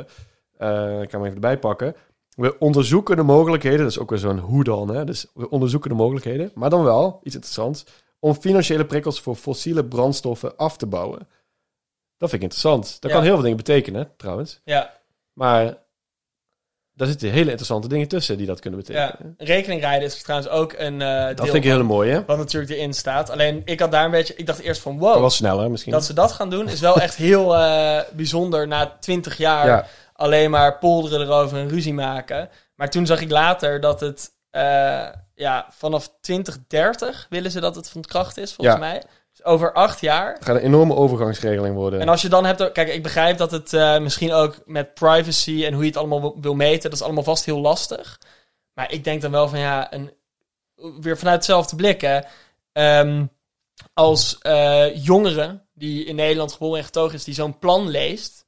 eh, 0.57 1.01
ik 1.01 1.09
kan 1.09 1.19
hem 1.19 1.23
even 1.23 1.33
erbij 1.33 1.59
pakken. 1.59 1.95
We 2.35 2.59
onderzoeken 2.59 3.15
de 3.15 3.23
mogelijkheden, 3.23 3.79
dat 3.79 3.89
is 3.89 3.99
ook 3.99 4.09
weer 4.09 4.19
zo'n 4.19 4.39
hoe 4.39 4.63
dan, 4.63 4.89
hè. 4.95 5.05
Dus 5.05 5.25
we 5.33 5.49
onderzoeken 5.49 5.89
de 5.89 5.95
mogelijkheden, 5.95 6.51
maar 6.55 6.69
dan 6.69 6.83
wel, 6.83 7.19
iets 7.23 7.35
interessants, 7.35 7.85
om 8.19 8.33
financiële 8.33 8.85
prikkels 8.85 9.21
voor 9.21 9.35
fossiele 9.35 9.85
brandstoffen 9.85 10.57
af 10.57 10.77
te 10.77 10.85
bouwen. 10.87 11.19
Dat 12.17 12.29
vind 12.29 12.43
ik 12.43 12.49
interessant. 12.51 13.01
Dat 13.01 13.09
Ja. 13.11 13.15
kan 13.17 13.25
heel 13.25 13.33
veel 13.33 13.41
dingen 13.43 13.57
betekenen, 13.57 14.11
trouwens. 14.17 14.61
ja, 14.63 14.93
Maar 15.33 15.77
daar 16.95 17.07
zitten 17.07 17.29
hele 17.29 17.49
interessante 17.49 17.87
dingen 17.87 18.07
tussen 18.07 18.37
die 18.37 18.47
dat 18.47 18.59
kunnen 18.59 18.83
ja. 18.85 19.05
betekenen. 19.07 19.35
Rekening 19.37 19.81
rijden 19.81 20.07
is 20.07 20.21
trouwens 20.21 20.51
ook 20.51 20.73
een 20.77 21.01
eh 21.01 21.25
Dat 21.27 21.37
deel 21.37 21.45
vind 21.45 21.57
ik 21.57 21.63
heel 21.71 21.83
mooi, 21.83 22.11
hè? 22.11 22.25
wat 22.25 22.37
natuurlijk 22.37 22.71
erin 22.71 22.93
staat. 22.93 23.29
Alleen 23.29 23.61
ik 23.65 23.79
had 23.79 23.91
daar 23.91 24.05
een 24.05 24.11
beetje... 24.11 24.35
Ik 24.35 24.45
dacht 24.45 24.59
eerst 24.59 24.81
van 24.81 24.97
wow, 24.97 25.11
Dat 25.13 25.21
was 25.21 25.35
sneller 25.35 25.71
misschien. 25.71 25.91
dat 25.91 26.05
ze 26.05 26.13
dat 26.13 26.31
gaan 26.31 26.49
doen 26.49 26.67
is 26.69 26.79
wel 26.79 26.99
echt 26.99 27.15
heel 27.15 27.55
eh, 27.55 27.99
bijzonder 28.13 28.67
na 28.67 28.97
twintig 28.99 29.37
jaar 29.37 29.67
ja. 29.67 29.85
alleen 30.13 30.49
maar 30.51 30.77
polderen 30.77 31.21
erover 31.21 31.57
en 31.57 31.69
ruzie 31.69 31.93
maken. 31.93 32.49
Maar 32.75 32.89
toen 32.89 33.05
zag 33.05 33.21
ik 33.21 33.31
later 33.31 33.79
dat 33.79 33.99
het 33.99 34.31
eh, 34.49 35.05
ja, 35.35 35.67
vanaf 35.69 36.11
2030 36.21 37.27
willen 37.29 37.51
ze 37.51 37.59
dat 37.59 37.75
het 37.75 37.89
van 37.89 38.01
kracht 38.01 38.37
is, 38.37 38.53
volgens 38.53 38.75
Ja. 38.77 38.81
mij. 38.81 39.03
Over 39.43 39.73
acht 39.73 40.01
jaar. 40.01 40.33
Het 40.33 40.45
gaat 40.45 40.55
een 40.55 40.61
enorme 40.61 40.95
overgangsregeling 40.95 41.75
worden. 41.75 41.99
En 41.99 42.09
als 42.09 42.21
je 42.21 42.29
dan 42.29 42.45
hebt... 42.45 42.71
Kijk, 42.71 42.93
ik 42.93 43.03
begrijp 43.03 43.37
dat 43.37 43.51
het 43.51 43.73
eh, 43.73 43.99
misschien 43.99 44.33
ook 44.33 44.55
met 44.65 44.93
privacy 44.93 45.65
en 45.65 45.73
hoe 45.73 45.81
je 45.81 45.87
het 45.87 45.97
allemaal 45.97 46.37
wil- 46.41 46.55
meten, 46.55 46.89
dat 46.89 46.99
is 46.99 47.05
allemaal 47.05 47.23
vast 47.23 47.45
heel 47.45 47.59
lastig. 47.59 48.19
Maar 48.73 48.91
ik 48.91 49.03
denk 49.03 49.21
dan 49.21 49.31
wel 49.31 49.47
van 49.47 49.59
ja, 49.59 49.93
een, 49.93 50.11
weer 50.99 51.17
vanuit 51.17 51.35
hetzelfde 51.35 51.75
blik 51.75 52.01
hè. 52.01 52.19
Ehm, 52.71 53.25
als 53.93 54.37
eh 54.41 55.05
jongere 55.05 55.61
die 55.73 56.05
in 56.05 56.15
Nederland 56.15 56.51
geboren 56.51 56.77
en 56.77 56.85
getogen 56.85 57.15
is, 57.15 57.23
die 57.23 57.33
zo'n 57.33 57.59
plan 57.59 57.89
leest, 57.89 58.45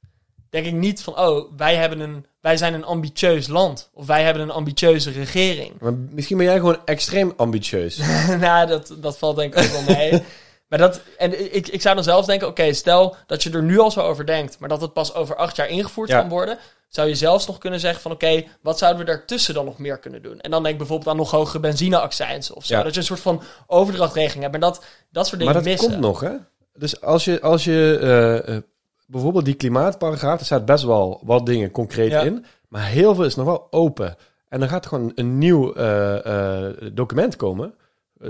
denk 0.50 0.66
ik 0.66 0.72
niet 0.72 1.02
van, 1.02 1.18
oh, 1.18 1.52
wij, 1.56 1.74
hebben 1.76 2.00
een, 2.00 2.26
wij 2.40 2.56
zijn 2.56 2.74
een 2.74 2.84
ambitieus 2.84 3.46
land. 3.46 3.90
Of 3.92 4.06
wij 4.06 4.24
hebben 4.24 4.42
een 4.42 4.50
ambitieuze 4.50 5.10
regering. 5.10 5.72
Maar 5.80 5.94
misschien 5.94 6.36
ben 6.36 6.46
jij 6.46 6.56
gewoon 6.56 6.78
extreem 6.84 7.32
ambitieus. 7.36 7.96
nou, 8.40 8.66
dat, 8.66 8.94
dat 8.98 9.18
valt 9.18 9.36
denk 9.36 9.54
ik 9.54 9.64
ook 9.64 9.70
wel 9.70 9.96
mee. 9.96 10.22
maar 10.68 10.78
dat, 10.78 11.00
en 11.18 11.54
ik, 11.54 11.68
ik 11.68 11.80
zou 11.82 11.94
dan 11.94 12.04
zelf 12.04 12.26
denken, 12.26 12.48
oké, 12.48 12.72
stel 12.72 13.16
dat 13.26 13.42
je 13.42 13.50
er 13.50 13.62
nu 13.62 13.78
al 13.78 13.90
zo 13.90 14.00
over 14.00 14.26
denkt, 14.26 14.58
maar 14.58 14.68
dat 14.68 14.80
het 14.80 14.92
pas 14.92 15.14
over 15.14 15.36
acht 15.36 15.56
jaar 15.56 15.68
ingevoerd 15.68 16.08
Ja. 16.08 16.20
kan 16.20 16.28
worden, 16.28 16.58
zou 16.88 17.08
je 17.08 17.14
zelfs 17.14 17.46
nog 17.46 17.58
kunnen 17.58 17.80
zeggen 17.80 18.00
van, 18.02 18.10
oké, 18.12 18.44
wat 18.62 18.78
zouden 18.78 19.00
we 19.00 19.06
daartussen 19.10 19.54
dan 19.54 19.64
nog 19.64 19.78
meer 19.78 19.98
kunnen 19.98 20.22
doen? 20.22 20.40
En 20.40 20.50
dan 20.50 20.60
denk 20.62 20.72
ik 20.72 20.78
bijvoorbeeld 20.78 21.08
aan 21.10 21.16
nog 21.16 21.30
hogere 21.30 21.60
benzineaccijns 21.60 22.50
of 22.52 22.64
zo. 22.64 22.74
Ja. 22.76 22.82
Dat 22.82 22.92
je 22.94 23.00
een 23.00 23.06
soort 23.06 23.20
van 23.20 23.42
overdrachtregeling 23.66 24.42
hebt. 24.42 24.54
En 24.54 24.60
dat, 24.60 24.84
dat 25.10 25.26
soort 25.26 25.38
dingen 25.38 25.54
Maar 25.54 25.62
dat 25.62 25.72
missen. 25.72 25.90
komt 25.90 26.00
nog, 26.02 26.20
hè? 26.20 26.32
Dus 26.74 27.00
als 27.00 27.24
je, 27.24 27.40
als 27.40 27.64
je 27.64 27.98
eh, 28.00 28.56
eh, 28.56 28.62
bijvoorbeeld 29.06 29.44
die 29.44 29.54
klimaatparagraaf, 29.54 30.38
er 30.38 30.44
staat 30.46 30.64
best 30.64 30.84
wel 30.84 31.20
wat 31.24 31.46
dingen 31.46 31.70
concreet 31.70 32.10
Ja. 32.10 32.20
in, 32.22 32.44
maar 32.68 32.84
heel 32.86 33.14
veel 33.14 33.24
is 33.24 33.34
nog 33.34 33.46
wel 33.46 33.66
open. 33.70 34.16
En 34.48 34.62
er 34.62 34.68
gaat 34.68 34.86
gewoon 34.86 35.12
een 35.14 35.38
nieuw 35.38 35.72
eh, 35.74 36.68
document 36.92 37.36
komen 37.36 37.74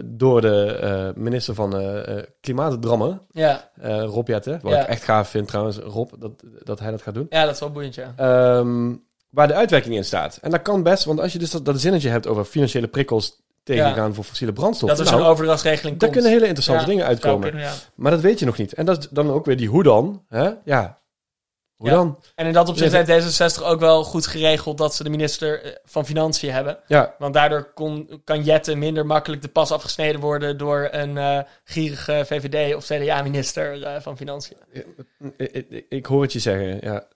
door 0.04 0.40
de 0.40 0.64
eh, 0.66 1.22
minister 1.22 1.54
van 1.54 1.76
eh, 1.78 2.22
Klimaatdrammen, 2.40 3.20
Ja. 3.30 3.70
eh 3.80 4.02
Rob 4.04 4.28
Jetten. 4.28 4.58
Wat 4.62 4.72
Ja. 4.72 4.80
ik 4.80 4.86
echt 4.88 5.04
gaaf 5.04 5.28
vind 5.28 5.48
trouwens, 5.48 5.78
Rob, 5.78 6.10
dat, 6.18 6.32
dat 6.64 6.78
hij 6.78 6.90
dat 6.90 7.02
gaat 7.02 7.14
doen. 7.14 7.26
ja, 7.30 7.44
dat 7.44 7.54
is 7.54 7.60
wel 7.60 7.70
boeiend, 7.70 7.94
ja. 7.94 8.12
Ehm, 8.16 8.94
waar 9.30 9.48
de 9.48 9.54
uitwerking 9.54 9.94
in 9.94 10.04
staat. 10.04 10.38
En 10.42 10.50
dat 10.50 10.62
kan 10.62 10.82
best, 10.82 11.04
want 11.04 11.20
als 11.20 11.32
je 11.32 11.38
dus 11.38 11.50
dat, 11.50 11.64
dat 11.64 11.80
zinnetje 11.80 12.08
hebt 12.08 12.26
over 12.26 12.44
financiële 12.44 12.88
prikkels 12.88 13.44
tegengaan 13.62 14.14
voor 14.14 14.24
fossiele 14.24 14.52
brandstoffen. 14.52 14.98
Dat 14.98 15.06
er 15.06 15.12
nou, 15.12 15.24
zo'n 15.24 15.32
overdrachtsregeling 15.32 15.98
daar 15.98 16.10
kunnen 16.10 16.30
hele 16.30 16.46
interessante 16.46 16.80
Ja, 16.82 16.86
dingen 16.88 17.04
uitkomen. 17.06 17.56
ja. 17.58 17.72
Maar 17.94 18.10
dat 18.10 18.20
weet 18.20 18.38
je 18.38 18.44
nog 18.46 18.56
niet. 18.58 18.74
En 18.74 18.84
dat 18.86 18.98
is 18.98 19.08
dan 19.10 19.30
ook 19.30 19.44
weer 19.44 19.56
die 19.56 19.68
hoe 19.68 19.82
dan. 19.82 20.22
Hè? 20.28 20.50
Ja, 20.64 20.98
hoe 21.76 21.88
Ja. 21.88 21.94
dan? 21.94 22.18
En 22.34 22.46
in 22.46 22.52
dat 22.52 22.68
opzicht 22.68 22.92
heeft 23.06 23.58
D66 23.60 23.62
ook 23.64 23.80
wel 23.80 24.04
goed 24.04 24.26
geregeld 24.26 24.78
dat 24.78 24.94
ze 24.94 25.04
de 25.04 25.10
minister 25.10 25.62
eh, 25.62 25.72
van 25.84 26.06
Financiën 26.06 26.52
hebben. 26.52 26.78
Ja, 26.86 27.14
Want 27.18 27.34
daardoor 27.34 27.72
kon, 27.74 28.20
kan 28.24 28.42
Jette 28.42 28.74
minder 28.74 29.06
makkelijk 29.06 29.42
de 29.42 29.48
pas 29.48 29.70
afgesneden 29.70 30.20
worden 30.20 30.58
door 30.58 30.88
een 30.90 31.18
eh, 31.18 31.40
gierige 31.64 32.22
VVD 32.26 32.74
of 32.74 32.84
CDA-minister 32.84 33.82
eh, 33.82 34.00
van 34.00 34.16
Financiën. 34.16 34.56
ik, 35.36 35.52
ik, 35.52 35.86
ik 35.88 36.06
hoor 36.06 36.22
het 36.22 36.32
je 36.32 36.38
zeggen, 36.38 36.78
ja. 36.80 37.06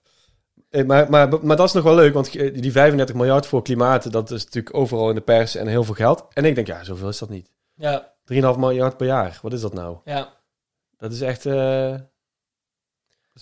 Maar, 0.85 1.09
maar, 1.09 1.45
maar 1.45 1.55
dat 1.55 1.67
is 1.67 1.73
nog 1.73 1.83
wel 1.83 1.95
leuk, 1.95 2.13
want 2.13 2.31
die 2.31 2.71
35 2.71 3.15
miljard 3.15 3.45
voor 3.45 3.61
klimaat, 3.63 4.11
dat 4.11 4.31
is 4.31 4.43
natuurlijk 4.45 4.75
overal 4.75 5.09
in 5.09 5.15
de 5.15 5.21
pers 5.21 5.55
en 5.55 5.67
heel 5.67 5.83
veel 5.83 5.93
geld. 5.93 6.25
En 6.33 6.45
ik 6.45 6.55
denk, 6.55 6.67
ja, 6.67 6.83
zoveel 6.83 7.09
is 7.09 7.17
dat 7.17 7.29
niet. 7.29 7.47
3,5 7.47 7.51
Ja, 8.25 8.55
miljard 8.57 8.97
per 8.97 9.07
jaar, 9.07 9.39
wat 9.41 9.53
is 9.53 9.61
dat 9.61 9.73
nou? 9.73 9.97
ja. 10.05 10.33
Dat 10.97 11.11
is 11.11 11.21
echt... 11.21 11.45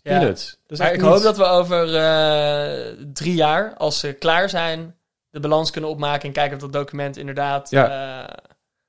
Ja. 0.04 0.18
peanuts. 0.20 0.50
Dat 0.50 0.58
is 0.72 0.78
Maar 0.78 0.88
echt 0.88 0.96
ik 0.96 1.02
niets. 1.02 1.14
hoop 1.14 1.24
dat 1.24 1.38
we 1.38 1.44
over 1.44 1.96
eh, 1.96 2.94
drie 3.14 3.34
jaar, 3.36 3.74
als 3.78 4.00
ze 4.00 4.14
klaar 4.14 4.50
zijn, 4.50 4.96
de 5.30 5.40
balans 5.40 5.72
kunnen 5.72 5.90
opmaken 5.90 6.28
en 6.28 6.34
kijken 6.34 6.56
of 6.56 6.62
dat 6.62 6.74
document 6.74 7.18
inderdaad 7.18 7.70
Ja. 7.70 7.90
eh, 8.28 8.38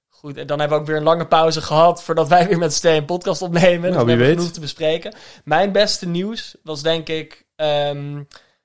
goed. 0.09 0.37
En 0.37 0.47
dan 0.47 0.59
hebben 0.59 0.77
we 0.77 0.83
ook 0.83 0.89
weer 0.89 0.99
een 0.99 1.03
lange 1.03 1.27
pauze 1.27 1.61
gehad 1.63 2.03
voordat 2.03 2.29
wij 2.29 2.49
weer 2.49 2.59
met 2.59 2.73
Steen 2.73 2.97
een 2.97 3.05
podcast 3.05 3.43
opnemen. 3.43 3.83
dus 3.83 3.91
Nou, 3.95 3.97
we 3.99 4.01
wie 4.05 4.09
hebben 4.11 4.27
weet. 4.27 4.37
genoeg 4.37 4.53
te 4.53 4.61
bespreken. 4.61 5.15
Mijn 5.45 5.73
beste 5.73 6.07
nieuws 6.09 6.57
was 6.63 6.83
denk 6.83 7.09
ik 7.09 7.45
ehm, 7.57 8.23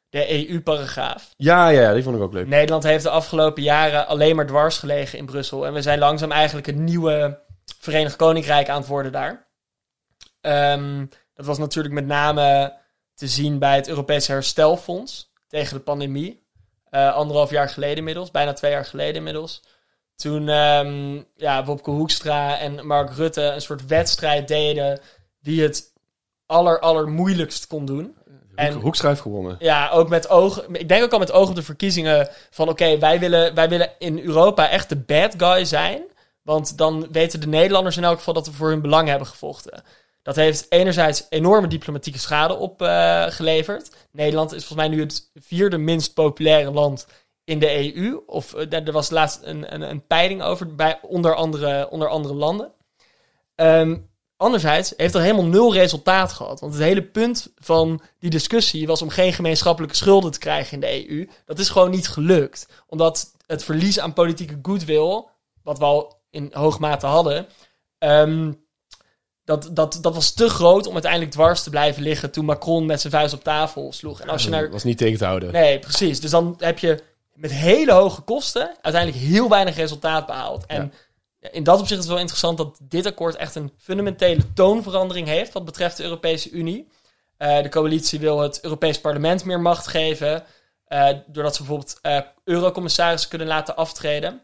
de 0.09 0.49
EU-paragraaf. 0.49 1.33
Ja, 1.37 1.67
ja, 1.69 1.81
ja, 1.81 1.93
die 1.93 2.03
vond 2.03 2.15
ik 2.15 2.21
ook 2.21 2.33
leuk. 2.33 2.47
Nederland 2.47 2.83
heeft 2.83 3.03
de 3.03 3.09
afgelopen 3.09 3.63
jaren 3.63 4.07
alleen 4.07 4.35
maar 4.35 4.45
dwars 4.47 4.77
gelegen 4.77 5.17
in 5.17 5.25
Brussel. 5.25 5.65
En 5.65 5.73
we 5.73 5.81
zijn 5.81 5.99
langzaam 5.99 6.31
eigenlijk 6.31 6.65
het 6.67 6.75
nieuwe 6.75 7.39
Verenigd 7.79 8.15
Koninkrijk 8.15 8.69
aan 8.69 8.77
het 8.79 8.87
worden 8.87 9.11
daar. 9.11 9.47
Ehm, 10.41 11.05
dat 11.35 11.45
was 11.45 11.57
natuurlijk 11.57 11.93
met 11.93 12.05
name 12.05 12.77
te 13.13 13.27
zien 13.27 13.59
bij 13.59 13.75
het 13.75 13.87
Europese 13.87 14.31
Herstelfonds 14.31 15.33
tegen 15.47 15.77
de 15.77 15.83
pandemie. 15.83 16.43
Eh, 16.89 17.13
anderhalf 17.13 17.49
jaar 17.49 17.69
geleden 17.69 17.97
inmiddels, 17.97 18.31
bijna 18.31 18.53
twee 18.53 18.71
jaar 18.71 18.85
geleden 18.85 19.15
inmiddels. 19.15 19.63
Toen 20.15 20.49
ehm, 20.49 21.21
ja, 21.35 21.65
Wopke 21.65 21.91
Hoekstra 21.91 22.59
en 22.59 22.87
Mark 22.87 23.09
Rutte 23.09 23.41
een 23.41 23.61
soort 23.61 23.85
wedstrijd 23.85 24.47
deden 24.47 24.99
wie 25.39 25.61
het 25.63 25.93
aller, 26.45 26.79
aller 26.79 27.07
moeilijkst 27.07 27.67
kon 27.67 27.85
doen. 27.85 28.17
En... 28.55 28.67
En- 28.67 28.73
Hoekschrijf 28.73 29.19
gewonnen. 29.19 29.55
Ja, 29.59 29.89
ook 29.89 30.09
met 30.09 30.29
oog. 30.29 30.65
Ik 30.67 30.87
denk 30.87 31.03
ook 31.03 31.13
al 31.13 31.19
met 31.19 31.31
oog 31.31 31.49
op 31.49 31.55
de 31.55 31.63
verkiezingen. 31.63 32.29
Van 32.49 32.69
oké, 32.69 32.97
wij, 32.97 33.19
willen, 33.19 33.55
wij 33.55 33.69
willen 33.69 33.91
in 33.99 34.19
Europa 34.19 34.69
echt 34.69 34.89
de 34.89 34.95
bad 34.95 35.33
guy 35.37 35.65
zijn. 35.65 36.03
Want 36.41 36.77
dan 36.77 37.07
weten 37.11 37.39
de 37.39 37.47
Nederlanders 37.47 37.97
in 37.97 38.03
elk 38.03 38.17
geval 38.17 38.33
dat 38.33 38.45
we 38.45 38.53
voor 38.53 38.69
hun 38.69 38.81
belang 38.81 39.07
hebben 39.07 39.27
gevochten. 39.27 39.83
Dat 40.25 40.35
heeft 40.35 40.65
enerzijds 40.69 41.25
enorme 41.29 41.67
diplomatieke 41.67 42.19
schade 42.19 42.55
opgeleverd. 42.55 43.95
Nederland 44.11 44.53
is 44.53 44.65
volgens 44.65 44.87
mij 44.87 44.97
nu 44.97 45.03
het 45.03 45.29
vierde 45.33 45.77
minst 45.77 46.13
populaire 46.13 46.71
land 46.71 47.07
in 47.43 47.59
de 47.59 47.95
EU. 47.95 48.23
Of 48.25 48.53
eh, 48.53 48.73
er 48.73 48.91
was 48.91 49.09
laatst 49.09 49.39
een, 49.43 49.73
een, 49.73 49.81
een 49.81 50.07
peiling 50.07 50.41
over 50.41 50.75
bij 50.75 50.99
onder 51.01 51.35
andere, 51.35 51.89
onder 51.89 52.07
andere 52.07 52.33
landen. 52.33 52.71
Ehm, 53.55 53.97
anderzijds 54.37 54.93
heeft 54.97 55.13
dat 55.13 55.21
helemaal 55.21 55.45
nul 55.45 55.73
resultaat 55.73 56.31
gehad. 56.31 56.59
Want 56.59 56.73
het 56.73 56.83
hele 56.83 57.03
punt 57.03 57.53
van 57.55 58.01
die 58.19 58.29
discussie 58.29 58.87
was 58.87 59.01
om 59.01 59.09
geen 59.09 59.33
gemeenschappelijke 59.33 59.95
schulden 59.95 60.31
te 60.31 60.39
krijgen 60.39 60.73
in 60.73 60.79
de 60.79 61.09
EU. 61.09 61.29
Dat 61.45 61.59
is 61.59 61.69
gewoon 61.69 61.91
niet 61.91 62.07
gelukt. 62.07 62.67
Omdat 62.87 63.31
het 63.45 63.63
verlies 63.63 63.99
aan 63.99 64.13
politieke 64.13 64.59
goodwill, 64.61 65.25
wat 65.63 65.77
we 65.77 65.85
al 65.85 66.21
in 66.29 66.49
hoge 66.53 66.79
mate 66.79 67.05
hadden, 67.05 67.47
ehm, 67.97 68.51
dat, 69.45 69.69
dat, 69.71 69.97
dat 70.01 70.15
was 70.15 70.31
te 70.31 70.49
groot 70.49 70.87
om 70.87 70.93
uiteindelijk 70.93 71.31
dwars 71.31 71.63
te 71.63 71.69
blijven 71.69 72.03
liggen 72.03 72.31
toen 72.31 72.45
Macron 72.45 72.85
met 72.85 73.01
zijn 73.01 73.13
vuist 73.13 73.33
op 73.33 73.43
tafel 73.43 73.93
sloeg. 73.93 74.21
En 74.21 74.29
als 74.29 74.43
je 74.43 74.49
naar 74.49 74.61
Dat 74.61 74.71
was 74.71 74.83
niet 74.83 74.97
tegen 74.97 75.17
te 75.17 75.25
houden. 75.25 75.51
Nee, 75.51 75.79
precies. 75.79 76.19
Dus 76.19 76.31
dan 76.31 76.55
heb 76.57 76.79
je 76.79 77.03
met 77.33 77.51
hele 77.51 77.91
hoge 77.91 78.21
kosten 78.21 78.75
uiteindelijk 78.81 79.23
heel 79.23 79.49
weinig 79.49 79.75
resultaat 79.75 80.25
behaald. 80.25 80.65
En 80.65 80.93
in 81.51 81.63
dat 81.63 81.79
opzicht 81.79 81.99
is 81.99 82.05
het 82.05 82.13
wel 82.13 82.21
interessant 82.21 82.57
dat 82.57 82.77
dit 82.81 83.05
akkoord 83.05 83.35
echt 83.35 83.55
een 83.55 83.71
fundamentele 83.77 84.53
toonverandering 84.53 85.27
heeft 85.27 85.53
wat 85.53 85.65
betreft 85.65 85.97
de 85.97 86.03
Europese 86.03 86.49
Unie. 86.49 86.87
Eh, 87.37 87.61
de 87.61 87.69
coalitie 87.69 88.19
wil 88.19 88.39
het 88.39 88.59
Europees 88.61 89.01
Parlement 89.01 89.45
meer 89.45 89.61
macht 89.61 89.87
geven, 89.87 90.43
eh, 90.85 91.09
doordat 91.27 91.55
ze 91.55 91.61
bijvoorbeeld 91.61 91.99
eh 92.01 92.19
eurocommissarissen 92.43 93.29
kunnen 93.29 93.47
laten 93.47 93.75
aftreden. 93.75 94.41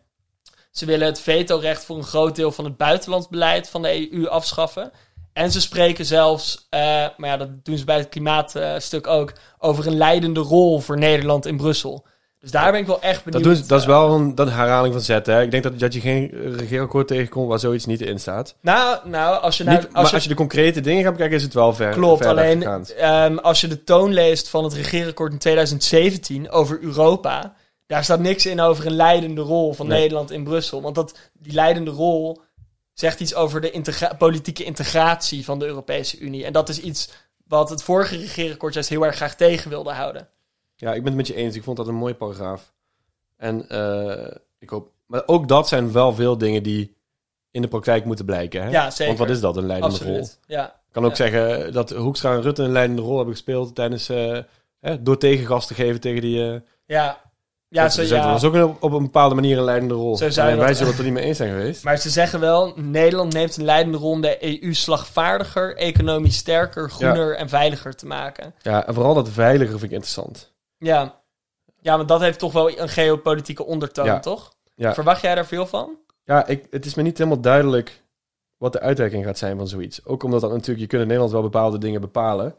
Ze 0.72 0.86
willen 0.86 1.08
het 1.08 1.20
vetorecht 1.20 1.86
voor 1.86 1.98
een 1.98 2.04
groot 2.04 2.36
deel 2.36 2.52
van 2.52 2.66
het 2.66 2.78
buitenlandsbeleid 2.78 3.70
van 3.70 3.82
de 3.82 4.14
EU 4.14 4.28
afschaffen. 4.28 4.92
En 5.34 5.52
ze 5.52 5.62
spreken 5.62 6.06
zelfs, 6.06 6.68
eh, 6.70 6.80
maar 7.18 7.30
ja, 7.30 7.38
dat 7.38 7.66
doen 7.66 7.78
ze 7.78 7.86
bij 7.86 7.98
het 7.98 8.10
klimaatstuk 8.10 9.08
ook, 9.08 9.34
over 9.60 9.88
een 9.88 9.98
leidende 9.98 10.40
rol 10.40 10.80
voor 10.80 10.98
Nederland 10.98 11.46
in 11.46 11.58
Brussel. 11.58 12.06
Dus 12.40 12.52
daar 12.52 12.72
ben 12.72 12.80
ik 12.82 12.88
wel 12.88 13.02
echt 13.02 13.24
Dat, 13.24 13.34
benieuwd. 13.34 13.58
ze- 13.58 13.66
dat 13.68 13.78
is 13.80 13.86
eh, 13.86 13.92
wel 13.92 14.12
een, 14.12 14.36
dat 14.36 14.50
herhaling 14.50 14.94
van 14.94 15.04
zetten. 15.04 15.34
Hè. 15.34 15.42
Ik 15.42 15.52
denk 15.52 15.64
dat, 15.64 15.80
dat 15.80 15.94
je 15.94 16.00
geen 16.00 16.30
regeerakkoord 16.58 17.08
tegenkomt 17.08 17.48
waar 17.48 17.60
zoiets 17.60 17.86
niet 17.86 18.02
in 18.02 18.20
staat. 18.20 18.56
Nou, 18.62 19.10
nou, 19.10 19.42
als 19.42 19.58
je. 19.58 19.64
Niet, 19.64 19.92
maar 19.92 20.12
als 20.12 20.24
je, 20.24 20.30
de 20.30 20.36
concrete 20.36 20.82
dingen 20.82 21.04
gaat 21.04 21.12
bekijken, 21.12 21.38
is 21.38 21.44
het 21.44 21.54
wel 21.54 21.74
ver. 21.74 21.92
Klopt, 21.94 22.26
alleen 22.26 22.64
ehm, 22.98 23.38
als 23.38 23.62
je 23.62 23.68
de 23.68 23.84
toon 23.84 24.14
leest 24.14 24.50
van 24.50 24.64
het 24.64 24.74
regeerakkoord 24.74 25.32
in 25.32 25.38
2017 25.38 26.50
over 26.52 26.80
Europa, 26.82 27.54
daar 27.92 28.04
staat 28.04 28.20
niks 28.20 28.46
in 28.46 28.60
over 28.60 28.86
een 28.86 28.96
leidende 28.96 29.42
rol 29.42 29.74
van 29.74 29.88
Nee. 29.88 30.00
Nederland 30.00 30.32
in 30.32 30.44
Brussel. 30.44 30.82
Want 30.82 30.96
dat, 30.96 31.18
die 31.34 31.54
leidende 31.54 31.92
rol 31.92 32.42
zegt 32.94 33.20
iets 33.20 33.36
over 33.36 33.62
de 33.62 33.72
integra- 33.72 34.14
politieke 34.18 34.64
integratie 34.64 35.46
van 35.46 35.60
de 35.60 35.66
Europese 35.66 36.18
Unie. 36.20 36.46
En 36.46 36.54
dat 36.54 36.70
is 36.70 36.80
iets 36.80 37.10
wat 37.48 37.70
het 37.70 37.84
vorige 37.84 38.18
regeerakkoord 38.18 38.74
juist 38.74 38.90
heel 38.90 39.06
erg 39.06 39.16
graag 39.16 39.36
tegen 39.36 39.70
wilde 39.70 39.92
houden. 39.92 40.28
Ja, 40.76 40.94
ik 40.94 40.98
ben 41.04 41.06
het 41.08 41.16
met 41.16 41.28
je 41.28 41.36
eens. 41.36 41.56
Ik 41.56 41.64
vond 41.64 41.78
dat 41.78 41.88
een 41.88 41.96
mooie 41.96 42.14
paragraaf. 42.14 42.74
En 43.38 43.70
eh, 43.70 44.36
ik 44.60 44.70
hoop... 44.70 44.92
Maar 45.06 45.24
ook 45.26 45.48
dat 45.48 45.68
zijn 45.68 45.92
wel 45.92 46.14
veel 46.14 46.38
dingen 46.38 46.64
die 46.64 46.96
in 47.52 47.62
de 47.62 47.68
praktijk 47.68 48.06
moeten 48.06 48.26
blijken. 48.26 48.64
Hè? 48.64 48.70
Ja, 48.70 48.90
zeker. 48.90 49.06
Want 49.06 49.18
wat 49.28 49.36
is 49.36 49.42
dat, 49.42 49.58
een 49.58 49.66
leidende 49.66 50.04
rol? 50.04 50.28
Ja. 50.48 50.66
Ik 50.66 50.92
kan 50.92 51.04
ook 51.04 51.16
Ja. 51.16 51.30
zeggen 51.30 51.74
dat 51.74 51.90
Hoekstra 51.90 52.34
en 52.34 52.42
Rutte 52.42 52.64
een 52.64 52.72
leidende 52.72 53.02
rol 53.02 53.16
hebben 53.16 53.34
gespeeld 53.34 53.76
tijdens... 53.76 54.10
eh, 54.10 54.40
door 55.00 55.18
tegengas 55.18 55.68
te 55.68 55.74
geven 55.74 56.00
tegen 56.00 56.22
die... 56.22 56.52
eh 56.52 56.60
Ja, 56.86 57.31
ja, 57.74 57.84
dat, 57.84 57.94
zo, 57.94 58.02
dat 58.02 58.10
ja. 58.10 58.32
was 58.32 58.44
ook 58.44 58.76
op 58.84 58.92
een 58.92 59.04
bepaalde 59.04 59.36
manier 59.36 59.58
een 59.58 59.64
leidende 59.64 59.94
rol. 59.94 60.18
Zo 60.18 60.26
je 60.26 60.42
Alleen 60.42 60.58
wij 60.58 60.74
zullen 60.74 60.90
het 60.90 60.98
er 60.98 61.04
niet 61.06 61.14
mee 61.14 61.24
eens 61.24 61.38
zijn 61.38 61.50
geweest. 61.50 61.84
Maar 61.84 61.98
ze 61.98 62.10
zeggen 62.10 62.40
wel, 62.40 62.74
Nederland 62.76 63.34
neemt 63.34 63.58
een 63.58 63.64
leidende 63.64 63.98
rol 63.98 64.12
om 64.12 64.22
de 64.22 64.64
EU 64.64 64.74
slagvaardiger, 64.74 65.76
economisch 65.78 66.36
sterker, 66.36 66.90
groener 66.90 67.36
en 67.36 67.50
veiliger 67.50 67.96
te 67.96 68.06
maken. 68.06 68.54
Ja, 68.62 68.88
en 68.88 68.94
vooral 68.94 69.14
dat 69.14 69.30
veiliger 69.30 69.72
vind 69.80 69.84
ik 69.84 69.92
interessant. 69.92 70.54
Ja. 70.78 71.20
Ja, 71.82 71.96
want 71.98 72.08
dat 72.08 72.20
heeft 72.22 72.40
toch 72.40 72.54
wel 72.54 72.80
een 72.80 72.90
geopolitieke 72.90 73.66
ondertoon, 73.66 74.06
Ja. 74.06 74.20
toch? 74.20 74.54
Ja. 74.76 74.94
Verwacht 74.94 75.22
jij 75.22 75.36
daar 75.36 75.46
veel 75.46 75.66
van? 75.66 75.98
Ja, 76.24 76.48
ik, 76.48 76.66
het 76.70 76.86
is 76.86 76.96
me 76.96 77.04
niet 77.04 77.18
helemaal 77.18 77.42
duidelijk 77.42 78.04
wat 78.58 78.74
de 78.74 78.80
uitwerking 78.80 79.26
gaat 79.26 79.38
zijn 79.38 79.58
van 79.58 79.68
zoiets. 79.68 80.06
Ook 80.06 80.24
omdat 80.24 80.42
dat 80.42 80.52
natuurlijk, 80.52 80.80
je 80.80 80.88
kunt 80.88 81.02
in 81.02 81.08
Nederland 81.08 81.32
wel 81.34 81.42
bepaalde 81.42 81.78
dingen 81.78 82.02
bepalen 82.02 82.56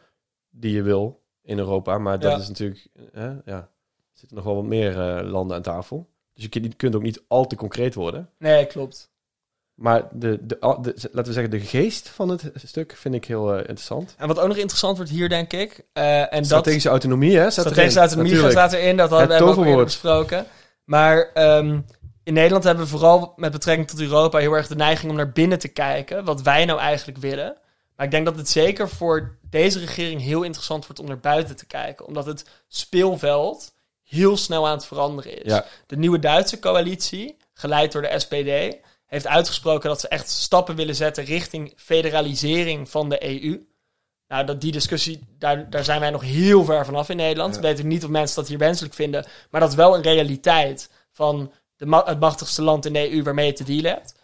die 0.51 0.75
je 0.75 0.83
wil 0.83 1.21
in 1.43 1.59
Europa. 1.59 1.99
Maar 1.99 2.19
dat 2.19 2.33
Ja. 2.33 2.39
is 2.39 2.49
natuurlijk, 2.49 2.87
hè, 3.13 3.31
ja, 3.45 3.69
zitten 4.13 4.37
nog 4.37 4.47
wel 4.47 4.55
wat 4.55 4.65
meer 4.65 5.01
eh, 5.01 5.31
landen 5.31 5.57
aan 5.57 5.63
tafel. 5.63 6.11
Dus 6.35 6.45
je 6.51 6.75
kunt, 6.77 6.95
ook 6.95 7.03
niet 7.03 7.23
al 7.29 7.47
te 7.47 7.57
concreet 7.57 7.95
worden. 7.95 8.31
Nee, 8.39 8.67
klopt. 8.67 9.11
Maar 9.75 10.09
de, 10.13 10.39
de, 10.47 10.57
laten 10.61 11.25
we 11.25 11.33
zeggen, 11.33 11.51
de 11.51 11.61
geest 11.61 12.09
van 12.09 12.29
het 12.29 12.51
stuk 12.55 12.97
vind 12.97 13.15
ik 13.15 13.25
heel 13.25 13.53
eh, 13.53 13.59
interessant. 13.59 14.15
En 14.19 14.29
wat 14.29 14.39
ook 14.39 14.49
nog 14.49 14.57
interessant 14.57 14.97
wordt 14.97 15.13
hier, 15.13 15.29
denk 15.29 15.53
ik. 15.53 15.85
eh, 15.93 16.21
en 16.21 16.29
dat, 16.31 16.47
Strategische 16.47 16.89
autonomie, 16.89 17.37
hè? 17.37 17.51
strategische 17.51 17.83
erin, 17.83 17.99
autonomie 17.99 18.33
natuurlijk. 18.33 18.59
staat 18.59 18.73
erin. 18.73 18.97
Dat 18.97 19.11
hadden 19.11 19.29
we 19.29 19.35
Het 19.35 19.43
hebben 19.43 19.55
we 19.57 19.61
ook 19.61 19.71
eerder 19.71 19.85
besproken. 19.85 20.47
Maar 20.85 21.31
ehm, 21.35 21.81
in 22.23 22.35
Nederland 22.35 22.65
hebben 22.65 22.85
we 22.85 22.91
vooral 22.91 23.33
met 23.37 23.53
betrekking 23.53 23.89
tot 23.89 24.01
Europa 24.01 24.39
heel 24.39 24.53
erg 24.53 24.67
de 24.67 24.77
neiging 24.77 25.11
om 25.11 25.17
naar 25.17 25.33
binnen 25.33 25.59
te 25.59 25.69
kijken. 25.69 26.25
Wat 26.25 26.43
wij 26.43 26.65
nou 26.65 26.81
eigenlijk 26.81 27.19
willen. 27.19 27.57
Maar 27.97 28.07
ik 28.07 28.13
denk 28.13 28.25
dat 28.25 28.37
het 28.37 28.49
zeker 28.49 28.89
voor 28.89 29.39
deze 29.51 29.79
regering 29.79 30.21
heel 30.21 30.43
interessant 30.43 30.87
wordt 30.87 31.01
om 31.01 31.07
naar 31.07 31.21
buiten 31.21 31.57
te 31.57 31.67
kijken. 31.67 32.07
Omdat 32.07 32.27
het 32.27 32.45
speelveld 32.69 33.72
heel 34.13 34.37
snel 34.37 34.67
aan 34.67 34.77
het 34.77 34.87
veranderen 34.87 35.43
is. 35.45 35.53
Ja. 35.53 35.65
De 35.87 35.97
nieuwe 35.97 36.19
Duitse 36.19 36.59
coalitie, 36.59 37.37
geleid 37.55 37.93
door 37.93 38.03
de 38.03 38.19
SPD, 38.19 38.77
heeft 39.07 39.27
uitgesproken 39.27 39.89
dat 39.89 40.01
ze 40.01 40.09
echt 40.09 40.31
stappen 40.31 40.77
willen 40.77 40.95
zetten 40.95 41.25
richting 41.25 41.73
federalisering 41.77 42.91
van 42.91 43.09
de 43.09 43.25
EU. 43.45 43.61
Nou, 44.29 44.45
dat, 44.47 44.61
die 44.61 44.73
discussie, 44.73 45.21
daar, 45.39 45.71
daar 45.71 45.85
zijn 45.85 46.01
wij 46.01 46.11
nog 46.11 46.23
heel 46.23 46.65
ver 46.65 46.85
vanaf 46.85 47.09
in 47.09 47.17
Nederland. 47.17 47.51
Ja. 47.55 47.57
Ik 47.61 47.67
weet 47.67 47.79
ook 47.79 47.85
niet 47.91 48.05
of 48.05 48.11
mensen 48.11 48.37
dat 48.37 48.49
hier 48.49 48.59
wenselijk 48.59 48.95
vinden. 48.95 49.25
Maar 49.51 49.61
dat 49.61 49.71
is 49.71 49.77
wel 49.77 49.95
een 49.95 50.03
realiteit 50.03 50.91
van 51.13 51.53
de 51.77 51.87
ma- 51.87 52.05
het 52.05 52.21
machtigste 52.21 52.63
land 52.63 52.87
in 52.87 52.93
de 52.93 53.13
EU 53.13 53.23
waarmee 53.23 53.47
je 53.47 53.53
te 53.53 53.65
dealen 53.65 53.91
hebt. 53.91 54.15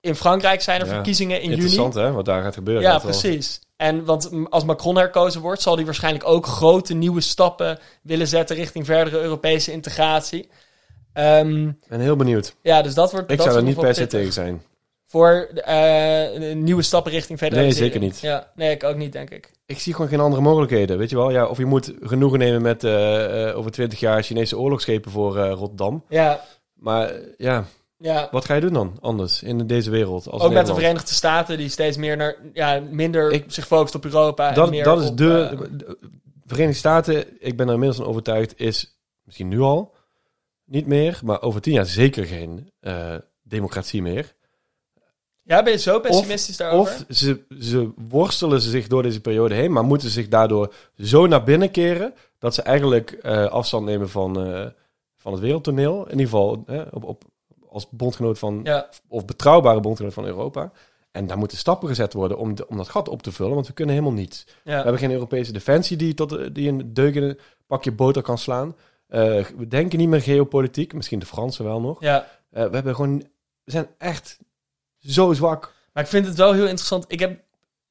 In 0.00 0.14
Frankrijk 0.14 0.62
zijn 0.62 0.80
er 0.80 0.86
Ja. 0.86 0.92
verkiezingen 0.92 1.36
in 1.36 1.42
juni. 1.42 1.54
Interessant, 1.54 1.94
hè? 1.94 2.12
Wat 2.12 2.24
daar 2.24 2.42
gaat 2.42 2.54
gebeuren. 2.54 2.82
Ja, 2.82 3.00
wel. 3.02 3.12
En 3.76 4.04
want 4.04 4.30
als 4.48 4.64
Macron 4.64 4.96
herkozen 4.96 5.40
wordt, 5.40 5.62
zal 5.62 5.76
hij 5.76 5.84
waarschijnlijk 5.84 6.28
ook 6.28 6.46
grote 6.46 6.94
nieuwe 6.94 7.20
stappen 7.20 7.78
willen 8.02 8.26
zetten 8.28 8.56
richting 8.56 8.86
verdere 8.86 9.20
Europese 9.20 9.72
integratie. 9.72 10.48
Ik 11.14 11.88
ben 11.88 12.00
heel 12.00 12.16
benieuwd. 12.16 12.56
ja, 12.62 12.82
dus 12.82 12.94
dat 12.94 13.12
wordt. 13.12 13.30
Ik 13.30 13.36
dat 13.36 13.46
zou 13.46 13.58
er 13.58 13.64
niet 13.64 13.76
per 13.76 13.94
se 13.94 14.06
tegen 14.06 14.32
zijn. 14.32 14.62
Voor 15.06 15.48
eh, 15.54 16.54
nieuwe 16.54 16.82
stappen 16.82 17.12
richting 17.12 17.38
federalisering. 17.38 17.92
Nee, 17.92 17.92
zeker 17.92 18.00
niet. 18.00 18.20
Ja, 18.20 18.50
nee, 18.54 18.70
ik 18.70 18.84
ook 18.84 18.96
niet, 18.96 19.12
denk 19.12 19.30
ik. 19.30 19.50
Ik 19.66 19.78
zie 19.78 19.94
gewoon 19.94 20.10
geen 20.10 20.20
andere 20.20 20.42
mogelijkheden. 20.42 20.98
Weet 20.98 21.10
je 21.10 21.16
wel? 21.16 21.30
Ja, 21.30 21.46
of 21.46 21.58
je 21.58 21.64
moet 21.64 21.92
genoegen 22.00 22.38
nemen 22.38 22.62
met 22.62 22.84
eh, 22.84 23.48
eh, 23.48 23.56
over 23.56 23.70
twintig 23.70 24.00
jaar 24.00 24.22
Chinese 24.22 24.58
oorlogsschepen 24.58 25.10
voor 25.10 25.38
Rotterdam. 25.38 26.04
Ja, 26.08 26.40
Maar 26.74 27.12
ja, 27.36 27.64
ja. 27.98 28.28
wat 28.30 28.44
ga 28.44 28.54
je 28.54 28.60
doen 28.60 28.72
dan 28.72 28.96
anders 29.00 29.42
in 29.42 29.66
deze 29.66 29.90
wereld? 29.90 30.28
Als 30.28 30.42
Ook 30.42 30.52
met 30.52 30.66
de? 30.66 30.74
Verenigde 30.74 31.14
Staten, 31.14 31.56
die 31.58 31.68
steeds 31.68 31.96
meer 31.96 32.16
naar, 32.16 32.36
ja, 32.52 32.80
minder 32.90 33.32
Ik- 33.32 33.44
zich 33.48 33.66
focust 33.66 33.94
op 33.94 34.04
Europa. 34.04 34.48
en 34.48 34.54
Dat, 34.54 34.70
meer 34.70 34.84
dat 34.84 35.02
is 35.02 35.08
op, 35.08 35.16
de, 35.16 35.40
eh, 35.52 35.58
de 35.70 35.98
Verenigde 36.46 36.78
Staten, 36.78 37.24
ik 37.38 37.56
ben 37.56 37.66
er 37.66 37.72
inmiddels 37.72 38.00
van 38.00 38.08
overtuigd, 38.08 38.58
is 38.60 38.98
misschien 39.24 39.48
nu 39.48 39.60
al 39.60 39.94
niet 40.64 40.86
meer, 40.86 41.20
maar 41.24 41.42
over 41.42 41.60
tien 41.60 41.72
jaar 41.72 41.86
zeker 41.86 42.24
geen 42.26 42.70
eh, 42.80 43.14
democratie 43.42 44.02
meer. 44.02 44.34
ja, 45.42 45.62
ben 45.62 45.72
je 45.72 45.78
zo 45.78 46.00
pessimistisch 46.00 46.56
daarover? 46.56 46.94
Of 47.08 47.16
ze, 47.16 47.44
ze 47.60 47.90
worstelen 48.08 48.60
ze 48.60 48.70
zich 48.70 48.86
door 48.86 49.02
deze 49.02 49.20
periode 49.20 49.54
heen, 49.54 49.72
maar 49.72 49.84
moeten 49.84 50.10
zich 50.10 50.28
daardoor 50.28 50.74
zo 50.98 51.26
naar 51.26 51.44
binnen 51.44 51.70
keren 51.70 52.14
dat 52.38 52.54
ze 52.54 52.62
eigenlijk 52.62 53.10
eh, 53.10 53.46
afstand 53.46 53.84
nemen 53.84 54.08
van, 54.08 54.34
van 55.16 55.32
het 55.32 55.40
wereldtoneel. 55.40 56.04
In 56.04 56.10
ieder 56.10 56.24
geval 56.24 56.64
op, 56.90 57.04
op, 57.04 57.24
als 57.76 57.88
bondgenoot 57.90 58.38
van, 58.38 58.60
ja, 58.64 58.88
of 59.08 59.24
betrouwbare 59.24 59.80
bondgenoot 59.80 60.14
van 60.14 60.24
Europa. 60.26 60.72
En 61.10 61.26
daar 61.26 61.38
moeten 61.38 61.58
stappen 61.58 61.88
gezet 61.88 62.12
worden 62.12 62.38
om, 62.38 62.54
de- 62.54 62.68
om 62.68 62.76
dat 62.76 62.88
gat 62.88 63.08
op 63.08 63.22
te 63.22 63.32
vullen, 63.32 63.54
want 63.54 63.66
we 63.66 63.72
kunnen 63.72 63.94
helemaal 63.94 64.16
niets. 64.16 64.44
We 64.64 64.70
hebben 64.72 64.98
geen 64.98 65.10
Europese 65.12 65.52
defensie 65.52 65.96
die, 65.96 66.14
tot, 66.14 66.54
die 66.54 66.68
een 66.68 66.94
deuk 66.94 67.14
in 67.14 67.22
een 67.22 67.38
pakje 67.66 67.92
boter 67.92 68.22
kan 68.22 68.38
slaan. 68.38 68.76
Eh, 69.08 69.20
we 69.56 69.68
denken 69.68 69.98
niet 69.98 70.08
meer 70.08 70.22
geopolitiek, 70.22 70.92
misschien 70.92 71.18
de 71.18 71.26
Fransen 71.26 71.64
wel 71.64 71.80
nog. 71.80 72.00
ja. 72.00 72.26
Eh, 72.50 72.64
we, 72.66 72.74
hebben 72.74 72.94
gewoon, 72.94 73.18
we 73.64 73.70
zijn 73.70 73.86
echt 73.98 74.38
zo 74.98 75.32
zwak. 75.32 75.72
Maar 75.92 76.02
ik 76.02 76.08
vind 76.08 76.26
het 76.26 76.36
wel 76.36 76.52
heel 76.52 76.66
interessant. 76.66 77.04
Ik 77.08 77.20
heb 77.20 77.40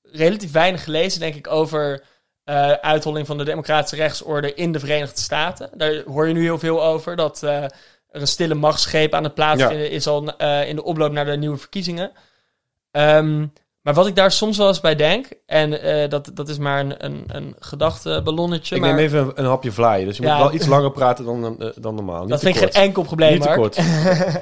relatief 0.01 0.51
weinig 0.51 0.83
gelezen, 0.83 1.19
denk 1.19 1.35
ik, 1.35 1.47
over 1.47 2.03
eh 2.43 2.71
uitholling 2.71 3.27
van 3.27 3.37
de 3.37 3.43
democratische 3.43 3.95
rechtsorde 3.95 4.53
in 4.53 4.71
de 4.71 4.79
Verenigde 4.79 5.19
Staten. 5.21 5.69
Daar 5.77 6.03
hoor 6.05 6.27
je 6.27 6.33
nu 6.33 6.41
heel 6.41 6.59
veel 6.59 6.83
over. 6.83 7.15
Dat 7.15 7.43
er 8.15 8.21
een 8.21 8.27
stille 8.27 8.53
machtsgreep 8.53 9.13
aan 9.13 9.23
het 9.23 9.33
plaatsvinden 9.33 9.91
is 9.91 10.07
al 10.07 10.37
eh, 10.37 10.67
in 10.69 10.75
de 10.75 10.83
oploop 10.83 11.11
naar 11.11 11.25
de 11.25 11.37
nieuwe 11.37 11.57
verkiezingen. 11.57 12.11
Ehm, 12.91 13.45
maar 13.81 13.93
wat 13.93 14.07
ik 14.07 14.15
daar 14.15 14.31
soms 14.31 14.57
wel 14.57 14.67
eens 14.67 14.81
bij 14.81 14.95
denk, 14.95 15.27
en 15.45 15.81
eh, 15.81 16.09
dat, 16.09 16.31
dat 16.33 16.49
is 16.49 16.57
maar 16.57 16.79
een, 16.79 17.05
een, 17.05 17.23
een 17.27 17.55
gedachteballonnetje. 17.59 18.75
Ik 18.75 18.81
maar 18.81 18.93
neem 18.93 19.05
even 19.05 19.19
een, 19.19 19.31
een 19.35 19.45
hapje 19.45 19.71
vlaai, 19.71 20.05
dus 20.05 20.17
je 20.17 20.23
Ja. 20.23 20.33
moet 20.33 20.43
wel 20.43 20.53
iets 20.53 20.65
langer 20.65 20.91
praten 20.91 21.25
dan, 21.25 21.61
eh, 21.61 21.69
dan 21.75 21.95
normaal. 21.95 22.21
Niet 22.21 22.29
dat 22.29 22.39
vind 22.39 22.55
ik 22.55 22.61
geen 22.61 22.83
enkel 22.83 23.03
probleem, 23.03 23.33
Niet 23.33 23.41
te 23.41 23.53
kort. 23.55 23.79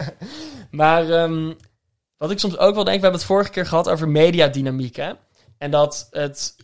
maar 0.82 1.10
ehm, 1.10 1.54
wat 2.18 2.32
ik 2.32 2.40
soms 2.40 2.58
ook 2.58 2.76
wel 2.76 2.84
denk, 2.84 2.98
we 2.98 3.04
hebben 3.04 3.20
het 3.20 3.30
vorige 3.30 3.52
keer 3.52 3.66
gehad 3.66 3.90
over 3.90 4.10
mediadynamiek. 4.10 4.96
Hè? 4.96 5.12
En 5.58 5.72
dat, 5.72 6.08
het, 6.12 6.56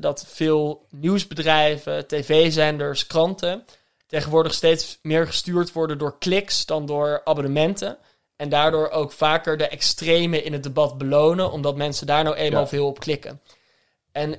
dat 0.00 0.24
veel 0.28 0.86
nieuwsbedrijven, 0.90 2.06
tv-zenders, 2.06 3.06
kranten 3.06 3.64
tegenwoordig 4.08 4.54
steeds 4.54 4.98
meer 5.02 5.26
gestuurd 5.26 5.72
worden 5.72 5.98
door 5.98 6.18
kliks 6.18 6.66
dan 6.66 6.86
door 6.86 7.20
abonnementen. 7.24 7.98
En 8.36 8.48
daardoor 8.48 8.88
ook 8.90 9.12
vaker 9.12 9.56
de 9.56 9.68
extreme 9.68 10.42
in 10.42 10.52
het 10.52 10.62
debat 10.62 10.98
belonen, 10.98 11.52
omdat 11.52 11.76
mensen 11.76 12.06
daar 12.06 12.24
nou 12.24 12.36
eenmaal 12.36 12.60
Ja. 12.60 12.66
veel 12.68 12.86
op 12.86 13.00
klikken. 13.00 13.40
En 14.12 14.38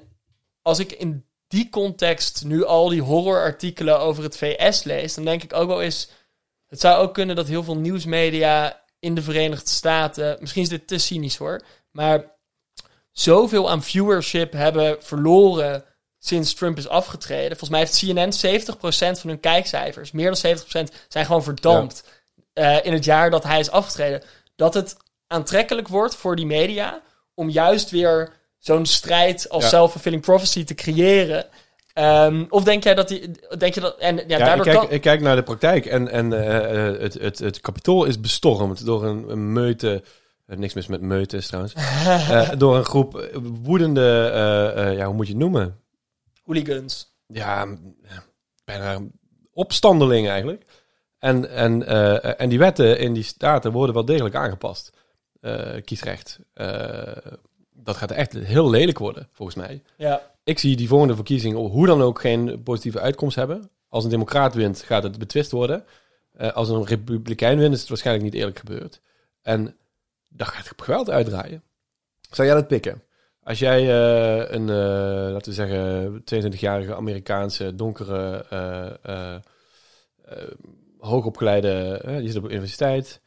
als 0.62 0.80
ik 0.80 0.92
in 0.92 1.26
die 1.48 1.70
context 1.70 2.44
nu 2.46 2.66
al 2.66 2.90
die 2.90 3.02
horrorartikelen 3.02 4.00
over 4.00 4.24
het 4.24 4.38
VS 4.38 4.84
lees, 4.84 5.14
dan 5.14 5.26
denk 5.26 5.44
ik 5.44 5.54
ook 5.54 5.68
wel 5.68 5.82
eens. 5.82 6.10
Het 6.68 6.80
zou 6.80 7.02
ook 7.02 7.14
kunnen 7.14 7.36
dat 7.36 7.48
heel 7.48 7.64
veel 7.64 7.78
nieuwsmedia 7.78 8.84
in 9.00 9.16
de 9.16 9.22
Verenigde 9.22 9.70
Staten. 9.70 10.38
Misschien 10.40 10.62
is 10.62 10.70
dit 10.70 10.88
te 10.88 10.98
cynisch 10.98 11.38
hoor. 11.38 11.62
Maar 11.92 12.36
zoveel 13.12 13.70
aan 13.70 13.84
viewership 13.84 14.52
hebben 14.52 15.04
verloren 15.04 15.84
sinds 16.20 16.54
Trump 16.54 16.78
is 16.78 16.88
afgetreden. 16.88 17.58
Volgens 17.58 17.70
mij 17.70 17.80
heeft 17.80 17.98
CNN 17.98 19.16
70% 19.16 19.20
van 19.20 19.30
hun 19.30 19.40
kijkcijfers, 19.40 20.12
meer 20.12 20.34
dan 20.42 20.58
70%, 20.58 20.94
zijn 21.08 21.26
gewoon 21.26 21.44
verdampt 21.44 22.04
eh, 22.54 22.86
in 22.86 22.94
het 22.94 23.06
jaar 23.06 23.30
dat 23.30 23.44
hij 23.44 23.60
is 23.60 23.72
afgetreden. 23.72 24.24
Dat 24.56 24.74
het 24.74 24.98
aantrekkelijk 25.28 25.88
wordt 25.88 26.16
voor 26.16 26.36
die 26.36 26.46
media 26.46 27.02
om 27.34 27.50
juist 27.50 27.90
weer 27.90 28.32
zo'n 28.58 28.86
strijd 28.86 29.50
als 29.50 29.64
Ja. 29.64 29.70
self-fulfilling 29.70 30.22
prophecy 30.22 30.64
te 30.64 30.74
creëren. 30.74 31.46
Ehm, 31.94 32.46
of 32.50 32.64
denk 32.64 32.84
jij 32.84 32.96
dat 32.96 33.08
die. 33.08 33.32
Denk 33.58 33.74
je 33.74 33.80
dat. 33.80 33.98
En 33.98 34.16
ja, 34.16 34.24
Ja, 34.28 34.38
ik, 34.38 34.46
daardoor 34.46 34.66
kijk, 34.66 34.78
kan. 34.78 34.92
ik 34.92 35.02
kijk 35.02 35.22
naar 35.22 35.36
de 35.36 35.44
praktijk 35.44 35.86
en, 35.86 36.10
en 36.12 36.34
eh, 36.34 36.88
eh, 36.88 37.02
het, 37.02 37.14
het, 37.14 37.40
het 37.40 37.60
kapitool 37.60 38.06
is 38.06 38.20
bestormd 38.20 38.86
door 38.86 39.06
een, 39.06 39.30
een 39.30 39.54
meute... 39.54 40.04
niks 40.46 40.74
mis 40.74 40.88
met 40.88 41.02
meutes 41.02 41.48
trouwens. 41.48 41.74
Door 42.58 42.78
een 42.78 42.86
groep 42.86 43.30
woedende... 43.64 44.32
ja, 44.98 45.06
hoe 45.06 45.16
moet 45.16 45.28
je 45.28 45.34
het 45.34 45.42
noemen? 45.42 45.80
Hooligans. 46.50 47.16
Ja, 47.28 47.78
bijna 48.66 49.02
opstandelingen 49.52 50.32
eigenlijk. 50.32 50.66
En, 51.18 51.50
en, 51.50 51.86
eh, 51.86 52.42
en 52.42 52.50
die 52.50 52.60
wetten 52.60 53.00
in 53.00 53.14
die 53.14 53.24
staten 53.24 53.72
worden 53.72 53.96
wel 53.96 54.06
degelijk 54.06 54.36
aangepast. 54.36 54.98
Eh, 55.42 55.82
kiesrecht. 55.84 56.40
Eh, 56.54 57.16
dat 57.70 57.96
gaat 57.96 58.12
echt 58.12 58.34
heel 58.34 58.70
lelijk 58.70 58.98
worden, 58.98 59.30
volgens 59.32 59.58
mij. 59.58 59.84
Ja. 59.98 60.32
Ik 60.44 60.60
zie 60.60 60.76
die 60.76 60.88
volgende 60.88 61.16
verkiezingen 61.16 61.58
hoe 61.58 61.88
dan 61.88 62.02
ook 62.02 62.22
geen 62.22 62.64
positieve 62.64 63.00
uitkomst 63.00 63.36
hebben. 63.36 63.70
Als 63.88 64.04
een 64.04 64.10
democraat 64.10 64.54
wint, 64.54 64.82
gaat 64.82 65.04
het 65.04 65.18
betwist 65.18 65.52
worden. 65.52 65.86
Als 66.54 66.70
een 66.70 66.86
republikein 66.86 67.58
wint, 67.58 67.74
is 67.74 67.80
het 67.80 67.90
waarschijnlijk 67.90 68.26
niet 68.26 68.36
eerlijk 68.36 68.60
gebeurd. 68.60 69.02
En 69.42 69.78
dan 70.28 70.48
gaat 70.48 70.72
geweld 70.78 71.10
uitdraaien. 71.10 71.64
Zou 72.32 72.48
jij 72.48 72.58
dat 72.58 72.68
pikken? 72.68 73.04
Als 73.50 73.60
jij 73.60 73.80
eh, 73.80 74.52
een, 74.52 74.70
eh, 74.70 75.32
laten 75.32 75.50
we 75.50 75.54
zeggen, 75.54 76.24
22-jarige 76.24 76.96
Amerikaanse, 76.96 77.76
donkere, 77.76 78.46
eh, 79.02 79.36
hoogopgeleide, 80.98 82.02
die 82.06 82.28
zit 82.32 82.44
op 82.44 82.50
universiteit. 82.50 83.22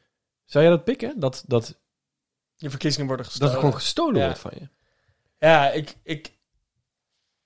Zou 0.45 0.65
jij 0.65 0.73
dat 0.73 0.85
pikken? 0.85 1.21
Dat, 1.21 1.45
dat, 1.47 1.79
Je 2.57 2.71
verkiezingen 2.71 3.07
worden 3.07 3.25
dat 3.25 3.35
gestolen. 3.35 3.55
er 3.55 3.61
gewoon 3.61 3.81
gestolen 3.81 4.17
Ja. 4.17 4.25
wordt 4.25 4.39
van 4.39 4.53
je? 4.55 4.69
Ja, 5.39 5.71
ik. 5.71 5.97
ik 6.03 6.33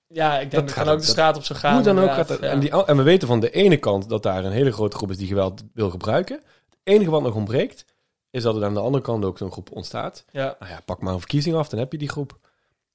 ja, 0.07 0.33
ik 0.33 0.39
denk 0.39 0.51
Dat 0.51 0.61
dat, 0.61 0.71
gaat 0.71 0.83
kan 0.85 0.93
ook 0.93 0.99
de 0.99 1.05
straat 1.05 1.37
op 1.37 1.43
zo 1.43 1.55
gaan. 1.55 1.73
Hoe 1.73 1.83
dan 1.83 1.99
ook 1.99 2.13
gaat 2.13 2.29
ja. 2.29 2.37
En, 2.37 2.59
die, 2.59 2.85
en 2.85 2.97
we 2.97 3.03
weten 3.03 3.27
van 3.27 3.39
de 3.39 3.51
ene 3.51 3.77
kant 3.77 4.09
dat 4.09 4.23
daar 4.23 4.45
een 4.45 4.51
hele 4.51 4.71
grote 4.71 4.97
groep 4.97 5.09
is 5.09 5.17
die 5.17 5.27
geweld 5.27 5.63
wil 5.73 5.89
gebruiken. 5.89 6.35
Het 6.69 6.79
enige 6.83 7.11
wat 7.11 7.21
nog 7.21 7.35
ontbreekt, 7.35 7.85
is 8.29 8.43
dat 8.43 8.55
er 8.55 8.65
aan 8.65 8.73
de 8.73 8.79
andere 8.79 9.03
kant 9.03 9.25
ook 9.25 9.37
zo'n 9.37 9.51
groep 9.51 9.71
ontstaat. 9.71 10.25
ja. 10.31 10.55
Nou 10.59 10.71
ja, 10.71 10.81
pak 10.85 11.01
maar 11.01 11.13
een 11.13 11.19
verkiezing 11.19 11.55
af, 11.55 11.69
dan 11.69 11.79
heb 11.79 11.91
je 11.91 11.97
die 11.97 12.09
groep. 12.09 12.39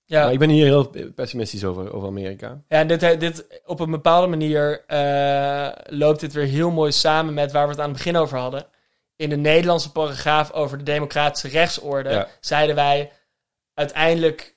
Ja. 0.05 0.23
Maar 0.23 0.33
ik 0.33 0.39
ben 0.39 0.49
hier 0.49 0.65
heel 0.65 0.95
pessimistisch 1.15 1.65
over, 1.65 1.93
over 1.93 2.09
Amerika. 2.09 2.49
Ja, 2.69 2.79
en 2.79 2.87
dit, 2.87 3.21
dit, 3.21 3.61
op 3.67 3.81
een 3.81 3.91
bepaalde 3.91 4.27
manier 4.27 4.85
eh, 4.87 5.69
loopt 5.87 6.21
dit 6.21 6.33
weer 6.33 6.45
heel 6.47 6.71
mooi 6.71 6.93
samen 6.93 7.35
met 7.35 7.53
waar 7.53 7.65
we 7.65 7.71
het 7.71 7.81
aan 7.81 7.89
het 7.89 7.97
begin 7.97 8.17
over 8.17 8.39
hadden. 8.39 8.67
In 9.17 9.29
de 9.29 9.37
Nederlandse 9.37 9.93
paragraaf 9.93 10.53
over 10.53 10.79
de 10.79 10.85
democratische 10.85 11.49
rechtsorde 11.49 12.11
Ja. 12.11 12.29
zeiden 12.41 12.75
wij 12.75 13.13
uiteindelijk 13.75 14.57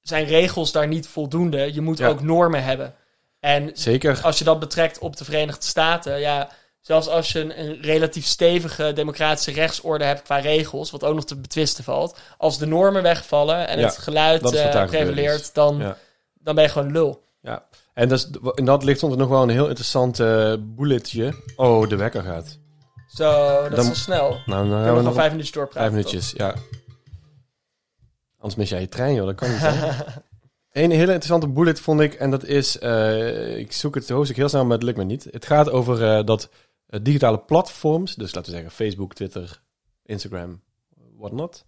zijn 0.00 0.24
regels 0.24 0.72
daar 0.72 0.88
niet 0.88 1.06
voldoende. 1.08 1.74
Je 1.74 1.80
moet 1.80 1.98
Ja. 1.98 2.08
ook 2.08 2.22
normen 2.22 2.64
hebben. 2.64 2.94
En 3.40 3.70
Zeker. 3.74 4.20
als 4.22 4.38
je 4.38 4.44
dat 4.44 4.58
betrekt 4.60 4.98
op 4.98 5.16
de 5.16 5.24
Verenigde 5.24 5.66
Staten, 5.66 6.20
ja, 6.20 6.48
zelfs 6.88 7.08
als 7.08 7.32
je 7.32 7.40
een, 7.40 7.60
een 7.60 7.80
relatief 7.82 8.26
stevige 8.26 8.92
democratische 8.92 9.52
rechtsorde 9.52 10.04
hebt 10.04 10.22
qua 10.22 10.36
regels, 10.38 10.90
wat 10.90 11.04
ook 11.04 11.14
nog 11.14 11.24
te 11.24 11.36
betwisten 11.36 11.84
valt, 11.84 12.18
als 12.38 12.58
de 12.58 12.66
normen 12.66 13.02
wegvallen 13.02 13.68
en 13.68 13.78
Ja, 13.78 13.84
het 13.86 13.98
geluid 13.98 14.42
wat 14.42 14.54
eh, 14.54 14.86
prevaleert, 14.86 15.54
dan, 15.54 15.78
Ja. 15.78 15.96
dan 16.34 16.54
ben 16.54 16.64
je 16.64 16.70
gewoon 16.70 16.92
lul. 16.92 17.22
Ja. 17.42 17.64
En 17.94 18.08
dat, 18.08 18.18
is, 18.18 18.28
in 18.54 18.64
dat 18.64 18.84
ligt 18.84 18.98
soms 18.98 19.16
nog 19.16 19.28
wel 19.28 19.42
een 19.42 19.48
heel 19.48 19.66
interessant 19.68 20.20
eh 20.20 20.52
bulletje. 20.60 21.34
Oh, 21.56 21.88
de 21.88 21.96
wekker 21.96 22.22
gaat. 22.22 22.58
Zo, 23.14 23.32
dat 23.62 23.70
Dan- 23.70 23.78
is 23.80 23.86
wel 23.86 23.94
snel. 23.94 24.40
Nou, 24.46 24.68
dan 24.68 24.84
gaan 24.84 24.96
we 24.96 25.02
nog 25.02 25.14
vijf 25.14 25.30
minuutjes 25.30 25.54
doorpraten. 25.54 25.80
vijf 25.80 25.92
minuutjes. 25.92 26.32
Ja. 26.36 26.54
Anders 28.36 28.54
mis 28.54 28.68
jij 28.68 28.80
je 28.80 28.88
trein, 28.88 29.14
joh. 29.14 29.26
Dat 29.26 29.34
kan 29.34 29.50
niet. 29.50 29.60
Een 30.72 30.90
hele 30.90 31.00
interessante 31.02 31.48
bullet 31.48 31.80
vond 31.80 32.00
ik, 32.00 32.14
en 32.14 32.30
dat 32.30 32.44
is, 32.44 32.78
eh, 32.78 33.58
ik 33.58 33.72
zoek 33.72 33.94
het 33.94 34.08
hoofdstuk 34.08 34.36
heel 34.36 34.48
snel, 34.48 34.64
maar 34.64 34.76
het 34.76 34.82
lukt 34.82 34.96
me 34.98 35.04
niet. 35.04 35.26
Het 35.30 35.46
gaat 35.46 35.70
over 35.70 36.24
dat 36.24 36.48
digitale 37.02 37.38
platforms, 37.38 38.14
dus 38.14 38.34
laten 38.34 38.50
we 38.52 38.56
zeggen 38.58 38.74
Facebook, 38.76 39.14
Twitter, 39.14 39.62
Instagram, 40.04 40.62
whatnot, 41.16 41.64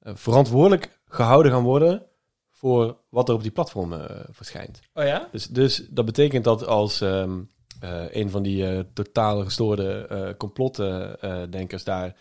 eh 0.00 0.12
verantwoordelijk 0.14 1.00
gehouden 1.06 1.52
gaan 1.52 1.62
worden 1.62 2.06
voor 2.50 2.96
wat 3.08 3.28
er 3.28 3.34
op 3.34 3.42
die 3.42 3.50
platformen 3.50 4.08
eh, 4.10 4.24
verschijnt. 4.30 4.80
Oh 4.94 5.04
ja? 5.04 5.28
Dus, 5.32 5.46
dus 5.46 5.86
dat 5.90 6.04
betekent 6.04 6.44
dat 6.44 6.66
als 6.66 7.00
ehm, 7.00 7.40
eh, 7.80 8.04
een 8.14 8.30
van 8.30 8.42
die 8.42 8.66
eh 8.68 8.80
totaal 8.92 9.44
gestoorde 9.44 10.06
eh 10.06 10.36
complotdenkers 10.36 11.84
daar 11.84 12.16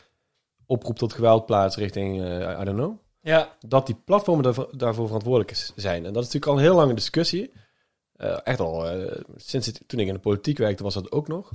oproept 0.65 0.99
tot 0.99 1.13
geweld 1.13 1.45
plaatst 1.45 1.77
richting, 1.77 2.21
eh, 2.23 2.59
I 2.61 2.63
don't 2.63 2.77
know, 2.77 2.97
Ja. 3.21 3.55
dat 3.67 3.85
die 3.85 3.95
platformen 4.05 4.43
daarvoor, 4.43 4.69
daarvoor 4.77 5.05
verantwoordelijk 5.05 5.71
zijn. 5.75 6.05
En 6.05 6.13
dat 6.13 6.23
is 6.23 6.31
natuurlijk 6.33 6.45
al 6.51 6.53
een 6.57 6.63
heel 6.63 6.75
lange 6.75 6.93
discussie. 6.93 7.51
Eh, 8.15 8.37
echt 8.43 8.59
al 8.59 8.89
eh, 8.89 9.21
sinds 9.35 9.67
het- 9.67 9.83
toen 9.87 9.99
ik 9.99 10.07
in 10.07 10.13
de 10.13 10.19
politiek 10.19 10.57
werkte 10.57 10.83
was 10.83 10.93
dat 10.93 11.11
ook 11.11 11.27
nog. 11.27 11.51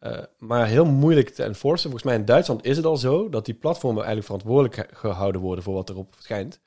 Eh, 0.00 0.18
maar 0.38 0.66
heel 0.66 0.84
moeilijk 0.84 1.28
te 1.28 1.42
enforcen. 1.42 1.82
Volgens 1.90 2.02
mij 2.02 2.14
in 2.14 2.24
Duitsland 2.24 2.64
is 2.64 2.76
het 2.76 2.86
al 2.86 2.96
zo 2.96 3.28
dat 3.28 3.44
die 3.44 3.54
platformen 3.54 4.04
eigenlijk 4.04 4.26
verantwoordelijk 4.26 4.74
ge- 4.74 4.96
gehouden 5.08 5.40
worden 5.40 5.64
voor 5.64 5.74
wat 5.74 5.90
erop 5.90 6.14
verschijnt. 6.14 6.60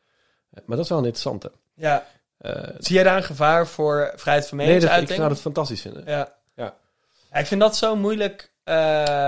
Eh, 0.51 0.61
maar 0.65 0.75
dat 0.75 0.85
is 0.85 0.89
wel 0.91 0.97
een 0.99 1.05
interessante. 1.05 1.51
ja. 1.73 2.05
Eh, 2.37 2.63
Zie 2.77 2.95
jij 2.95 3.03
daar 3.03 3.17
een 3.17 3.23
gevaar 3.23 3.67
voor 3.67 4.13
vrijheid 4.15 4.47
van 4.47 4.57
nee, 4.57 4.65
dat, 4.67 4.75
ik 4.75 4.81
meningsuiting? 4.81 5.17
zou 5.19 5.29
dat 5.29 5.39
fantastisch 5.41 5.81
vinden. 5.81 6.03
Ja. 6.05 6.33
Ja. 6.55 6.73
Ja, 7.31 7.39
Ik 7.39 7.45
vind 7.45 7.61
dat 7.61 7.75
zo'n 7.77 7.99
moeilijk 7.99 8.51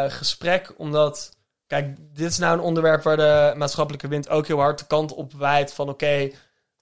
gesprek, 0.08 0.74
omdat... 0.78 1.36
Kijk, 1.68 1.96
dit 2.14 2.30
is 2.30 2.38
nou 2.38 2.54
een 2.58 2.64
onderwerp 2.64 3.04
waar 3.04 3.18
de 3.18 3.54
maatschappelijke 3.58 4.08
wind 4.08 4.30
ook 4.30 4.48
heel 4.48 4.60
hard 4.60 4.80
de 4.80 4.86
kant 4.88 5.14
op 5.14 5.34
waait 5.34 5.74
van... 5.74 5.90
Oké, 5.90 6.32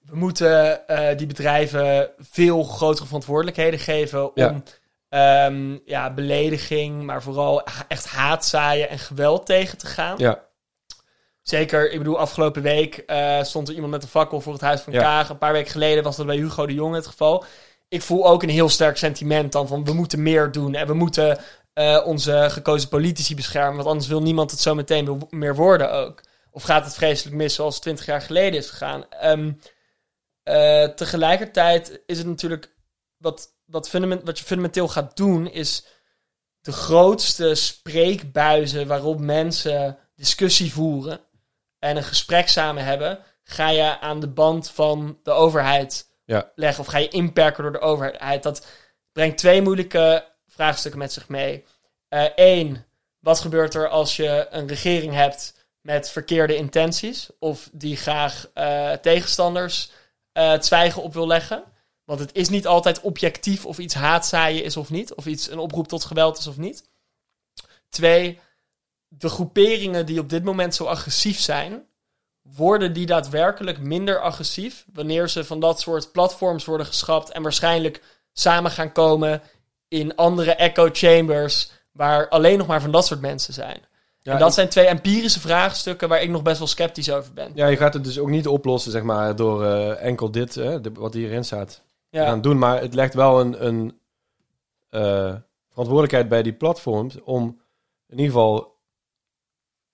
we 0.00 0.16
moeten 0.16 0.80
die 1.16 1.26
bedrijven 1.26 2.10
veel 2.18 2.62
grotere 2.64 3.06
verantwoordelijkheden 3.06 3.78
geven 3.78 4.24
om 4.26 4.32
Ja. 4.34 4.62
Ehm, 5.10 5.78
ja, 5.84 6.14
belediging, 6.14 7.02
maar 7.02 7.22
vooral 7.22 7.60
ha- 7.64 7.84
echt 7.88 8.06
haatzaaien 8.06 8.88
en 8.88 8.98
geweld 8.98 9.46
tegen 9.46 9.78
te 9.78 9.86
gaan. 9.86 10.14
Ja, 10.18 10.48
Zeker, 11.42 11.90
ik 11.92 11.98
bedoel, 11.98 12.18
afgelopen 12.18 12.62
week 12.62 12.96
eh, 12.96 13.42
stond 13.42 13.68
er 13.68 13.74
iemand 13.74 13.92
met 13.92 14.02
een 14.02 14.08
fakkel 14.08 14.40
voor 14.40 14.52
het 14.52 14.62
huis 14.62 14.80
van 14.80 14.92
Ja. 14.92 15.00
Kaag. 15.02 15.28
Een 15.28 15.38
paar 15.38 15.52
weken 15.52 15.70
geleden 15.70 16.04
was 16.04 16.16
dat 16.16 16.26
bij 16.26 16.36
Hugo 16.36 16.66
de 16.66 16.74
Jonge 16.74 16.96
het 16.96 17.06
geval. 17.06 17.44
Ik 17.88 18.02
voel 18.02 18.26
ook 18.26 18.42
een 18.42 18.48
heel 18.48 18.68
sterk 18.68 18.96
sentiment 18.96 19.52
dan 19.52 19.68
van 19.68 19.84
we 19.84 19.92
moeten 19.92 20.22
meer 20.22 20.52
doen. 20.52 20.74
En 20.74 20.86
we 20.86 20.94
moeten 20.94 21.38
eh, 21.72 22.02
onze 22.04 22.46
gekozen 22.50 22.88
politici 22.88 23.34
beschermen. 23.34 23.74
Want 23.76 23.86
anders 23.88 24.06
wil 24.08 24.22
niemand 24.22 24.50
het 24.50 24.60
zo 24.60 24.74
meteen 24.74 25.22
meer 25.30 25.54
worden 25.54 25.92
ook. 25.92 26.20
Of 26.50 26.62
gaat 26.62 26.84
het 26.84 26.94
vreselijk 26.94 27.36
mis 27.36 27.54
zoals 27.54 27.74
het 27.74 27.82
20 27.82 28.06
jaar 28.06 28.22
geleden 28.22 28.58
is 28.58 28.70
gegaan. 28.70 29.04
Ehm, 29.10 29.52
eh, 30.42 30.84
tegelijkertijd 30.84 32.00
is 32.06 32.18
het 32.18 32.26
natuurlijk 32.26 32.74
wat, 33.16 33.48
wat, 33.70 33.88
fundament, 33.88 34.22
wat 34.24 34.38
je 34.38 34.44
fundamenteel 34.44 34.88
gaat 34.88 35.16
doen, 35.16 35.50
is 35.50 35.86
de 36.60 36.72
grootste 36.72 37.54
spreekbuizen 37.54 38.86
waarop 38.86 39.20
mensen 39.20 39.98
discussie 40.14 40.72
voeren 40.72 41.20
en 41.78 41.96
een 41.96 42.02
gesprek 42.04 42.48
samen 42.48 42.84
hebben, 42.84 43.18
ga 43.42 43.68
je 43.68 44.00
aan 44.00 44.20
de 44.20 44.28
band 44.28 44.70
van 44.70 45.18
de 45.22 45.30
overheid 45.30 46.08
Ja. 46.24 46.52
leggen 46.54 46.84
of 46.84 46.90
ga 46.90 46.98
je 46.98 47.08
inperken 47.08 47.62
door 47.62 47.72
de 47.72 47.80
overheid. 47.80 48.42
Dat 48.42 48.66
brengt 49.12 49.38
twee 49.38 49.62
moeilijke 49.62 50.24
vraagstukken 50.46 51.00
met 51.00 51.12
zich 51.12 51.28
mee. 51.28 51.64
Eén, 52.34 52.84
wat 53.18 53.40
gebeurt 53.40 53.74
er 53.74 53.88
als 53.88 54.16
je 54.16 54.46
een 54.50 54.68
regering 54.68 55.14
hebt 55.14 55.54
met 55.80 56.10
verkeerde 56.10 56.56
intenties 56.56 57.30
of 57.38 57.68
die 57.72 57.96
graag 57.96 58.50
eh, 58.54 58.92
tegenstanders 58.92 59.90
eh, 60.32 60.50
het 60.50 60.66
zwijgen 60.66 61.02
op 61.02 61.14
wil 61.14 61.26
leggen? 61.26 61.64
Want 62.10 62.22
het 62.22 62.34
is 62.34 62.48
niet 62.48 62.66
altijd 62.66 63.00
objectief 63.00 63.66
of 63.66 63.78
iets 63.78 63.94
haatzaaien 63.94 64.64
is 64.64 64.76
of 64.76 64.90
niet, 64.90 65.14
of 65.14 65.26
iets 65.26 65.50
een 65.50 65.58
oproep 65.58 65.88
tot 65.88 66.04
geweld 66.04 66.38
is 66.38 66.46
of 66.46 66.56
niet. 66.56 66.84
Twee, 67.88 68.38
de 69.08 69.28
groeperingen 69.28 70.06
die 70.06 70.20
op 70.20 70.28
dit 70.28 70.44
moment 70.44 70.74
zo 70.74 70.84
agressief 70.84 71.40
zijn, 71.40 71.82
worden 72.42 72.92
die 72.92 73.06
daadwerkelijk 73.06 73.78
minder 73.78 74.20
agressief 74.20 74.84
wanneer 74.92 75.28
ze 75.28 75.44
van 75.44 75.60
dat 75.60 75.80
soort 75.80 76.12
platforms 76.12 76.64
worden 76.64 76.86
geschrapt 76.86 77.30
en 77.30 77.42
waarschijnlijk 77.42 78.02
samen 78.32 78.70
gaan 78.70 78.92
komen 78.92 79.42
in 79.88 80.16
andere 80.16 80.52
echo 80.52 80.88
chambers 80.92 81.70
waar 81.92 82.28
alleen 82.28 82.58
nog 82.58 82.66
maar 82.66 82.80
van 82.80 82.92
dat 82.92 83.06
soort 83.06 83.20
mensen 83.20 83.54
zijn. 83.54 83.80
ja, 84.22 84.32
en 84.32 84.38
dat 84.38 84.54
zijn 84.54 84.68
twee 84.68 84.86
empirische 84.86 85.40
vraagstukken 85.40 86.08
waar 86.08 86.22
ik 86.22 86.30
nog 86.30 86.42
best 86.42 86.58
wel 86.58 86.68
sceptisch 86.68 87.10
over 87.10 87.32
ben. 87.32 87.52
ja, 87.54 87.66
je 87.66 87.76
gaat 87.76 87.94
het 87.94 88.04
dus 88.04 88.18
ook 88.18 88.30
niet 88.30 88.48
oplossen 88.48 88.92
zeg 88.92 89.02
maar, 89.02 89.36
door 89.36 89.64
eh, 89.64 90.04
enkel 90.04 90.30
dit, 90.30 90.54
hè, 90.54 90.78
wat 90.92 91.14
hierin 91.14 91.44
staat, 91.44 91.82
Ja, 92.10 92.26
gaan 92.26 92.40
doen. 92.40 92.58
Maar 92.58 92.80
het 92.80 92.94
legt 92.94 93.14
wel 93.14 93.40
een, 93.40 93.66
een 93.66 93.98
eh, 94.90 95.34
verantwoordelijkheid 95.68 96.28
bij 96.28 96.42
die 96.42 96.52
platforms 96.52 97.20
om 97.22 97.60
in 98.08 98.16
ieder 98.18 98.32
geval 98.32 98.76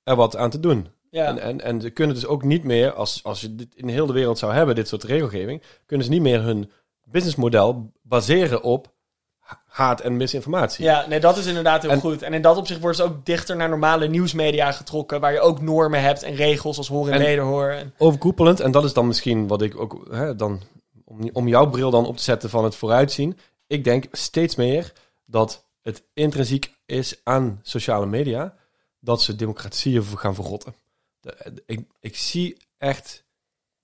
er 0.02 0.16
wat 0.16 0.36
aan 0.36 0.50
te 0.50 0.60
doen. 0.60 0.88
ja. 1.10 1.26
En, 1.26 1.38
en, 1.38 1.60
en 1.60 1.80
ze 1.80 1.90
kunnen 1.90 2.14
dus 2.14 2.26
ook 2.26 2.42
niet 2.42 2.64
meer, 2.64 2.92
als, 2.92 3.20
als 3.24 3.40
je 3.40 3.54
dit 3.54 3.74
in 3.74 3.88
heel 3.88 4.06
de 4.06 4.12
wereld 4.12 4.38
zou 4.38 4.52
hebben, 4.52 4.74
dit 4.74 4.88
soort 4.88 5.02
regelgeving, 5.04 5.62
kunnen 5.86 6.06
ze 6.06 6.12
niet 6.12 6.22
meer 6.22 6.42
hun 6.42 6.70
businessmodel 7.04 7.92
baseren 8.02 8.62
op 8.62 8.92
ha- 9.38 9.60
haat 9.66 10.00
en 10.00 10.16
misinformatie. 10.16 10.84
Ja, 10.84 11.06
nee, 11.08 11.20
dat 11.20 11.36
is 11.36 11.46
inderdaad 11.46 11.82
heel 11.82 11.90
En- 11.90 12.00
goed. 12.00 12.22
En 12.22 12.34
in 12.34 12.42
dat 12.42 12.56
opzicht 12.56 12.80
worden 12.80 12.96
ze 12.96 13.02
ook 13.12 13.26
dichter 13.26 13.56
naar 13.56 13.68
normale 13.68 14.08
nieuwsmedia 14.08 14.72
getrokken, 14.72 15.20
waar 15.20 15.32
je 15.32 15.40
ook 15.40 15.60
normen 15.60 16.02
hebt 16.02 16.22
en 16.22 16.34
regels 16.34 16.76
als 16.78 16.88
hoor 16.88 17.06
en, 17.06 17.12
En- 17.12 17.18
wederhoor. 17.18 17.68
En, 17.70 17.94
Overkoepelend, 17.98 18.60
en 18.60 18.70
dat 18.70 18.84
is 18.84 18.92
dan 18.92 19.06
misschien 19.06 19.46
wat 19.46 19.62
ik 19.62 19.80
ook, 19.80 20.06
hè, 20.10 20.34
dan, 20.36 20.60
om, 21.06 21.30
om 21.32 21.48
jouw 21.48 21.70
bril 21.70 21.90
dan 21.90 22.06
op 22.06 22.16
te 22.16 22.22
zetten 22.22 22.50
van 22.50 22.64
het 22.64 22.74
vooruitzien. 22.74 23.38
Ik 23.66 23.84
denk 23.84 24.06
steeds 24.12 24.54
meer 24.54 24.92
dat 25.24 25.66
het 25.82 26.02
intrinsiek 26.12 26.74
is 26.86 27.20
aan 27.24 27.60
sociale 27.62 28.06
media 28.06 28.56
dat 29.00 29.22
ze 29.22 29.36
democratieën 29.36 30.02
gaan 30.04 30.34
verrotten. 30.34 30.74
De- 31.20 31.62
ik, 31.66 31.88
ik 32.00 32.16
zie 32.16 32.56
echt 32.78 33.24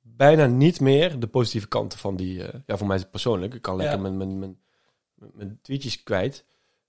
bijna 0.00 0.46
niet 0.46 0.80
meer 0.80 1.20
de 1.20 1.26
positieve 1.26 1.68
kanten 1.68 1.98
van 1.98 2.16
die, 2.16 2.46
eh, 2.46 2.60
ja 2.66 2.76
voor 2.76 2.86
mij 2.86 2.96
is 2.96 3.02
het 3.02 3.10
persoonlijk, 3.10 3.54
ik 3.54 3.62
kan 3.62 3.76
lekker 3.76 3.96
Ja. 3.96 4.02
mijn, 4.02 4.16
mijn, 4.16 4.38
mijn, 4.38 4.56
mijn 5.14 5.58
tweetjes 5.62 6.02
kwijt, 6.02 6.44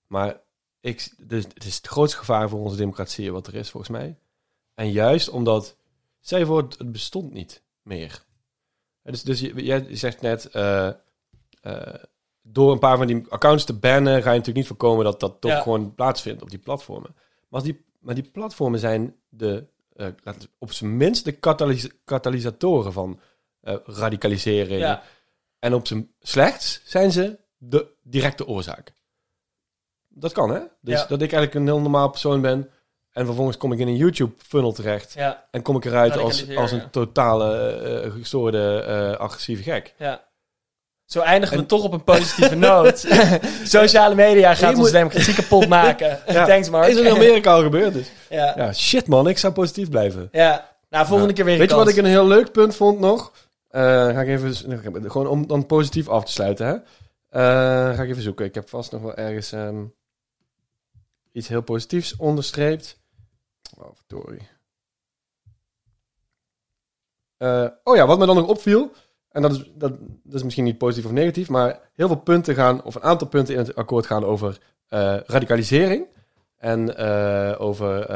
maar 0.06 0.40
ik, 0.80 1.12
dus, 1.18 1.44
het 1.44 1.64
is 1.64 1.76
het 1.76 1.86
grootste 1.86 2.18
gevaar 2.18 2.48
voor 2.48 2.60
onze 2.60 2.76
democratieën 2.76 3.32
wat 3.32 3.46
er 3.46 3.54
is 3.54 3.70
volgens 3.70 3.92
mij. 3.92 4.18
En 4.74 4.90
juist 4.90 5.28
omdat 5.28 5.76
voor, 6.20 6.62
het 6.62 6.78
het 6.78 6.92
bestond 6.92 7.32
niet 7.32 7.62
meer. 7.82 8.24
Dus, 9.12 9.22
dus 9.22 9.40
je- 9.40 9.64
jij 9.64 9.86
zegt 9.96 10.20
net, 10.20 10.46
eh, 10.50 10.86
eh, 11.60 11.94
door 12.42 12.72
een 12.72 12.78
paar 12.78 12.96
van 12.96 13.06
die 13.06 13.24
accounts 13.28 13.64
te 13.64 13.72
bannen, 13.78 14.12
ga 14.12 14.30
je 14.30 14.38
natuurlijk 14.38 14.56
niet 14.56 14.66
voorkomen 14.66 15.04
dat 15.04 15.20
dat 15.20 15.40
toch 15.40 15.50
Ja. 15.50 15.60
gewoon 15.60 15.94
plaatsvindt 15.94 16.42
op 16.42 16.50
die 16.50 16.58
platformen. 16.58 17.10
Maar, 17.14 17.22
als 17.48 17.62
die, 17.62 17.84
maar 18.00 18.14
die 18.14 18.30
platformen 18.30 18.78
zijn 18.80 19.16
de, 19.28 19.66
eh, 19.96 20.08
op 20.58 20.72
zijn 20.72 20.96
minst 20.96 21.24
de 21.24 21.32
katalysatoren 22.04 22.92
van 22.92 23.20
radicalisering. 23.84 24.80
ja, 24.80 25.02
En 25.58 25.74
op 25.74 25.86
zijn 25.86 26.10
slechts 26.20 26.80
zijn 26.84 27.12
ze 27.12 27.38
de 27.56 27.86
directe 28.02 28.46
oorzaak. 28.46 28.92
Dat 30.08 30.32
kan, 30.32 30.50
hè? 30.50 30.60
Dus 30.80 31.00
Ja. 31.00 31.06
dat 31.06 31.22
ik 31.22 31.32
eigenlijk 31.32 31.54
een 31.54 31.66
heel 31.66 31.80
normaal 31.80 32.10
persoon 32.10 32.40
ben. 32.40 32.70
En 33.14 33.24
vervolgens 33.26 33.56
kom 33.56 33.72
ik 33.72 33.78
in 33.78 33.88
een 33.88 33.96
YouTube-funnel 33.96 34.72
terecht. 34.72 35.12
ja, 35.12 35.44
En 35.50 35.62
kom 35.62 35.76
ik 35.76 35.84
eruit 35.84 36.16
als, 36.16 36.56
als 36.56 36.72
een 36.72 36.90
totale 36.90 37.56
eh, 38.02 38.12
gestoorde, 38.12 38.78
eh, 38.80 39.20
agressieve 39.20 39.62
gek. 39.62 39.94
ja. 39.98 40.24
Zo 41.04 41.20
eindigen 41.20 41.56
we 41.58 41.66
toch 41.66 41.82
op 41.84 41.92
een 41.92 42.04
positieve 42.04 42.54
noot. 42.54 42.98
Sociale 43.64 44.14
media 44.14 44.48
gaat 44.54 44.60
Je 44.60 44.66
ons 44.66 44.78
moet- 44.78 44.90
democratie 44.92 45.34
kapot 45.34 45.68
maken. 45.68 46.18
Ja. 46.32 46.46
Thanks, 46.46 46.70
Mark. 46.70 46.88
Is 46.88 46.96
er 46.96 47.04
in 47.06 47.14
Amerika 47.14 47.52
al 47.52 47.62
gebeurd 47.62 47.92
dus. 47.92 48.10
ja. 48.30 48.52
Ja, 48.56 48.72
shit 48.72 49.06
man, 49.06 49.28
ik 49.28 49.38
zou 49.38 49.52
positief 49.52 49.88
blijven. 49.90 50.28
ja. 50.32 50.72
Nou, 50.90 51.06
volgende 51.06 51.32
keer 51.32 51.44
weer 51.44 51.58
Weet 51.58 51.70
je 51.70 51.76
wat 51.76 51.88
ik 51.88 51.96
een 51.96 52.04
heel 52.04 52.26
leuk 52.26 52.52
punt 52.52 52.76
vond 52.76 53.00
nog? 53.00 53.32
Eh, 53.68 53.80
ga 53.82 54.20
ik 54.20 54.28
even, 54.28 54.54
gewoon 55.10 55.26
om 55.26 55.46
dan 55.46 55.66
positief 55.66 56.08
af 56.08 56.24
te 56.24 56.32
sluiten, 56.32 56.66
hè? 56.66 56.74
Ga 57.94 58.02
ik 58.02 58.08
even 58.10 58.22
zoeken. 58.22 58.44
Ik 58.44 58.54
heb 58.54 58.68
vast 58.68 58.92
nog 58.92 59.02
wel 59.02 59.14
ergens 59.14 59.52
ehm, 59.52 59.82
iets 61.32 61.48
heel 61.48 61.62
positiefs 61.62 62.16
onderstreept. 62.16 62.98
Oh, 63.78 63.90
verdorie. 63.94 64.48
Oh 67.84 67.96
ja, 67.96 68.06
wat 68.06 68.18
me 68.18 68.26
dan 68.26 68.36
nog 68.36 68.48
opviel, 68.48 68.92
en 69.28 69.42
dat 69.42 69.52
is, 69.52 69.70
dat, 69.74 69.92
dat 70.22 70.34
is 70.34 70.42
misschien 70.42 70.64
niet 70.64 70.78
positief 70.78 71.04
of 71.04 71.12
negatief, 71.12 71.48
maar 71.48 71.80
heel 71.94 72.06
veel 72.06 72.16
punten 72.16 72.54
gaan, 72.54 72.82
of 72.82 72.94
een 72.94 73.02
aantal 73.02 73.28
punten 73.28 73.54
in 73.54 73.60
het 73.60 73.74
akkoord 73.74 74.06
gaan 74.06 74.24
over 74.24 74.58
eh, 74.88 75.16
radicalisering. 75.26 76.06
En 76.56 76.96
eh, 76.96 77.60
over 77.60 78.06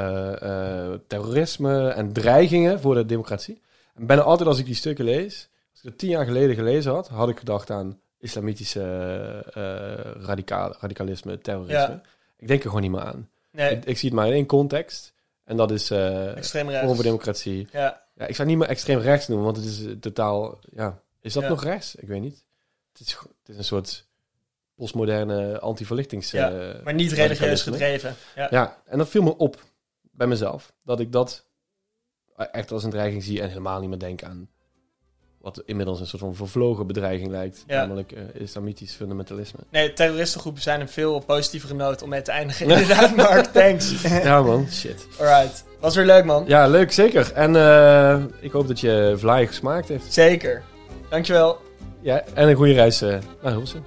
terrorisme 1.06 1.88
en 1.88 2.12
dreigingen 2.12 2.80
voor 2.80 2.94
de 2.94 3.06
democratie. 3.06 3.60
En 3.94 4.06
bijna 4.06 4.22
altijd 4.22 4.48
als 4.48 4.58
ik 4.58 4.66
die 4.66 4.74
stukken 4.74 5.04
lees, 5.04 5.48
als 5.70 5.80
ik 5.80 5.88
dat 5.88 5.98
tien 5.98 6.08
jaar 6.08 6.24
geleden 6.24 6.54
gelezen 6.56 6.92
had, 6.92 7.08
had 7.08 7.28
ik 7.28 7.38
gedacht 7.38 7.70
aan 7.70 8.00
islamitische 8.18 8.82
radicaal, 10.20 10.74
radicalisme, 10.80 11.38
terrorisme. 11.38 11.74
Ja. 11.74 12.02
Ik 12.36 12.48
denk 12.48 12.60
er 12.60 12.66
gewoon 12.66 12.82
niet 12.82 12.90
meer 12.90 13.00
aan. 13.00 13.28
Nee, 13.50 13.76
Ik, 13.76 13.84
ik 13.84 13.98
zie 13.98 14.08
het 14.08 14.18
maar 14.18 14.26
in 14.26 14.32
één 14.32 14.46
context. 14.46 15.12
En 15.48 15.56
dat 15.56 15.70
is 15.70 15.90
eh 15.90 16.36
extreem 16.36 16.64
Forum 16.64 16.80
rechts. 16.80 16.94
voor 16.94 17.04
Democratie. 17.04 17.68
Ja, 17.72 18.06
Ja, 18.14 18.26
ik 18.26 18.34
zou 18.34 18.48
niet 18.48 18.58
meer 18.58 18.68
extreem 18.68 18.98
rechts 18.98 19.28
noemen, 19.28 19.44
want 19.46 19.56
het 19.56 19.66
is 19.66 19.84
eh, 19.84 19.92
totaal... 19.92 20.58
Ja, 20.74 21.00
is 21.20 21.32
dat 21.32 21.42
Ja. 21.42 21.48
nog 21.48 21.64
rechts? 21.64 21.94
Ik 21.94 22.08
weet 22.08 22.20
niet. 22.20 22.44
Het 22.92 23.00
is, 23.06 23.12
het 23.12 23.48
is 23.48 23.56
een 23.56 23.64
soort 23.64 24.06
postmoderne 24.74 25.58
anti-verlichtings... 25.60 26.30
Ja, 26.30 26.50
eh, 26.50 26.82
maar 26.84 26.94
niet 26.94 27.12
religieus 27.12 27.62
gedreven. 27.62 28.14
Ja. 28.34 28.48
Ja, 28.50 28.82
en 28.86 28.98
dat 28.98 29.08
viel 29.08 29.22
me 29.22 29.36
op 29.36 29.62
bij 30.00 30.26
mezelf. 30.26 30.72
Dat 30.84 31.00
ik 31.00 31.12
dat 31.12 31.46
echt 32.36 32.70
als 32.70 32.84
een 32.84 32.90
dreiging 32.90 33.22
zie 33.22 33.40
en 33.42 33.48
helemaal 33.48 33.80
niet 33.80 33.88
meer 33.88 33.98
denk 33.98 34.22
aan 34.22 34.50
wat 35.54 35.62
inmiddels 35.66 36.00
een 36.00 36.06
soort 36.06 36.22
van 36.22 36.34
vervlogen 36.34 36.86
bedreiging 36.86 37.30
lijkt. 37.30 37.64
Ja. 37.66 37.80
Namelijk 37.80 38.12
eh, 38.12 38.40
islamitisch 38.40 38.92
fundamentalisme. 38.92 39.58
Nee, 39.70 39.92
terroristengroepen 39.92 40.62
zijn 40.62 40.80
een 40.80 40.88
veel 40.88 41.18
positievere 41.18 41.74
noot 41.74 42.02
om 42.02 42.08
mee 42.08 42.22
te 42.22 42.30
eindigen. 42.30 42.66
Inderdaad, 42.70 43.16
Mark. 43.16 43.44
Thanks. 43.44 44.02
ja 44.24 44.42
man, 44.42 44.66
shit. 44.70 45.06
Alright. 45.18 45.64
Was 45.80 45.94
weer 45.94 46.06
leuk, 46.06 46.24
man. 46.24 46.44
Ja, 46.46 46.66
leuk, 46.66 46.92
zeker. 46.92 47.32
En 47.32 47.56
eh, 47.56 48.22
ik 48.40 48.52
hoop 48.52 48.68
dat 48.68 48.80
je 48.80 49.14
vlaai 49.16 49.46
gesmaakt 49.46 49.88
heeft. 49.88 50.12
Zeker. 50.12 50.62
Dankjewel. 51.08 51.58
Ja, 52.00 52.24
en 52.34 52.48
een 52.48 52.54
goede 52.54 52.72
reis 52.72 53.02
eh, 53.02 53.08
naar 53.42 53.52
Hilversum. 53.52 53.82